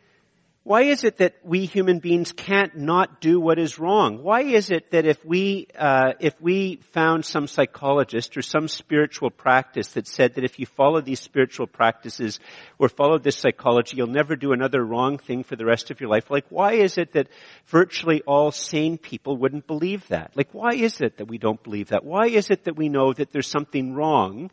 why 0.66 0.82
is 0.82 1.04
it 1.04 1.18
that 1.18 1.36
we 1.44 1.68
human 1.68 2.00
beings 2.00 2.32
can't 2.32 2.76
not 2.76 3.22
do 3.22 3.40
what 3.40 3.60
is 3.60 3.78
wrong? 3.78 4.24
Why 4.24 4.42
is 4.42 4.72
it 4.72 4.90
that 4.90 5.06
if 5.06 5.24
we, 5.24 5.68
uh, 5.78 6.14
if 6.20 6.42
we 6.42 6.78
found 6.92 7.24
some 7.24 7.48
psychologist 7.48 8.36
or 8.36 8.42
some 8.42 8.68
spiritual 8.68 9.30
practice 9.30 9.90
that 9.90 10.08
said 10.08 10.34
that 10.34 10.44
if 10.44 10.58
you 10.58 10.66
follow 10.66 11.02
these 11.02 11.20
spiritual 11.20 11.68
practices 11.68 12.40
or 12.80 12.90
follow 12.90 13.20
this 13.20 13.38
psychology, 13.38 13.98
you'll 13.98 14.08
never 14.08 14.36
do 14.36 14.54
another 14.54 14.84
wrong 14.84 15.20
thing 15.20 15.44
for 15.44 15.56
the 15.56 15.68
rest 15.68 15.92
of 15.92 16.02
your 16.02 16.10
life? 16.10 16.32
Like, 16.32 16.46
why 16.50 16.74
is 16.74 16.98
it 16.98 17.14
that 17.14 17.28
virtually 17.68 18.24
all 18.24 18.52
sane 18.52 18.98
people 18.98 19.38
wouldn't 19.38 19.68
believe 19.68 20.08
that? 20.08 20.32
Like, 20.34 20.50
why 20.52 20.72
is 20.74 21.00
it 21.00 21.18
that 21.18 21.28
we 21.28 21.38
don't 21.38 21.62
believe 21.62 21.90
that? 21.90 22.04
Why 22.04 22.26
is 22.26 22.50
it 22.50 22.64
that 22.64 22.76
we 22.76 22.90
know 22.90 23.14
that 23.14 23.32
there's 23.32 23.46
something 23.46 23.94
wrong? 23.94 24.50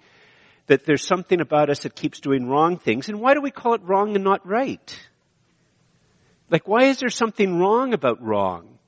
That 0.67 0.85
there's 0.85 1.07
something 1.07 1.41
about 1.41 1.71
us 1.71 1.85
that 1.85 1.97
keeps 1.97 2.21
doing 2.21 2.51
wrong 2.51 2.77
things? 2.77 3.09
And 3.09 3.19
why 3.19 3.33
do 3.33 3.41
we 3.41 3.51
call 3.51 3.73
it 3.73 3.83
wrong 3.83 4.15
and 4.15 4.25
not 4.25 4.47
right? 4.47 4.95
Like, 6.53 6.69
why 6.69 6.85
is 6.85 6.99
there 6.99 7.09
something 7.09 7.59
wrong 7.59 7.95
about 7.95 8.23
wrong? 8.23 8.79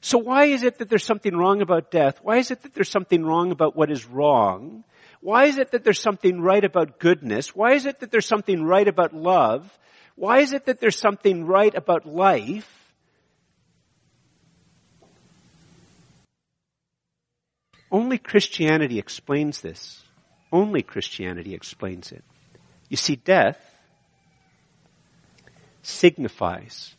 So 0.00 0.18
why 0.18 0.44
is 0.44 0.62
it 0.62 0.78
that 0.78 0.88
there's 0.88 1.02
something 1.02 1.36
wrong 1.36 1.62
about 1.62 1.90
death? 1.90 2.20
Why 2.22 2.36
is 2.36 2.52
it 2.52 2.62
that 2.62 2.74
there's 2.74 2.88
something 2.88 3.24
wrong 3.24 3.50
about 3.50 3.74
what 3.74 3.90
is 3.90 4.06
wrong? 4.06 4.84
Why 5.20 5.46
is 5.46 5.58
it 5.58 5.72
that 5.72 5.82
there's 5.82 5.98
something 5.98 6.40
right 6.40 6.64
about 6.64 7.00
goodness? 7.00 7.56
Why 7.56 7.72
is 7.72 7.86
it 7.86 7.98
that 7.98 8.12
there's 8.12 8.24
something 8.24 8.62
right 8.62 8.86
about 8.86 9.14
love? 9.16 9.68
Why 10.14 10.38
is 10.38 10.52
it 10.52 10.66
that 10.66 10.78
there's 10.78 10.96
something 10.96 11.44
right 11.44 11.74
about 11.74 12.06
life? 12.06 12.72
Only 17.90 18.18
Christianity 18.18 19.00
explains 19.00 19.60
this. 19.60 20.04
Only 20.52 20.82
Christianity 20.82 21.52
explains 21.52 22.12
it. 22.12 22.22
You 22.88 22.96
see, 22.96 23.16
death 23.16 23.58
signifies 25.86 26.94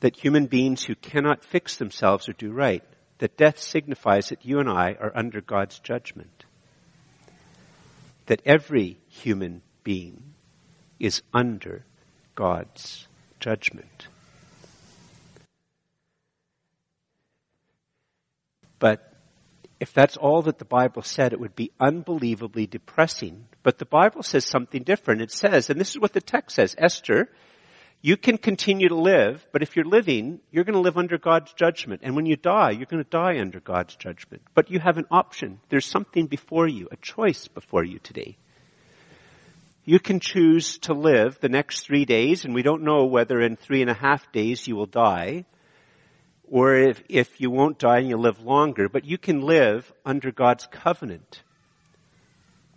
that 0.00 0.16
human 0.16 0.46
beings 0.46 0.84
who 0.84 0.94
cannot 0.94 1.44
fix 1.44 1.76
themselves 1.76 2.28
or 2.28 2.32
do 2.32 2.50
right, 2.50 2.82
that 3.18 3.36
death 3.36 3.58
signifies 3.58 4.30
that 4.30 4.44
you 4.44 4.58
and 4.58 4.68
I 4.68 4.96
are 4.98 5.12
under 5.14 5.40
God's 5.40 5.78
judgment. 5.78 6.44
That 8.26 8.40
every 8.46 8.98
human 9.08 9.62
being 9.84 10.22
is 10.98 11.22
under 11.34 11.84
God's 12.34 13.06
judgment. 13.38 14.08
But 18.78 19.12
if 19.78 19.92
that's 19.92 20.16
all 20.16 20.42
that 20.42 20.58
the 20.58 20.64
Bible 20.64 21.02
said, 21.02 21.32
it 21.32 21.40
would 21.40 21.54
be 21.54 21.72
unbelievably 21.78 22.66
depressing. 22.66 23.46
But 23.62 23.78
the 23.78 23.84
Bible 23.84 24.22
says 24.22 24.46
something 24.46 24.82
different. 24.82 25.20
It 25.20 25.32
says, 25.32 25.68
and 25.68 25.78
this 25.78 25.90
is 25.90 25.98
what 25.98 26.14
the 26.14 26.20
text 26.22 26.56
says, 26.56 26.74
Esther 26.78 27.28
you 28.02 28.16
can 28.16 28.38
continue 28.38 28.88
to 28.88 28.94
live, 28.94 29.46
but 29.52 29.62
if 29.62 29.76
you're 29.76 29.84
living, 29.84 30.40
you're 30.50 30.64
going 30.64 30.74
to 30.74 30.80
live 30.80 30.96
under 30.96 31.18
God's 31.18 31.52
judgment. 31.52 32.00
And 32.02 32.16
when 32.16 32.24
you 32.24 32.36
die, 32.36 32.70
you're 32.70 32.86
going 32.86 33.04
to 33.04 33.10
die 33.10 33.38
under 33.38 33.60
God's 33.60 33.94
judgment. 33.94 34.42
But 34.54 34.70
you 34.70 34.78
have 34.78 34.96
an 34.96 35.04
option. 35.10 35.60
There's 35.68 35.84
something 35.84 36.26
before 36.26 36.66
you, 36.66 36.88
a 36.90 36.96
choice 36.96 37.48
before 37.48 37.84
you 37.84 37.98
today. 37.98 38.38
You 39.84 39.98
can 39.98 40.20
choose 40.20 40.78
to 40.80 40.94
live 40.94 41.38
the 41.40 41.48
next 41.50 41.86
three 41.86 42.06
days, 42.06 42.44
and 42.44 42.54
we 42.54 42.62
don't 42.62 42.84
know 42.84 43.04
whether 43.04 43.40
in 43.40 43.56
three 43.56 43.82
and 43.82 43.90
a 43.90 43.94
half 43.94 44.32
days 44.32 44.66
you 44.66 44.76
will 44.76 44.86
die, 44.86 45.44
or 46.50 46.74
if, 46.74 47.02
if 47.08 47.40
you 47.40 47.50
won't 47.50 47.78
die 47.78 47.98
and 47.98 48.08
you 48.08 48.16
live 48.16 48.40
longer, 48.40 48.88
but 48.88 49.04
you 49.04 49.18
can 49.18 49.42
live 49.42 49.92
under 50.06 50.32
God's 50.32 50.66
covenant 50.70 51.42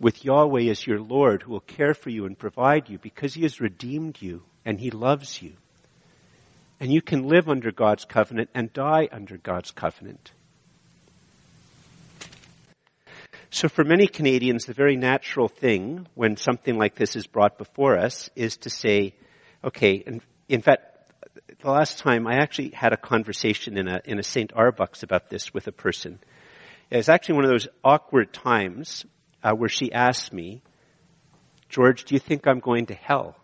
with 0.00 0.24
Yahweh 0.24 0.70
as 0.70 0.86
your 0.86 1.00
Lord 1.00 1.42
who 1.42 1.52
will 1.52 1.60
care 1.60 1.94
for 1.94 2.10
you 2.10 2.26
and 2.26 2.38
provide 2.38 2.88
you 2.88 2.98
because 2.98 3.34
He 3.34 3.42
has 3.42 3.60
redeemed 3.60 4.20
you 4.20 4.42
and 4.64 4.78
He 4.78 4.90
loves 4.90 5.40
you. 5.40 5.52
And 6.80 6.92
you 6.92 7.00
can 7.00 7.28
live 7.28 7.48
under 7.48 7.70
God's 7.70 8.04
covenant 8.04 8.50
and 8.54 8.72
die 8.72 9.08
under 9.12 9.36
God's 9.36 9.70
covenant. 9.70 10.32
So 13.50 13.68
for 13.68 13.84
many 13.84 14.08
Canadians, 14.08 14.64
the 14.64 14.72
very 14.72 14.96
natural 14.96 15.46
thing 15.46 16.08
when 16.14 16.36
something 16.36 16.76
like 16.76 16.96
this 16.96 17.14
is 17.14 17.28
brought 17.28 17.56
before 17.56 17.96
us 17.96 18.28
is 18.34 18.56
to 18.58 18.70
say, 18.70 19.14
okay, 19.62 20.02
and 20.04 20.20
in 20.48 20.60
fact, 20.60 20.82
the 21.62 21.70
last 21.70 22.00
time 22.00 22.26
I 22.26 22.38
actually 22.38 22.70
had 22.70 22.92
a 22.92 22.96
conversation 22.96 23.78
in 23.78 23.86
a, 23.86 24.00
in 24.04 24.18
a 24.18 24.22
Starbucks 24.22 25.04
about 25.04 25.30
this 25.30 25.54
with 25.54 25.68
a 25.68 25.72
person. 25.72 26.18
It 26.90 26.96
was 26.96 27.08
actually 27.08 27.36
one 27.36 27.44
of 27.44 27.50
those 27.50 27.68
awkward 27.84 28.32
times 28.32 29.06
uh, 29.44 29.52
where 29.52 29.68
she 29.68 29.92
asked 29.92 30.32
me, 30.32 30.62
George, 31.68 32.04
do 32.04 32.14
you 32.14 32.18
think 32.18 32.46
I'm 32.46 32.60
going 32.60 32.86
to 32.86 32.94
hell? 32.94 33.36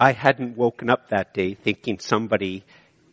I 0.00 0.12
hadn't 0.12 0.56
woken 0.56 0.90
up 0.90 1.10
that 1.10 1.32
day 1.32 1.54
thinking 1.54 2.00
somebody 2.00 2.64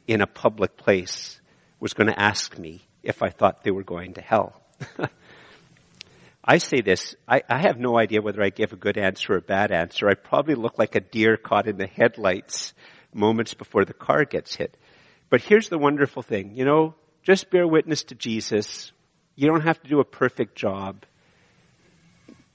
in 0.07 0.21
a 0.21 0.27
public 0.27 0.75
place 0.75 1.39
was 1.79 1.93
going 1.93 2.07
to 2.07 2.19
ask 2.19 2.57
me 2.57 2.81
if 3.03 3.21
I 3.21 3.29
thought 3.29 3.63
they 3.63 3.69
were 3.69 3.83
going 3.83 4.15
to 4.15 4.21
hell. 4.21 4.59
I 6.43 6.57
say 6.57 6.81
this, 6.81 7.15
I, 7.27 7.43
I, 7.47 7.59
have 7.59 7.77
no 7.77 7.99
idea 7.99 8.23
whether 8.23 8.41
I 8.41 8.49
give 8.49 8.73
a 8.73 8.75
good 8.75 8.97
answer 8.97 9.33
or 9.33 9.37
a 9.37 9.41
bad 9.41 9.71
answer. 9.71 10.09
I 10.09 10.15
probably 10.15 10.55
look 10.55 10.79
like 10.79 10.95
a 10.95 10.99
deer 10.99 11.37
caught 11.37 11.67
in 11.67 11.77
the 11.77 11.85
headlights 11.85 12.73
moments 13.13 13.53
before 13.53 13.85
the 13.85 13.93
car 13.93 14.25
gets 14.25 14.55
hit. 14.55 14.75
But 15.29 15.41
here's 15.41 15.69
the 15.69 15.77
wonderful 15.77 16.23
thing. 16.23 16.55
You 16.55 16.65
know, 16.65 16.95
just 17.24 17.49
bear 17.49 17.67
witness 17.67 18.03
to 18.05 18.15
Jesus. 18.15 18.91
You 19.36 19.47
don't 19.47 19.61
have 19.61 19.82
to 19.82 19.89
do 19.89 19.99
a 19.99 20.05
perfect 20.05 20.55
job. 20.55 21.05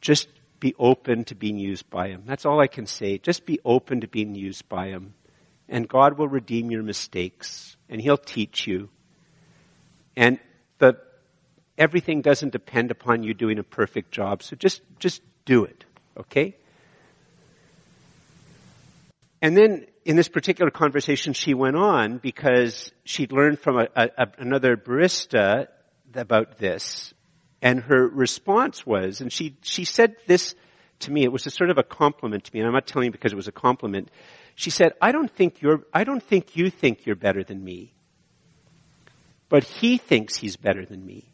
Just 0.01 0.29
be 0.61 0.75
open 0.79 1.25
to 1.25 1.35
being 1.35 1.59
used 1.59 1.89
by 1.91 2.09
Him. 2.09 2.23
That's 2.27 2.47
all 2.47 2.61
I 2.61 2.67
can 2.67 2.87
say. 2.87 3.19
Just 3.19 3.47
be 3.47 3.61
open 3.65 4.01
to 4.01 4.09
being 4.09 4.35
used 4.35 4.69
by 4.69 4.89
Him. 4.89 5.15
And 5.69 5.89
God 5.89 6.19
will 6.19 6.29
redeem 6.29 6.71
your 6.71 6.83
mistakes 6.83 7.77
and 7.89 8.01
He'll 8.01 8.19
teach 8.19 8.67
you. 8.67 8.91
And 10.17 10.39
the, 10.79 10.99
everything 11.79 12.23
doesn't 12.23 12.53
depend 12.53 12.91
upon 12.91 13.23
you 13.23 13.35
doing 13.35 13.59
a 13.59 13.63
perfect 13.63 14.13
job. 14.13 14.43
So 14.43 14.57
just, 14.57 14.83
just 14.99 15.23
do 15.45 15.65
it. 15.65 15.85
Okay? 16.19 16.57
And 19.45 19.55
then 19.55 19.85
in 20.07 20.17
this 20.17 20.29
particular 20.29 20.71
conversation, 20.71 21.35
she 21.35 21.53
went 21.53 21.77
on 21.77 22.17
because 22.17 22.91
she'd 23.05 23.31
learned 23.31 23.59
from 23.59 23.77
a, 23.77 23.89
a, 23.95 24.27
another 24.39 24.75
barista 24.75 25.67
about 26.15 26.57
this. 26.57 27.13
And 27.61 27.81
her 27.81 28.09
response 28.09 28.87
was, 28.87 29.21
and 29.21 29.31
she, 29.31 29.59
she 29.61 29.85
said 29.85 30.17
this 30.27 30.55
to 31.01 31.13
me, 31.13 31.25
it 31.25 31.31
was 31.31 31.45
a 31.45 31.51
sort 31.51 31.69
of 31.69 31.77
a 31.77 31.83
compliment 31.83 32.45
to 32.45 32.55
me, 32.55 32.61
and 32.61 32.67
I'm 32.67 32.73
not 32.73 32.87
telling 32.87 33.05
you 33.05 33.13
because 33.13 33.33
it 33.33 33.37
was 33.37 33.47
a 33.47 33.53
compliment. 33.53 34.11
She 34.55 34.71
said, 34.71 34.93
I 34.99 35.13
don't 35.13 35.31
think 35.31 35.61
you're, 35.61 35.83
I 35.93 36.05
don't 36.05 36.23
think 36.23 36.57
you 36.57 36.71
think 36.71 37.05
you're 37.05 37.15
better 37.15 37.45
than 37.45 37.63
me. 37.63 37.93
But 39.51 39.65
he 39.65 39.99
thinks 39.99 40.37
he's 40.37 40.57
better 40.57 40.87
than 40.87 41.05
me. 41.05 41.29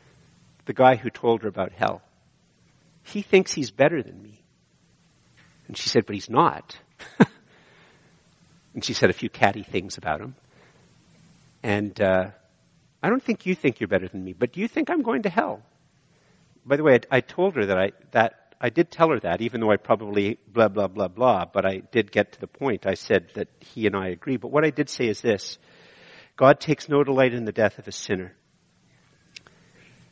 the 0.66 0.74
guy 0.74 0.94
who 0.94 1.10
told 1.10 1.42
her 1.42 1.48
about 1.48 1.72
hell. 1.72 2.02
He 3.02 3.22
thinks 3.22 3.52
he's 3.52 3.72
better 3.72 4.00
than 4.00 4.22
me. 4.22 4.44
And 5.66 5.76
she 5.76 5.88
said, 5.88 6.06
but 6.06 6.14
he's 6.14 6.30
not. 6.30 6.78
and 8.74 8.84
she 8.84 8.92
said 8.92 9.10
a 9.10 9.14
few 9.14 9.28
catty 9.28 9.62
things 9.62 9.98
about 9.98 10.20
him. 10.20 10.34
And, 11.62 12.00
uh, 12.00 12.30
I 13.02 13.10
don't 13.10 13.22
think 13.22 13.46
you 13.46 13.54
think 13.54 13.80
you're 13.80 13.88
better 13.88 14.08
than 14.08 14.24
me, 14.24 14.32
but 14.32 14.52
do 14.52 14.60
you 14.60 14.68
think 14.68 14.90
I'm 14.90 15.02
going 15.02 15.22
to 15.22 15.30
hell? 15.30 15.62
By 16.66 16.76
the 16.76 16.82
way, 16.82 16.98
I, 17.10 17.18
I 17.18 17.20
told 17.20 17.54
her 17.54 17.66
that 17.66 17.78
I, 17.78 17.92
that 18.10 18.54
I 18.60 18.70
did 18.70 18.90
tell 18.90 19.10
her 19.10 19.20
that, 19.20 19.40
even 19.40 19.60
though 19.60 19.70
I 19.70 19.76
probably 19.76 20.38
blah, 20.52 20.68
blah, 20.68 20.88
blah, 20.88 21.08
blah, 21.08 21.44
but 21.44 21.64
I 21.64 21.78
did 21.92 22.10
get 22.10 22.32
to 22.32 22.40
the 22.40 22.48
point. 22.48 22.86
I 22.86 22.94
said 22.94 23.28
that 23.34 23.48
he 23.60 23.86
and 23.86 23.94
I 23.94 24.08
agree. 24.08 24.36
But 24.36 24.50
what 24.50 24.64
I 24.64 24.70
did 24.70 24.88
say 24.88 25.06
is 25.06 25.20
this. 25.20 25.58
God 26.36 26.60
takes 26.60 26.88
no 26.88 27.04
delight 27.04 27.34
in 27.34 27.44
the 27.44 27.52
death 27.52 27.78
of 27.78 27.88
a 27.88 27.92
sinner, 27.92 28.32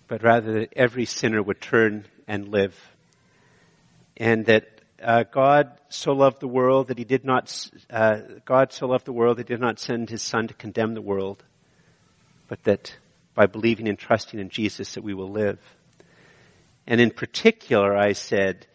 but 0.08 0.22
rather 0.22 0.60
that 0.60 0.72
every 0.74 1.04
sinner 1.04 1.42
would 1.42 1.60
turn 1.60 2.04
and 2.26 2.48
live. 2.48 2.76
And 4.16 4.46
that 4.46 4.75
uh, 5.02 5.24
God 5.24 5.72
so 5.88 6.12
loved 6.12 6.40
the 6.40 6.48
world 6.48 6.88
that 6.88 6.98
he 6.98 7.04
did 7.04 7.24
not, 7.24 7.70
uh, 7.90 8.20
God 8.44 8.72
so 8.72 8.86
loved 8.86 9.04
the 9.04 9.12
world 9.12 9.38
that 9.38 9.48
he 9.48 9.54
did 9.54 9.60
not 9.60 9.78
send 9.78 10.08
his 10.08 10.22
son 10.22 10.48
to 10.48 10.54
condemn 10.54 10.94
the 10.94 11.02
world, 11.02 11.44
but 12.48 12.62
that 12.64 12.96
by 13.34 13.46
believing 13.46 13.88
and 13.88 13.98
trusting 13.98 14.40
in 14.40 14.48
Jesus 14.48 14.94
that 14.94 15.04
we 15.04 15.14
will 15.14 15.30
live. 15.30 15.58
And 16.86 17.00
in 17.00 17.10
particular, 17.10 17.96
I 17.96 18.12
said, 18.12 18.66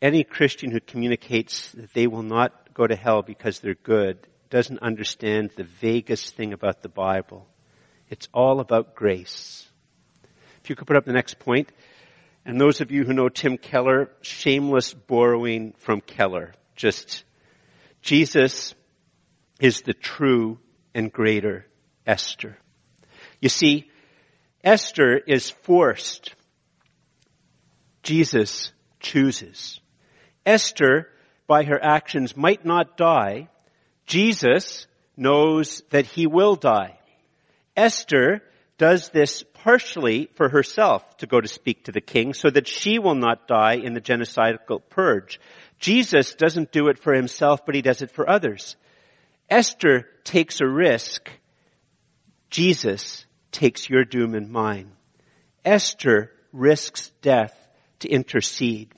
any 0.00 0.24
Christian 0.24 0.70
who 0.70 0.80
communicates 0.80 1.72
that 1.72 1.92
they 1.92 2.06
will 2.06 2.22
not 2.22 2.74
go 2.74 2.86
to 2.86 2.96
hell 2.96 3.22
because 3.22 3.60
they're 3.60 3.74
good 3.74 4.18
doesn't 4.50 4.78
understand 4.80 5.50
the 5.56 5.64
vaguest 5.64 6.34
thing 6.36 6.52
about 6.52 6.82
the 6.82 6.88
Bible. 6.88 7.48
It's 8.08 8.28
all 8.32 8.60
about 8.60 8.94
grace. 8.94 9.68
If 10.62 10.70
you 10.70 10.76
could 10.76 10.86
put 10.86 10.96
up 10.96 11.04
the 11.04 11.12
next 11.12 11.38
point, 11.38 11.70
and 12.46 12.60
those 12.60 12.80
of 12.80 12.92
you 12.92 13.04
who 13.04 13.12
know 13.12 13.28
Tim 13.28 13.58
Keller, 13.58 14.08
shameless 14.20 14.94
borrowing 14.94 15.74
from 15.78 16.00
Keller. 16.00 16.54
Just, 16.76 17.24
Jesus 18.02 18.72
is 19.58 19.82
the 19.82 19.92
true 19.92 20.60
and 20.94 21.12
greater 21.12 21.66
Esther. 22.06 22.56
You 23.40 23.48
see, 23.48 23.90
Esther 24.62 25.18
is 25.18 25.50
forced. 25.50 26.36
Jesus 28.04 28.72
chooses. 29.00 29.80
Esther, 30.44 31.08
by 31.48 31.64
her 31.64 31.82
actions, 31.82 32.36
might 32.36 32.64
not 32.64 32.96
die. 32.96 33.48
Jesus 34.06 34.86
knows 35.16 35.82
that 35.90 36.06
he 36.06 36.28
will 36.28 36.54
die. 36.54 36.96
Esther 37.76 38.40
does 38.78 39.08
this 39.10 39.42
partially 39.54 40.28
for 40.34 40.48
herself 40.48 41.16
to 41.18 41.26
go 41.26 41.40
to 41.40 41.48
speak 41.48 41.84
to 41.84 41.92
the 41.92 42.00
king 42.00 42.34
so 42.34 42.50
that 42.50 42.68
she 42.68 42.98
will 42.98 43.14
not 43.14 43.48
die 43.48 43.74
in 43.74 43.94
the 43.94 44.00
genocidal 44.00 44.80
purge. 44.90 45.40
Jesus 45.78 46.34
doesn't 46.34 46.72
do 46.72 46.88
it 46.88 46.98
for 46.98 47.14
himself, 47.14 47.64
but 47.64 47.74
he 47.74 47.82
does 47.82 48.02
it 48.02 48.10
for 48.10 48.28
others. 48.28 48.76
Esther 49.48 50.06
takes 50.24 50.60
a 50.60 50.66
risk. 50.66 51.30
Jesus 52.50 53.26
takes 53.50 53.88
your 53.88 54.04
doom 54.04 54.34
and 54.34 54.50
mine. 54.50 54.92
Esther 55.64 56.32
risks 56.52 57.10
death 57.22 57.54
to 58.00 58.08
intercede. 58.08 58.94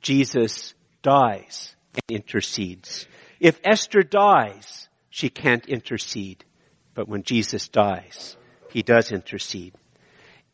Jesus 0.00 0.74
dies 1.02 1.74
and 1.94 2.16
intercedes. 2.16 3.06
If 3.40 3.60
Esther 3.64 4.02
dies, 4.02 4.88
she 5.10 5.28
can't 5.28 5.66
intercede. 5.66 6.44
But 6.94 7.08
when 7.08 7.22
Jesus 7.22 7.68
dies, 7.68 8.36
he 8.72 8.82
does 8.82 9.12
intercede. 9.12 9.74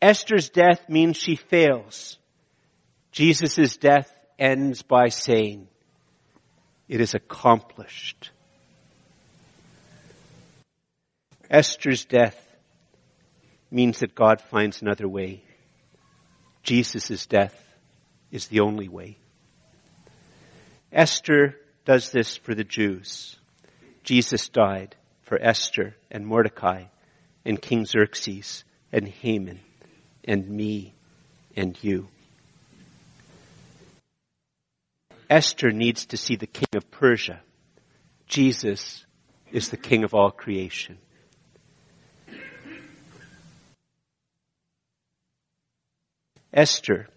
Esther's 0.01 0.49
death 0.49 0.89
means 0.89 1.17
she 1.17 1.35
fails. 1.35 2.17
Jesus' 3.11 3.77
death 3.77 4.13
ends 4.37 4.81
by 4.81 5.07
saying, 5.07 5.67
it 6.87 7.01
is 7.01 7.13
accomplished. 7.13 8.31
Esther's 11.49 12.05
death 12.05 12.39
means 13.71 13.99
that 13.99 14.15
God 14.15 14.41
finds 14.41 14.81
another 14.81 15.07
way. 15.07 15.43
Jesus' 16.63 17.25
death 17.25 17.55
is 18.31 18.47
the 18.47 18.59
only 18.59 18.87
way. 18.87 19.17
Esther 20.91 21.55
does 21.85 22.11
this 22.11 22.37
for 22.37 22.55
the 22.55 22.63
Jews. 22.63 23.37
Jesus 24.03 24.49
died 24.49 24.95
for 25.23 25.39
Esther 25.41 25.95
and 26.11 26.25
Mordecai 26.25 26.85
and 27.45 27.61
King 27.61 27.85
Xerxes 27.85 28.63
and 28.91 29.07
Haman 29.07 29.59
and 30.23 30.49
me 30.49 30.93
and 31.55 31.77
you. 31.83 32.07
Esther 35.29 35.71
needs 35.71 36.07
to 36.07 36.17
see 36.17 36.35
the 36.35 36.47
king 36.47 36.67
of 36.75 36.89
Persia. 36.91 37.41
Jesus 38.27 39.05
is 39.51 39.69
the 39.69 39.77
king 39.77 40.03
of 40.03 40.13
all 40.13 40.31
creation. 40.31 40.97
Esther 46.53 47.09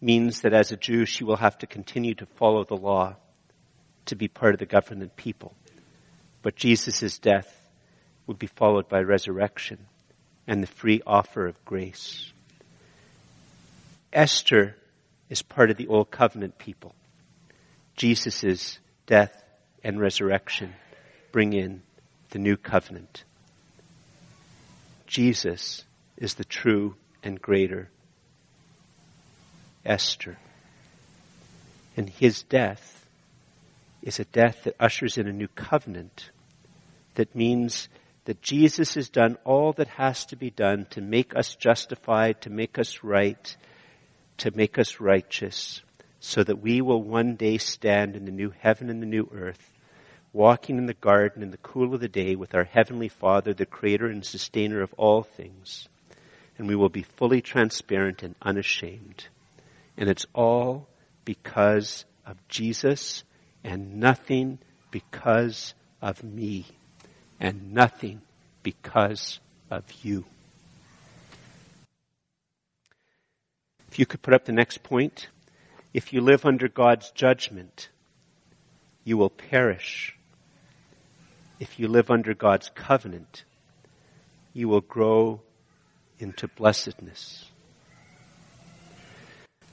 means 0.00 0.42
that 0.42 0.52
as 0.52 0.70
a 0.70 0.76
Jew, 0.76 1.06
she 1.06 1.24
will 1.24 1.36
have 1.36 1.58
to 1.58 1.66
continue 1.66 2.14
to 2.14 2.26
follow 2.26 2.64
the 2.64 2.76
law 2.76 3.16
to 4.06 4.16
be 4.16 4.28
part 4.28 4.54
of 4.54 4.60
the 4.60 4.66
government 4.66 5.16
people. 5.16 5.54
But 6.42 6.56
Jesus' 6.56 7.18
death 7.18 7.63
would 8.26 8.38
be 8.38 8.46
followed 8.46 8.88
by 8.88 9.00
resurrection 9.00 9.86
and 10.46 10.62
the 10.62 10.66
free 10.68 11.02
offer 11.06 11.46
of 11.46 11.64
grace. 11.64 12.32
Esther 14.12 14.76
is 15.28 15.42
part 15.42 15.70
of 15.70 15.76
the 15.76 15.88
old 15.88 16.10
covenant 16.10 16.58
people. 16.58 16.94
Jesus' 17.96 18.78
death 19.06 19.42
and 19.82 20.00
resurrection 20.00 20.74
bring 21.32 21.52
in 21.52 21.82
the 22.30 22.38
new 22.38 22.56
covenant. 22.56 23.24
Jesus 25.06 25.84
is 26.16 26.34
the 26.34 26.44
true 26.44 26.94
and 27.22 27.40
greater 27.40 27.90
Esther. 29.84 30.36
And 31.96 32.08
his 32.08 32.42
death 32.42 33.06
is 34.02 34.18
a 34.18 34.24
death 34.24 34.64
that 34.64 34.76
ushers 34.80 35.18
in 35.18 35.26
a 35.26 35.32
new 35.32 35.48
covenant 35.48 36.30
that 37.14 37.34
means 37.34 37.88
that 38.24 38.40
Jesus 38.40 38.94
has 38.94 39.08
done 39.08 39.36
all 39.44 39.72
that 39.74 39.88
has 39.88 40.24
to 40.26 40.36
be 40.36 40.50
done 40.50 40.86
to 40.90 41.00
make 41.00 41.36
us 41.36 41.54
justified, 41.54 42.40
to 42.42 42.50
make 42.50 42.78
us 42.78 43.02
right, 43.02 43.56
to 44.38 44.50
make 44.56 44.78
us 44.78 45.00
righteous, 45.00 45.82
so 46.20 46.42
that 46.42 46.62
we 46.62 46.80
will 46.80 47.02
one 47.02 47.36
day 47.36 47.58
stand 47.58 48.16
in 48.16 48.24
the 48.24 48.32
new 48.32 48.52
heaven 48.60 48.88
and 48.88 49.02
the 49.02 49.06
new 49.06 49.28
earth, 49.34 49.70
walking 50.32 50.78
in 50.78 50.86
the 50.86 50.94
garden 50.94 51.42
in 51.42 51.50
the 51.50 51.58
cool 51.58 51.94
of 51.94 52.00
the 52.00 52.08
day 52.08 52.34
with 52.34 52.54
our 52.54 52.64
heavenly 52.64 53.08
Father, 53.08 53.52
the 53.52 53.66
creator 53.66 54.06
and 54.06 54.24
sustainer 54.24 54.82
of 54.82 54.94
all 54.94 55.22
things. 55.22 55.86
And 56.56 56.66
we 56.66 56.76
will 56.76 56.88
be 56.88 57.02
fully 57.02 57.42
transparent 57.42 58.22
and 58.22 58.34
unashamed. 58.40 59.28
And 59.96 60.08
it's 60.08 60.26
all 60.34 60.88
because 61.24 62.04
of 62.26 62.36
Jesus 62.48 63.22
and 63.62 63.96
nothing 63.96 64.58
because 64.90 65.74
of 66.00 66.22
me 66.24 66.66
and 67.40 67.72
nothing 67.72 68.20
because 68.62 69.40
of 69.70 69.84
you. 70.02 70.24
If 73.90 73.98
you 73.98 74.06
could 74.06 74.22
put 74.22 74.34
up 74.34 74.44
the 74.44 74.52
next 74.52 74.82
point. 74.82 75.28
If 75.92 76.12
you 76.12 76.20
live 76.20 76.44
under 76.44 76.66
God's 76.66 77.12
judgment, 77.12 77.88
you 79.04 79.16
will 79.16 79.30
perish. 79.30 80.16
If 81.60 81.78
you 81.78 81.86
live 81.86 82.10
under 82.10 82.34
God's 82.34 82.68
covenant, 82.74 83.44
you 84.52 84.68
will 84.68 84.80
grow 84.80 85.40
into 86.18 86.48
blessedness. 86.48 87.48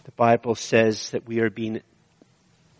The 0.03 0.11
Bible 0.11 0.53
says 0.53 1.09
that 1.09 1.27
we 1.27 1.39
are 1.39 1.49
being 1.49 1.81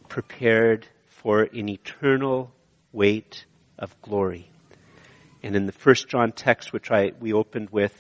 prepared 0.07 0.85
for 1.07 1.41
an 1.41 1.69
eternal 1.69 2.51
weight 2.91 3.45
of 3.79 3.99
glory. 4.03 4.47
And 5.43 5.55
in 5.55 5.65
the 5.65 5.71
first 5.71 6.07
John 6.07 6.31
text, 6.31 6.71
which 6.71 6.91
I, 6.91 7.11
we 7.19 7.33
opened 7.33 7.69
with, 7.71 7.93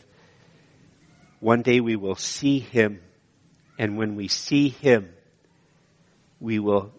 one 1.39 1.63
day 1.63 1.79
we 1.79 1.95
will 1.95 2.15
see 2.15 2.59
him, 2.59 3.01
and 3.79 3.97
when 3.97 4.15
we 4.15 4.27
see 4.27 4.69
him, 4.69 5.09
we 6.39 6.59
will 6.59 6.91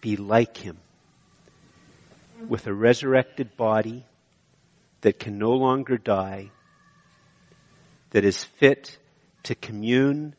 be 0.00 0.16
like 0.16 0.56
him 0.56 0.78
with 2.48 2.66
a 2.66 2.74
resurrected 2.74 3.56
body 3.56 4.04
that 5.00 5.18
can 5.18 5.38
no 5.38 5.52
longer 5.52 5.96
die, 5.96 6.50
that 8.10 8.24
is 8.24 8.44
fit 8.44 8.98
to 9.44 9.54
commune 9.54 10.34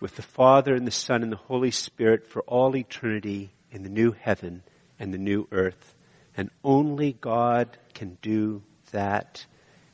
with 0.00 0.16
the 0.16 0.22
Father 0.22 0.74
and 0.74 0.86
the 0.86 0.92
Son 0.92 1.22
and 1.22 1.32
the 1.32 1.36
Holy 1.36 1.70
Spirit 1.70 2.26
for 2.26 2.42
all 2.42 2.76
eternity 2.76 3.52
in 3.70 3.82
the 3.82 3.88
new 3.88 4.12
heaven 4.12 4.62
and 4.98 5.12
the 5.12 5.18
new 5.18 5.48
earth. 5.50 5.93
And 6.36 6.50
only 6.62 7.12
God 7.12 7.76
can 7.94 8.18
do 8.20 8.62
that. 8.90 9.46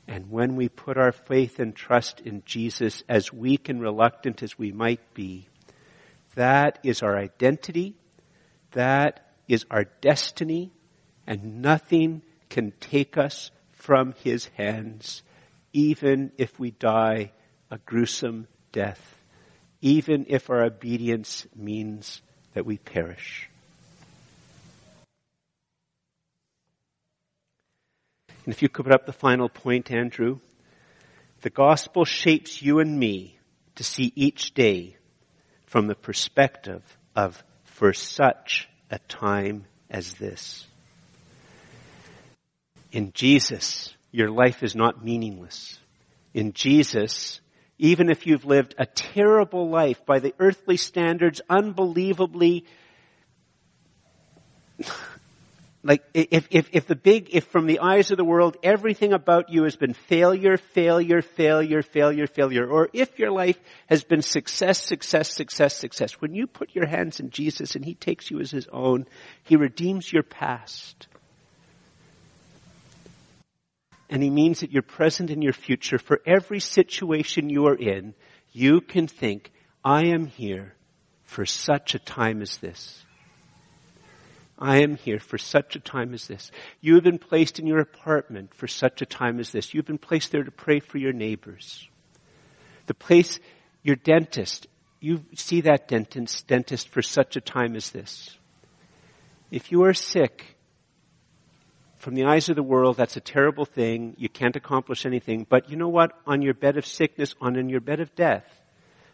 And 0.08 0.30
when 0.30 0.56
we 0.56 0.68
put 0.68 0.96
our 0.96 1.12
faith 1.12 1.58
and 1.58 1.74
trust 1.74 2.20
in 2.20 2.42
Jesus, 2.44 3.02
as 3.08 3.32
weak 3.32 3.68
and 3.68 3.80
reluctant 3.80 4.42
as 4.42 4.58
we 4.58 4.72
might 4.72 5.14
be, 5.14 5.48
that 6.34 6.78
is 6.82 7.02
our 7.02 7.16
identity. 7.16 7.94
That 8.72 9.26
is 9.48 9.66
our 9.70 9.84
destiny. 10.00 10.72
And 11.26 11.60
nothing 11.62 12.22
can 12.48 12.72
take 12.80 13.18
us 13.18 13.50
from 13.72 14.14
his 14.22 14.46
hands, 14.56 15.22
even 15.72 16.32
if 16.38 16.58
we 16.58 16.70
die 16.70 17.32
a 17.70 17.78
gruesome 17.78 18.46
death, 18.72 19.22
even 19.80 20.26
if 20.28 20.50
our 20.50 20.64
obedience 20.64 21.46
means 21.54 22.22
that 22.54 22.66
we 22.66 22.78
perish. 22.78 23.49
And 28.44 28.54
if 28.54 28.62
you 28.62 28.68
could 28.68 28.86
put 28.86 28.94
up 28.94 29.06
the 29.06 29.12
final 29.12 29.48
point, 29.48 29.90
Andrew, 29.90 30.38
the 31.42 31.50
gospel 31.50 32.04
shapes 32.04 32.60
you 32.60 32.80
and 32.80 32.98
me 32.98 33.38
to 33.76 33.84
see 33.84 34.12
each 34.14 34.54
day 34.54 34.96
from 35.66 35.86
the 35.86 35.94
perspective 35.94 36.82
of 37.14 37.42
for 37.64 37.92
such 37.92 38.68
a 38.90 38.98
time 38.98 39.64
as 39.88 40.14
this. 40.14 40.66
In 42.92 43.12
Jesus, 43.12 43.94
your 44.10 44.30
life 44.30 44.62
is 44.62 44.74
not 44.74 45.04
meaningless. 45.04 45.78
In 46.34 46.52
Jesus, 46.52 47.40
even 47.78 48.10
if 48.10 48.26
you've 48.26 48.44
lived 48.44 48.74
a 48.78 48.86
terrible 48.86 49.70
life 49.70 50.04
by 50.04 50.18
the 50.18 50.34
earthly 50.38 50.76
standards, 50.76 51.40
unbelievably 51.48 52.64
like 55.82 56.02
if, 56.12 56.48
if, 56.50 56.68
if 56.72 56.86
the 56.86 56.94
big, 56.94 57.30
if 57.32 57.46
from 57.46 57.66
the 57.66 57.78
eyes 57.80 58.10
of 58.10 58.18
the 58.18 58.24
world 58.24 58.58
everything 58.62 59.14
about 59.14 59.48
you 59.48 59.62
has 59.62 59.76
been 59.76 59.94
failure, 59.94 60.58
failure, 60.58 61.22
failure, 61.22 61.82
failure, 61.82 62.26
failure, 62.26 62.66
or 62.66 62.90
if 62.92 63.18
your 63.18 63.30
life 63.30 63.58
has 63.86 64.04
been 64.04 64.20
success, 64.20 64.82
success, 64.84 65.32
success, 65.32 65.74
success, 65.74 66.20
when 66.20 66.34
you 66.34 66.46
put 66.46 66.74
your 66.74 66.86
hands 66.86 67.18
in 67.18 67.30
Jesus 67.30 67.76
and 67.76 67.84
He 67.84 67.94
takes 67.94 68.30
you 68.30 68.40
as 68.40 68.50
His 68.50 68.68
own, 68.70 69.06
He 69.44 69.56
redeems 69.56 70.12
your 70.12 70.22
past. 70.22 71.08
And 74.10 74.22
He 74.22 74.28
means 74.28 74.60
that 74.60 74.72
you're 74.72 74.82
present 74.82 75.30
in 75.30 75.40
your 75.40 75.54
future 75.54 75.98
for 75.98 76.20
every 76.26 76.60
situation 76.60 77.48
you 77.48 77.68
are 77.68 77.76
in, 77.76 78.12
you 78.52 78.82
can 78.82 79.06
think, 79.06 79.50
I 79.82 80.08
am 80.08 80.26
here 80.26 80.74
for 81.24 81.46
such 81.46 81.94
a 81.94 81.98
time 81.98 82.42
as 82.42 82.58
this. 82.58 83.02
I 84.60 84.82
am 84.82 84.96
here 84.96 85.18
for 85.18 85.38
such 85.38 85.74
a 85.74 85.80
time 85.80 86.12
as 86.12 86.26
this. 86.26 86.50
You 86.82 86.94
have 86.96 87.04
been 87.04 87.18
placed 87.18 87.58
in 87.58 87.66
your 87.66 87.78
apartment 87.78 88.52
for 88.54 88.68
such 88.68 89.00
a 89.00 89.06
time 89.06 89.40
as 89.40 89.50
this. 89.50 89.72
You've 89.72 89.86
been 89.86 89.96
placed 89.96 90.32
there 90.32 90.44
to 90.44 90.50
pray 90.50 90.80
for 90.80 90.98
your 90.98 91.14
neighbors. 91.14 91.88
The 92.86 92.94
place, 92.94 93.40
your 93.82 93.96
dentist, 93.96 94.66
you 95.00 95.24
see 95.34 95.62
that 95.62 95.88
dentist, 95.88 96.46
dentist 96.46 96.90
for 96.90 97.00
such 97.00 97.36
a 97.36 97.40
time 97.40 97.74
as 97.74 97.90
this. 97.90 98.36
If 99.50 99.72
you 99.72 99.84
are 99.84 99.94
sick, 99.94 100.56
from 101.96 102.14
the 102.14 102.24
eyes 102.24 102.48
of 102.48 102.56
the 102.56 102.62
world, 102.62 102.96
that's 102.96 103.16
a 103.16 103.20
terrible 103.20 103.64
thing. 103.64 104.14
You 104.18 104.28
can't 104.28 104.56
accomplish 104.56 105.04
anything. 105.04 105.46
But 105.48 105.70
you 105.70 105.76
know 105.76 105.88
what? 105.88 106.12
On 106.26 106.40
your 106.40 106.54
bed 106.54 106.76
of 106.76 106.86
sickness, 106.86 107.34
on 107.40 107.56
in 107.56 107.68
your 107.68 107.80
bed 107.80 108.00
of 108.00 108.14
death, 108.14 108.44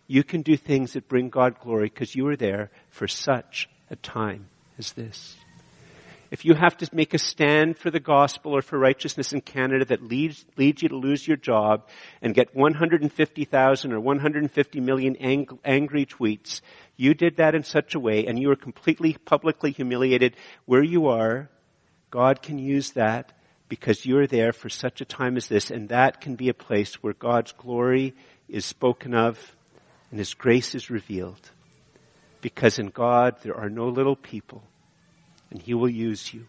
you 0.07 0.23
can 0.23 0.43
do 0.43 0.57
things 0.57 0.93
that 0.93 1.09
bring 1.09 1.29
God 1.29 1.59
glory 1.61 1.89
because 1.89 2.15
you 2.15 2.27
are 2.29 2.37
there 2.37 2.71
for 2.91 3.09
such 3.09 3.69
a 3.91 3.97
time 3.97 4.49
is 4.79 4.93
this. 4.93 5.37
If 6.31 6.45
you 6.45 6.55
have 6.55 6.77
to 6.79 6.89
make 6.93 7.15
a 7.15 7.19
stand 7.19 7.79
for 7.79 7.91
the 7.91 8.01
gospel 8.01 8.57
or 8.57 8.63
for 8.63 8.79
righteousness 8.79 9.33
in 9.33 9.41
Canada 9.41 9.85
that 9.87 10.03
leads, 10.03 10.45
leads 10.57 10.83
you 10.83 10.89
to 10.89 10.97
lose 10.97 11.27
your 11.27 11.37
job 11.37 11.87
and 12.21 12.35
get 12.35 12.55
150,000 12.55 13.93
or 13.93 14.01
150 14.01 14.81
million 14.81 15.17
ang- 15.17 15.59
angry 15.65 16.05
tweets, 16.05 16.63
you 16.97 17.15
did 17.15 17.37
that 17.37 17.55
in 17.55 17.63
such 17.63 17.95
a 17.95 18.01
way 18.01 18.27
and 18.27 18.41
you 18.41 18.51
are 18.51 18.57
completely 18.57 19.17
publicly 19.25 19.71
humiliated 19.71 20.37
where 20.65 20.83
you 20.83 21.07
are, 21.07 21.49
God 22.11 22.43
can 22.43 22.59
use 22.59 22.93
that 22.93 23.33
because 23.69 24.05
you're 24.05 24.27
there 24.27 24.53
for 24.53 24.69
such 24.69 25.01
a 25.01 25.05
time 25.05 25.37
as 25.37 25.49
this 25.49 25.71
and 25.71 25.89
that 25.91 26.21
can 26.21 26.35
be 26.35 26.49
a 26.49 26.55
place 26.55 27.03
where 27.03 27.15
God's 27.15 27.53
glory 27.53 28.15
is 28.49 28.65
spoken 28.65 29.15
of 29.15 29.39
and 30.11 30.19
His 30.19 30.35
grace 30.35 30.75
is 30.75 30.91
revealed. 30.91 31.51
Because 32.47 32.79
in 32.79 32.91
God 32.91 33.35
there 33.43 33.57
are 33.57 33.69
no 33.69 33.89
little 33.89 34.15
people 34.15 34.63
and 35.51 35.61
He 35.61 35.75
will 35.75 35.89
use 35.89 36.33
you. 36.33 36.47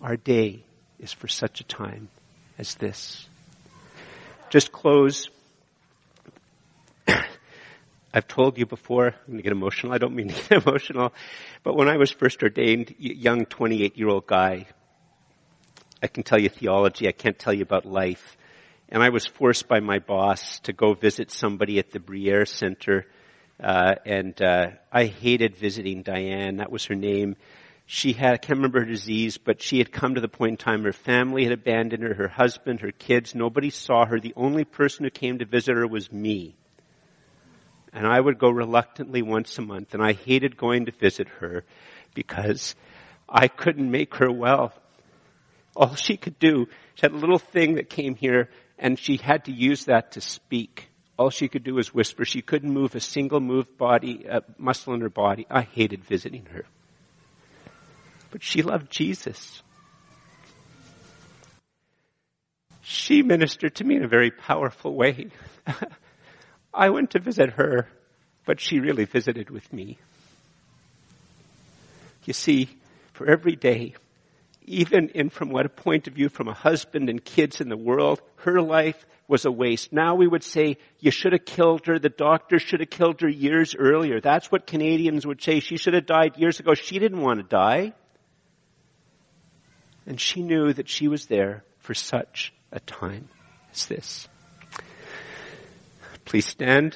Our 0.00 0.16
day 0.16 0.62
is 1.00 1.12
for 1.12 1.26
such 1.26 1.60
a 1.60 1.64
time 1.64 2.08
as 2.58 2.76
this. 2.76 3.26
Just 4.50 4.70
close. 4.70 5.28
I've 8.14 8.28
told 8.28 8.56
you 8.56 8.64
before, 8.64 9.08
I'm 9.08 9.26
going 9.26 9.38
to 9.38 9.42
get 9.42 9.50
emotional. 9.50 9.92
I 9.94 9.98
don't 9.98 10.14
mean 10.14 10.28
to 10.28 10.48
get 10.48 10.64
emotional. 10.64 11.12
But 11.64 11.74
when 11.74 11.88
I 11.88 11.96
was 11.96 12.12
first 12.12 12.40
ordained, 12.40 12.94
young 13.00 13.46
28 13.46 13.98
year 13.98 14.10
old 14.10 14.28
guy, 14.28 14.66
I 16.00 16.06
can 16.06 16.22
tell 16.22 16.40
you 16.40 16.48
theology, 16.48 17.08
I 17.08 17.12
can't 17.12 17.36
tell 17.36 17.52
you 17.52 17.62
about 17.62 17.84
life. 17.84 18.36
And 18.88 19.02
I 19.02 19.08
was 19.08 19.26
forced 19.26 19.66
by 19.66 19.80
my 19.80 19.98
boss 19.98 20.60
to 20.60 20.72
go 20.72 20.94
visit 20.94 21.32
somebody 21.32 21.80
at 21.80 21.90
the 21.90 21.98
Bruyère 21.98 22.46
Center 22.46 23.06
uh, 23.60 23.94
and 24.04 24.40
uh, 24.40 24.70
I 24.92 25.06
hated 25.06 25.56
visiting 25.56 26.02
Diane. 26.02 26.56
That 26.56 26.72
was 26.72 26.84
her 26.86 26.94
name. 26.94 27.36
She 27.86 28.12
had, 28.12 28.34
I 28.34 28.36
can't 28.38 28.58
remember 28.58 28.80
her 28.80 28.86
disease, 28.86 29.38
but 29.38 29.60
she 29.60 29.78
had 29.78 29.92
come 29.92 30.14
to 30.14 30.20
the 30.20 30.28
point 30.28 30.52
in 30.52 30.56
time 30.56 30.84
her 30.84 30.92
family 30.92 31.44
had 31.44 31.52
abandoned 31.52 32.02
her, 32.02 32.14
her 32.14 32.28
husband, 32.28 32.80
her 32.80 32.92
kids. 32.92 33.34
Nobody 33.34 33.70
saw 33.70 34.06
her. 34.06 34.18
The 34.18 34.34
only 34.36 34.64
person 34.64 35.04
who 35.04 35.10
came 35.10 35.38
to 35.38 35.44
visit 35.44 35.76
her 35.76 35.86
was 35.86 36.10
me. 36.10 36.56
And 37.92 38.06
I 38.06 38.18
would 38.18 38.38
go 38.38 38.48
reluctantly 38.48 39.20
once 39.20 39.58
a 39.58 39.62
month, 39.62 39.92
and 39.92 40.02
I 40.02 40.12
hated 40.12 40.56
going 40.56 40.86
to 40.86 40.92
visit 40.92 41.28
her 41.40 41.64
because 42.14 42.74
I 43.28 43.48
couldn't 43.48 43.90
make 43.90 44.14
her 44.14 44.32
well. 44.32 44.72
All 45.76 45.94
she 45.94 46.16
could 46.16 46.38
do, 46.38 46.68
she 46.94 47.02
had 47.02 47.12
a 47.12 47.16
little 47.16 47.38
thing 47.38 47.74
that 47.74 47.90
came 47.90 48.14
here, 48.14 48.48
and 48.78 48.98
she 48.98 49.16
had 49.18 49.44
to 49.46 49.52
use 49.52 49.84
that 49.84 50.12
to 50.12 50.20
speak. 50.20 50.88
All 51.22 51.30
she 51.30 51.46
could 51.46 51.62
do 51.62 51.74
was 51.74 51.94
whisper. 51.94 52.24
She 52.24 52.42
couldn't 52.42 52.72
move 52.72 52.96
a 52.96 53.00
single 53.00 53.38
move 53.38 53.78
body, 53.78 54.28
uh, 54.28 54.40
muscle 54.58 54.92
in 54.92 55.02
her 55.02 55.08
body. 55.08 55.46
I 55.48 55.60
hated 55.60 56.02
visiting 56.02 56.46
her. 56.46 56.64
But 58.32 58.42
she 58.42 58.62
loved 58.62 58.90
Jesus. 58.90 59.62
She 62.80 63.22
ministered 63.22 63.76
to 63.76 63.84
me 63.84 63.94
in 63.94 64.02
a 64.02 64.08
very 64.08 64.32
powerful 64.32 64.96
way. 64.96 65.28
I 66.74 66.90
went 66.90 67.12
to 67.12 67.20
visit 67.20 67.50
her, 67.50 67.86
but 68.44 68.58
she 68.58 68.80
really 68.80 69.04
visited 69.04 69.48
with 69.48 69.72
me. 69.72 69.98
You 72.24 72.32
see, 72.32 72.68
for 73.12 73.30
every 73.30 73.54
day, 73.54 73.94
even 74.64 75.10
in 75.10 75.30
from 75.30 75.50
what 75.50 75.66
a 75.66 75.68
point 75.68 76.08
of 76.08 76.14
view 76.14 76.28
from 76.28 76.48
a 76.48 76.52
husband 76.52 77.08
and 77.08 77.24
kids 77.24 77.60
in 77.60 77.68
the 77.68 77.76
world, 77.76 78.20
her 78.38 78.60
life 78.60 79.06
was 79.32 79.46
a 79.46 79.50
waste. 79.50 79.94
Now 79.94 80.14
we 80.14 80.28
would 80.28 80.44
say, 80.44 80.76
you 81.00 81.10
should 81.10 81.32
have 81.32 81.46
killed 81.46 81.86
her. 81.86 81.98
The 81.98 82.10
doctor 82.10 82.58
should 82.58 82.80
have 82.80 82.90
killed 82.90 83.22
her 83.22 83.28
years 83.30 83.74
earlier. 83.74 84.20
That's 84.20 84.52
what 84.52 84.66
Canadians 84.66 85.26
would 85.26 85.42
say. 85.42 85.60
She 85.60 85.78
should 85.78 85.94
have 85.94 86.04
died 86.04 86.36
years 86.36 86.60
ago. 86.60 86.74
She 86.74 86.98
didn't 86.98 87.22
want 87.22 87.40
to 87.40 87.42
die. 87.42 87.94
And 90.06 90.20
she 90.20 90.42
knew 90.42 90.74
that 90.74 90.86
she 90.86 91.08
was 91.08 91.26
there 91.26 91.64
for 91.78 91.94
such 91.94 92.52
a 92.70 92.80
time 92.80 93.30
as 93.72 93.86
this. 93.86 94.28
Please 96.26 96.44
stand. 96.44 96.94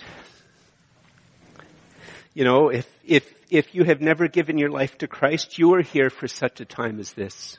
You 2.34 2.44
know, 2.44 2.68
if, 2.68 2.86
if, 3.02 3.32
if 3.48 3.74
you 3.74 3.84
have 3.84 4.02
never 4.02 4.28
given 4.28 4.58
your 4.58 4.70
life 4.70 4.98
to 4.98 5.08
Christ, 5.08 5.58
you 5.58 5.72
are 5.72 5.80
here 5.80 6.10
for 6.10 6.28
such 6.28 6.60
a 6.60 6.66
time 6.66 7.00
as 7.00 7.14
this. 7.14 7.58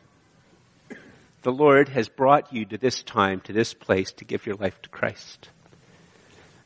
The 1.44 1.52
Lord 1.52 1.90
has 1.90 2.10
brought 2.10 2.54
you 2.54 2.66
to 2.66 2.78
this 2.78 3.04
time, 3.04 3.42
to 3.42 3.54
this 3.54 3.74
place 3.74 4.12
to 4.14 4.26
give 4.26 4.46
your 4.46 4.56
life 4.56 4.82
to 4.82 4.90
Christ. 4.90 5.50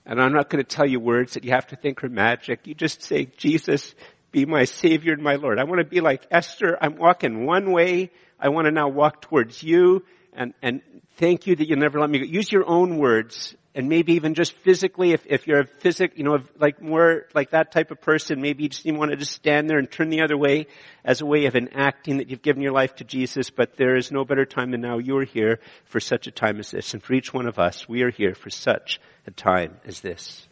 And 0.05 0.21
I'm 0.21 0.33
not 0.33 0.49
going 0.49 0.63
to 0.63 0.67
tell 0.67 0.85
you 0.85 0.99
words 0.99 1.33
that 1.33 1.43
you 1.43 1.51
have 1.51 1.67
to 1.67 1.75
think 1.75 2.03
are 2.03 2.09
magic. 2.09 2.65
You 2.65 2.73
just 2.73 3.03
say, 3.03 3.25
Jesus, 3.37 3.93
be 4.31 4.45
my 4.45 4.65
Savior 4.65 5.13
and 5.13 5.21
my 5.21 5.35
Lord. 5.35 5.59
I 5.59 5.63
want 5.65 5.79
to 5.79 5.85
be 5.85 6.01
like 6.01 6.25
Esther. 6.31 6.77
I'm 6.81 6.97
walking 6.97 7.45
one 7.45 7.71
way. 7.71 8.11
I 8.39 8.49
want 8.49 8.65
to 8.65 8.71
now 8.71 8.89
walk 8.89 9.21
towards 9.21 9.61
you. 9.61 10.03
And, 10.33 10.53
and 10.61 10.81
thank 11.17 11.45
you 11.45 11.55
that 11.55 11.67
you 11.67 11.75
never 11.75 11.99
let 11.99 12.09
me 12.09 12.19
go. 12.19 12.25
Use 12.25 12.51
your 12.51 12.67
own 12.67 12.97
words 12.97 13.55
and 13.73 13.87
maybe 13.87 14.13
even 14.13 14.33
just 14.33 14.51
physically, 14.51 15.13
if, 15.13 15.25
if 15.25 15.47
you're 15.47 15.61
a 15.61 15.65
physic, 15.65 16.17
you 16.17 16.25
know, 16.25 16.39
like 16.59 16.81
more 16.81 17.25
like 17.33 17.51
that 17.51 17.71
type 17.71 17.89
of 17.91 18.01
person, 18.01 18.41
maybe 18.41 18.63
you 18.63 18.69
just 18.69 18.85
want 18.91 19.11
to 19.11 19.17
just 19.17 19.31
stand 19.31 19.69
there 19.69 19.77
and 19.77 19.89
turn 19.89 20.09
the 20.09 20.23
other 20.23 20.37
way 20.37 20.67
as 21.05 21.21
a 21.21 21.25
way 21.25 21.45
of 21.45 21.55
enacting 21.55 22.17
that 22.17 22.29
you've 22.29 22.41
given 22.41 22.61
your 22.61 22.73
life 22.73 22.95
to 22.95 23.05
Jesus, 23.05 23.49
but 23.49 23.77
there 23.77 23.95
is 23.95 24.11
no 24.11 24.25
better 24.25 24.45
time 24.45 24.71
than 24.71 24.81
now. 24.81 24.97
You're 24.97 25.23
here 25.23 25.59
for 25.85 26.01
such 26.01 26.27
a 26.27 26.31
time 26.31 26.59
as 26.59 26.71
this. 26.71 26.93
And 26.93 27.01
for 27.01 27.13
each 27.13 27.33
one 27.33 27.47
of 27.47 27.59
us, 27.59 27.87
we 27.87 28.01
are 28.01 28.11
here 28.11 28.35
for 28.35 28.49
such 28.49 28.99
a 29.25 29.31
time 29.31 29.77
as 29.85 30.01
this. 30.01 30.45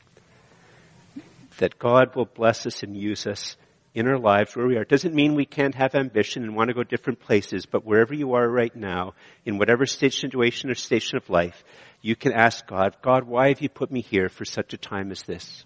That 1.57 1.78
God 1.78 2.15
will 2.15 2.26
bless 2.26 2.65
us 2.65 2.84
and 2.84 2.95
use 2.95 3.28
us 3.28 3.57
in 3.94 4.08
our 4.08 4.20
lives 4.20 4.56
where 4.56 4.68
we 4.68 4.78
are. 4.78 4.84
It 4.84 4.90
doesn't 4.90 5.16
mean 5.16 5.36
we 5.36 5.46
can't 5.46 5.76
have 5.76 5.96
ambition 5.96 6.44
and 6.44 6.56
want 6.56 6.70
to 6.70 6.74
go 6.74 6.84
different 6.84 7.20
places, 7.20 7.66
but 7.66 7.86
wherever 7.86 8.14
you 8.14 8.34
are 8.34 8.48
right 8.48 8.76
now, 8.76 9.14
in 9.46 9.58
whatever 9.58 9.86
stage, 9.86 10.20
situation 10.20 10.70
or 10.70 10.76
station 10.76 11.18
of 11.18 11.30
life, 11.30 11.64
you 12.02 12.16
can 12.16 12.32
ask 12.32 12.66
God, 12.68 12.98
God, 13.02 13.24
why 13.24 13.50
have 13.50 13.62
you 13.62 13.70
put 13.70 13.92
me 13.92 14.02
here 14.02 14.30
for 14.30 14.46
such 14.46 14.74
a 14.74 14.78
time 14.78 15.12
as 15.12 15.24
this? 15.24 15.66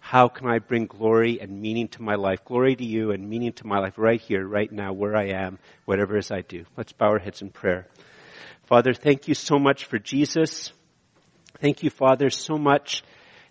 How 0.00 0.28
can 0.28 0.48
I 0.48 0.58
bring 0.58 0.86
glory 0.86 1.40
and 1.40 1.60
meaning 1.60 1.88
to 1.88 2.02
my 2.02 2.14
life? 2.14 2.44
Glory 2.44 2.74
to 2.74 2.84
you 2.84 3.12
and 3.12 3.28
meaning 3.28 3.52
to 3.54 3.66
my 3.66 3.78
life 3.78 3.94
right 3.96 4.20
here, 4.20 4.44
right 4.44 4.72
now, 4.72 4.92
where 4.92 5.14
I 5.14 5.28
am, 5.28 5.58
whatever 5.84 6.16
it 6.16 6.20
is 6.20 6.30
I 6.30 6.40
do. 6.40 6.64
Let's 6.76 6.92
bow 6.92 7.10
our 7.10 7.18
heads 7.18 7.42
in 7.42 7.50
prayer. 7.50 7.86
Father, 8.64 8.94
thank 8.94 9.28
you 9.28 9.34
so 9.34 9.58
much 9.58 9.84
for 9.84 9.98
Jesus. 9.98 10.72
Thank 11.60 11.82
you, 11.82 11.90
Father, 11.90 12.30
so 12.30 12.56
much 12.56 13.04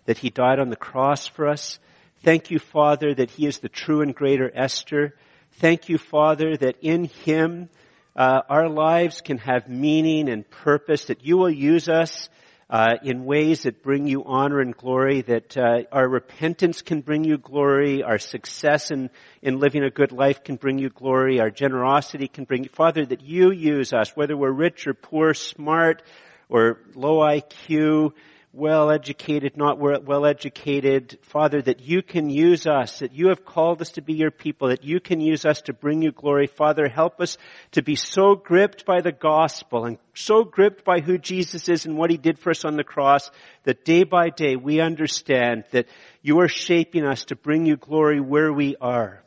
that 0.06 0.18
He 0.18 0.30
died 0.30 0.58
on 0.58 0.68
the 0.68 0.76
cross 0.76 1.26
for 1.26 1.46
us. 1.46 1.78
Thank 2.22 2.50
you, 2.50 2.58
Father, 2.58 3.14
that 3.14 3.30
He 3.30 3.46
is 3.46 3.60
the 3.60 3.70
true 3.70 4.02
and 4.02 4.14
greater 4.14 4.50
Esther. 4.54 5.14
Thank 5.52 5.88
you, 5.88 5.96
Father, 5.96 6.54
that 6.54 6.76
in 6.82 7.04
Him 7.04 7.70
uh, 8.14 8.42
our 8.46 8.68
lives 8.68 9.22
can 9.22 9.38
have 9.38 9.70
meaning 9.70 10.28
and 10.28 10.48
purpose, 10.50 11.06
that 11.06 11.24
you 11.24 11.38
will 11.38 11.48
use 11.48 11.88
us 11.88 12.28
uh, 12.68 12.96
in 13.02 13.24
ways 13.24 13.62
that 13.62 13.82
bring 13.82 14.06
you 14.06 14.22
honor 14.26 14.60
and 14.60 14.76
glory, 14.76 15.22
that 15.22 15.56
uh, 15.56 15.84
our 15.90 16.06
repentance 16.06 16.82
can 16.82 17.00
bring 17.00 17.24
you 17.24 17.38
glory, 17.38 18.02
our 18.02 18.18
success 18.18 18.90
in, 18.90 19.08
in 19.40 19.58
living 19.58 19.82
a 19.82 19.90
good 19.90 20.12
life 20.12 20.44
can 20.44 20.56
bring 20.56 20.78
you 20.78 20.90
glory, 20.90 21.40
our 21.40 21.50
generosity 21.50 22.28
can 22.28 22.44
bring 22.44 22.64
you, 22.64 22.68
Father, 22.68 23.06
that 23.06 23.22
you 23.22 23.50
use 23.50 23.94
us, 23.94 24.14
whether 24.14 24.36
we're 24.36 24.52
rich 24.52 24.86
or 24.86 24.92
poor, 24.92 25.32
smart 25.32 26.02
or 26.50 26.80
low 26.94 27.20
IQ, 27.20 28.12
well 28.52 28.90
educated, 28.90 29.56
not 29.56 29.78
well 29.78 30.26
educated, 30.26 31.18
Father, 31.22 31.62
that 31.62 31.80
you 31.80 32.02
can 32.02 32.30
use 32.30 32.66
us, 32.66 32.98
that 32.98 33.14
you 33.14 33.28
have 33.28 33.44
called 33.44 33.80
us 33.80 33.92
to 33.92 34.02
be 34.02 34.14
your 34.14 34.32
people, 34.32 34.68
that 34.68 34.82
you 34.82 34.98
can 34.98 35.20
use 35.20 35.44
us 35.44 35.60
to 35.62 35.72
bring 35.72 36.02
you 36.02 36.10
glory. 36.10 36.48
Father, 36.48 36.88
help 36.88 37.20
us 37.20 37.38
to 37.72 37.82
be 37.82 37.94
so 37.94 38.34
gripped 38.34 38.84
by 38.84 39.02
the 39.02 39.12
gospel 39.12 39.84
and 39.84 39.98
so 40.14 40.42
gripped 40.42 40.84
by 40.84 40.98
who 40.98 41.16
Jesus 41.16 41.68
is 41.68 41.86
and 41.86 41.96
what 41.96 42.10
he 42.10 42.16
did 42.16 42.40
for 42.40 42.50
us 42.50 42.64
on 42.64 42.76
the 42.76 42.82
cross 42.82 43.30
that 43.64 43.84
day 43.84 44.02
by 44.02 44.30
day 44.30 44.56
we 44.56 44.80
understand 44.80 45.64
that 45.70 45.86
you 46.20 46.40
are 46.40 46.48
shaping 46.48 47.04
us 47.04 47.26
to 47.26 47.36
bring 47.36 47.66
you 47.66 47.76
glory 47.76 48.20
where 48.20 48.52
we 48.52 48.74
are. 48.80 49.22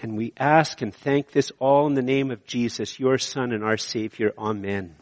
And 0.00 0.16
we 0.16 0.32
ask 0.36 0.80
and 0.82 0.94
thank 0.94 1.30
this 1.30 1.52
all 1.58 1.86
in 1.86 1.94
the 1.94 2.02
name 2.02 2.30
of 2.30 2.46
Jesus, 2.46 2.98
your 2.98 3.18
Son 3.18 3.52
and 3.52 3.62
our 3.62 3.76
Savior. 3.76 4.32
Amen. 4.36 4.96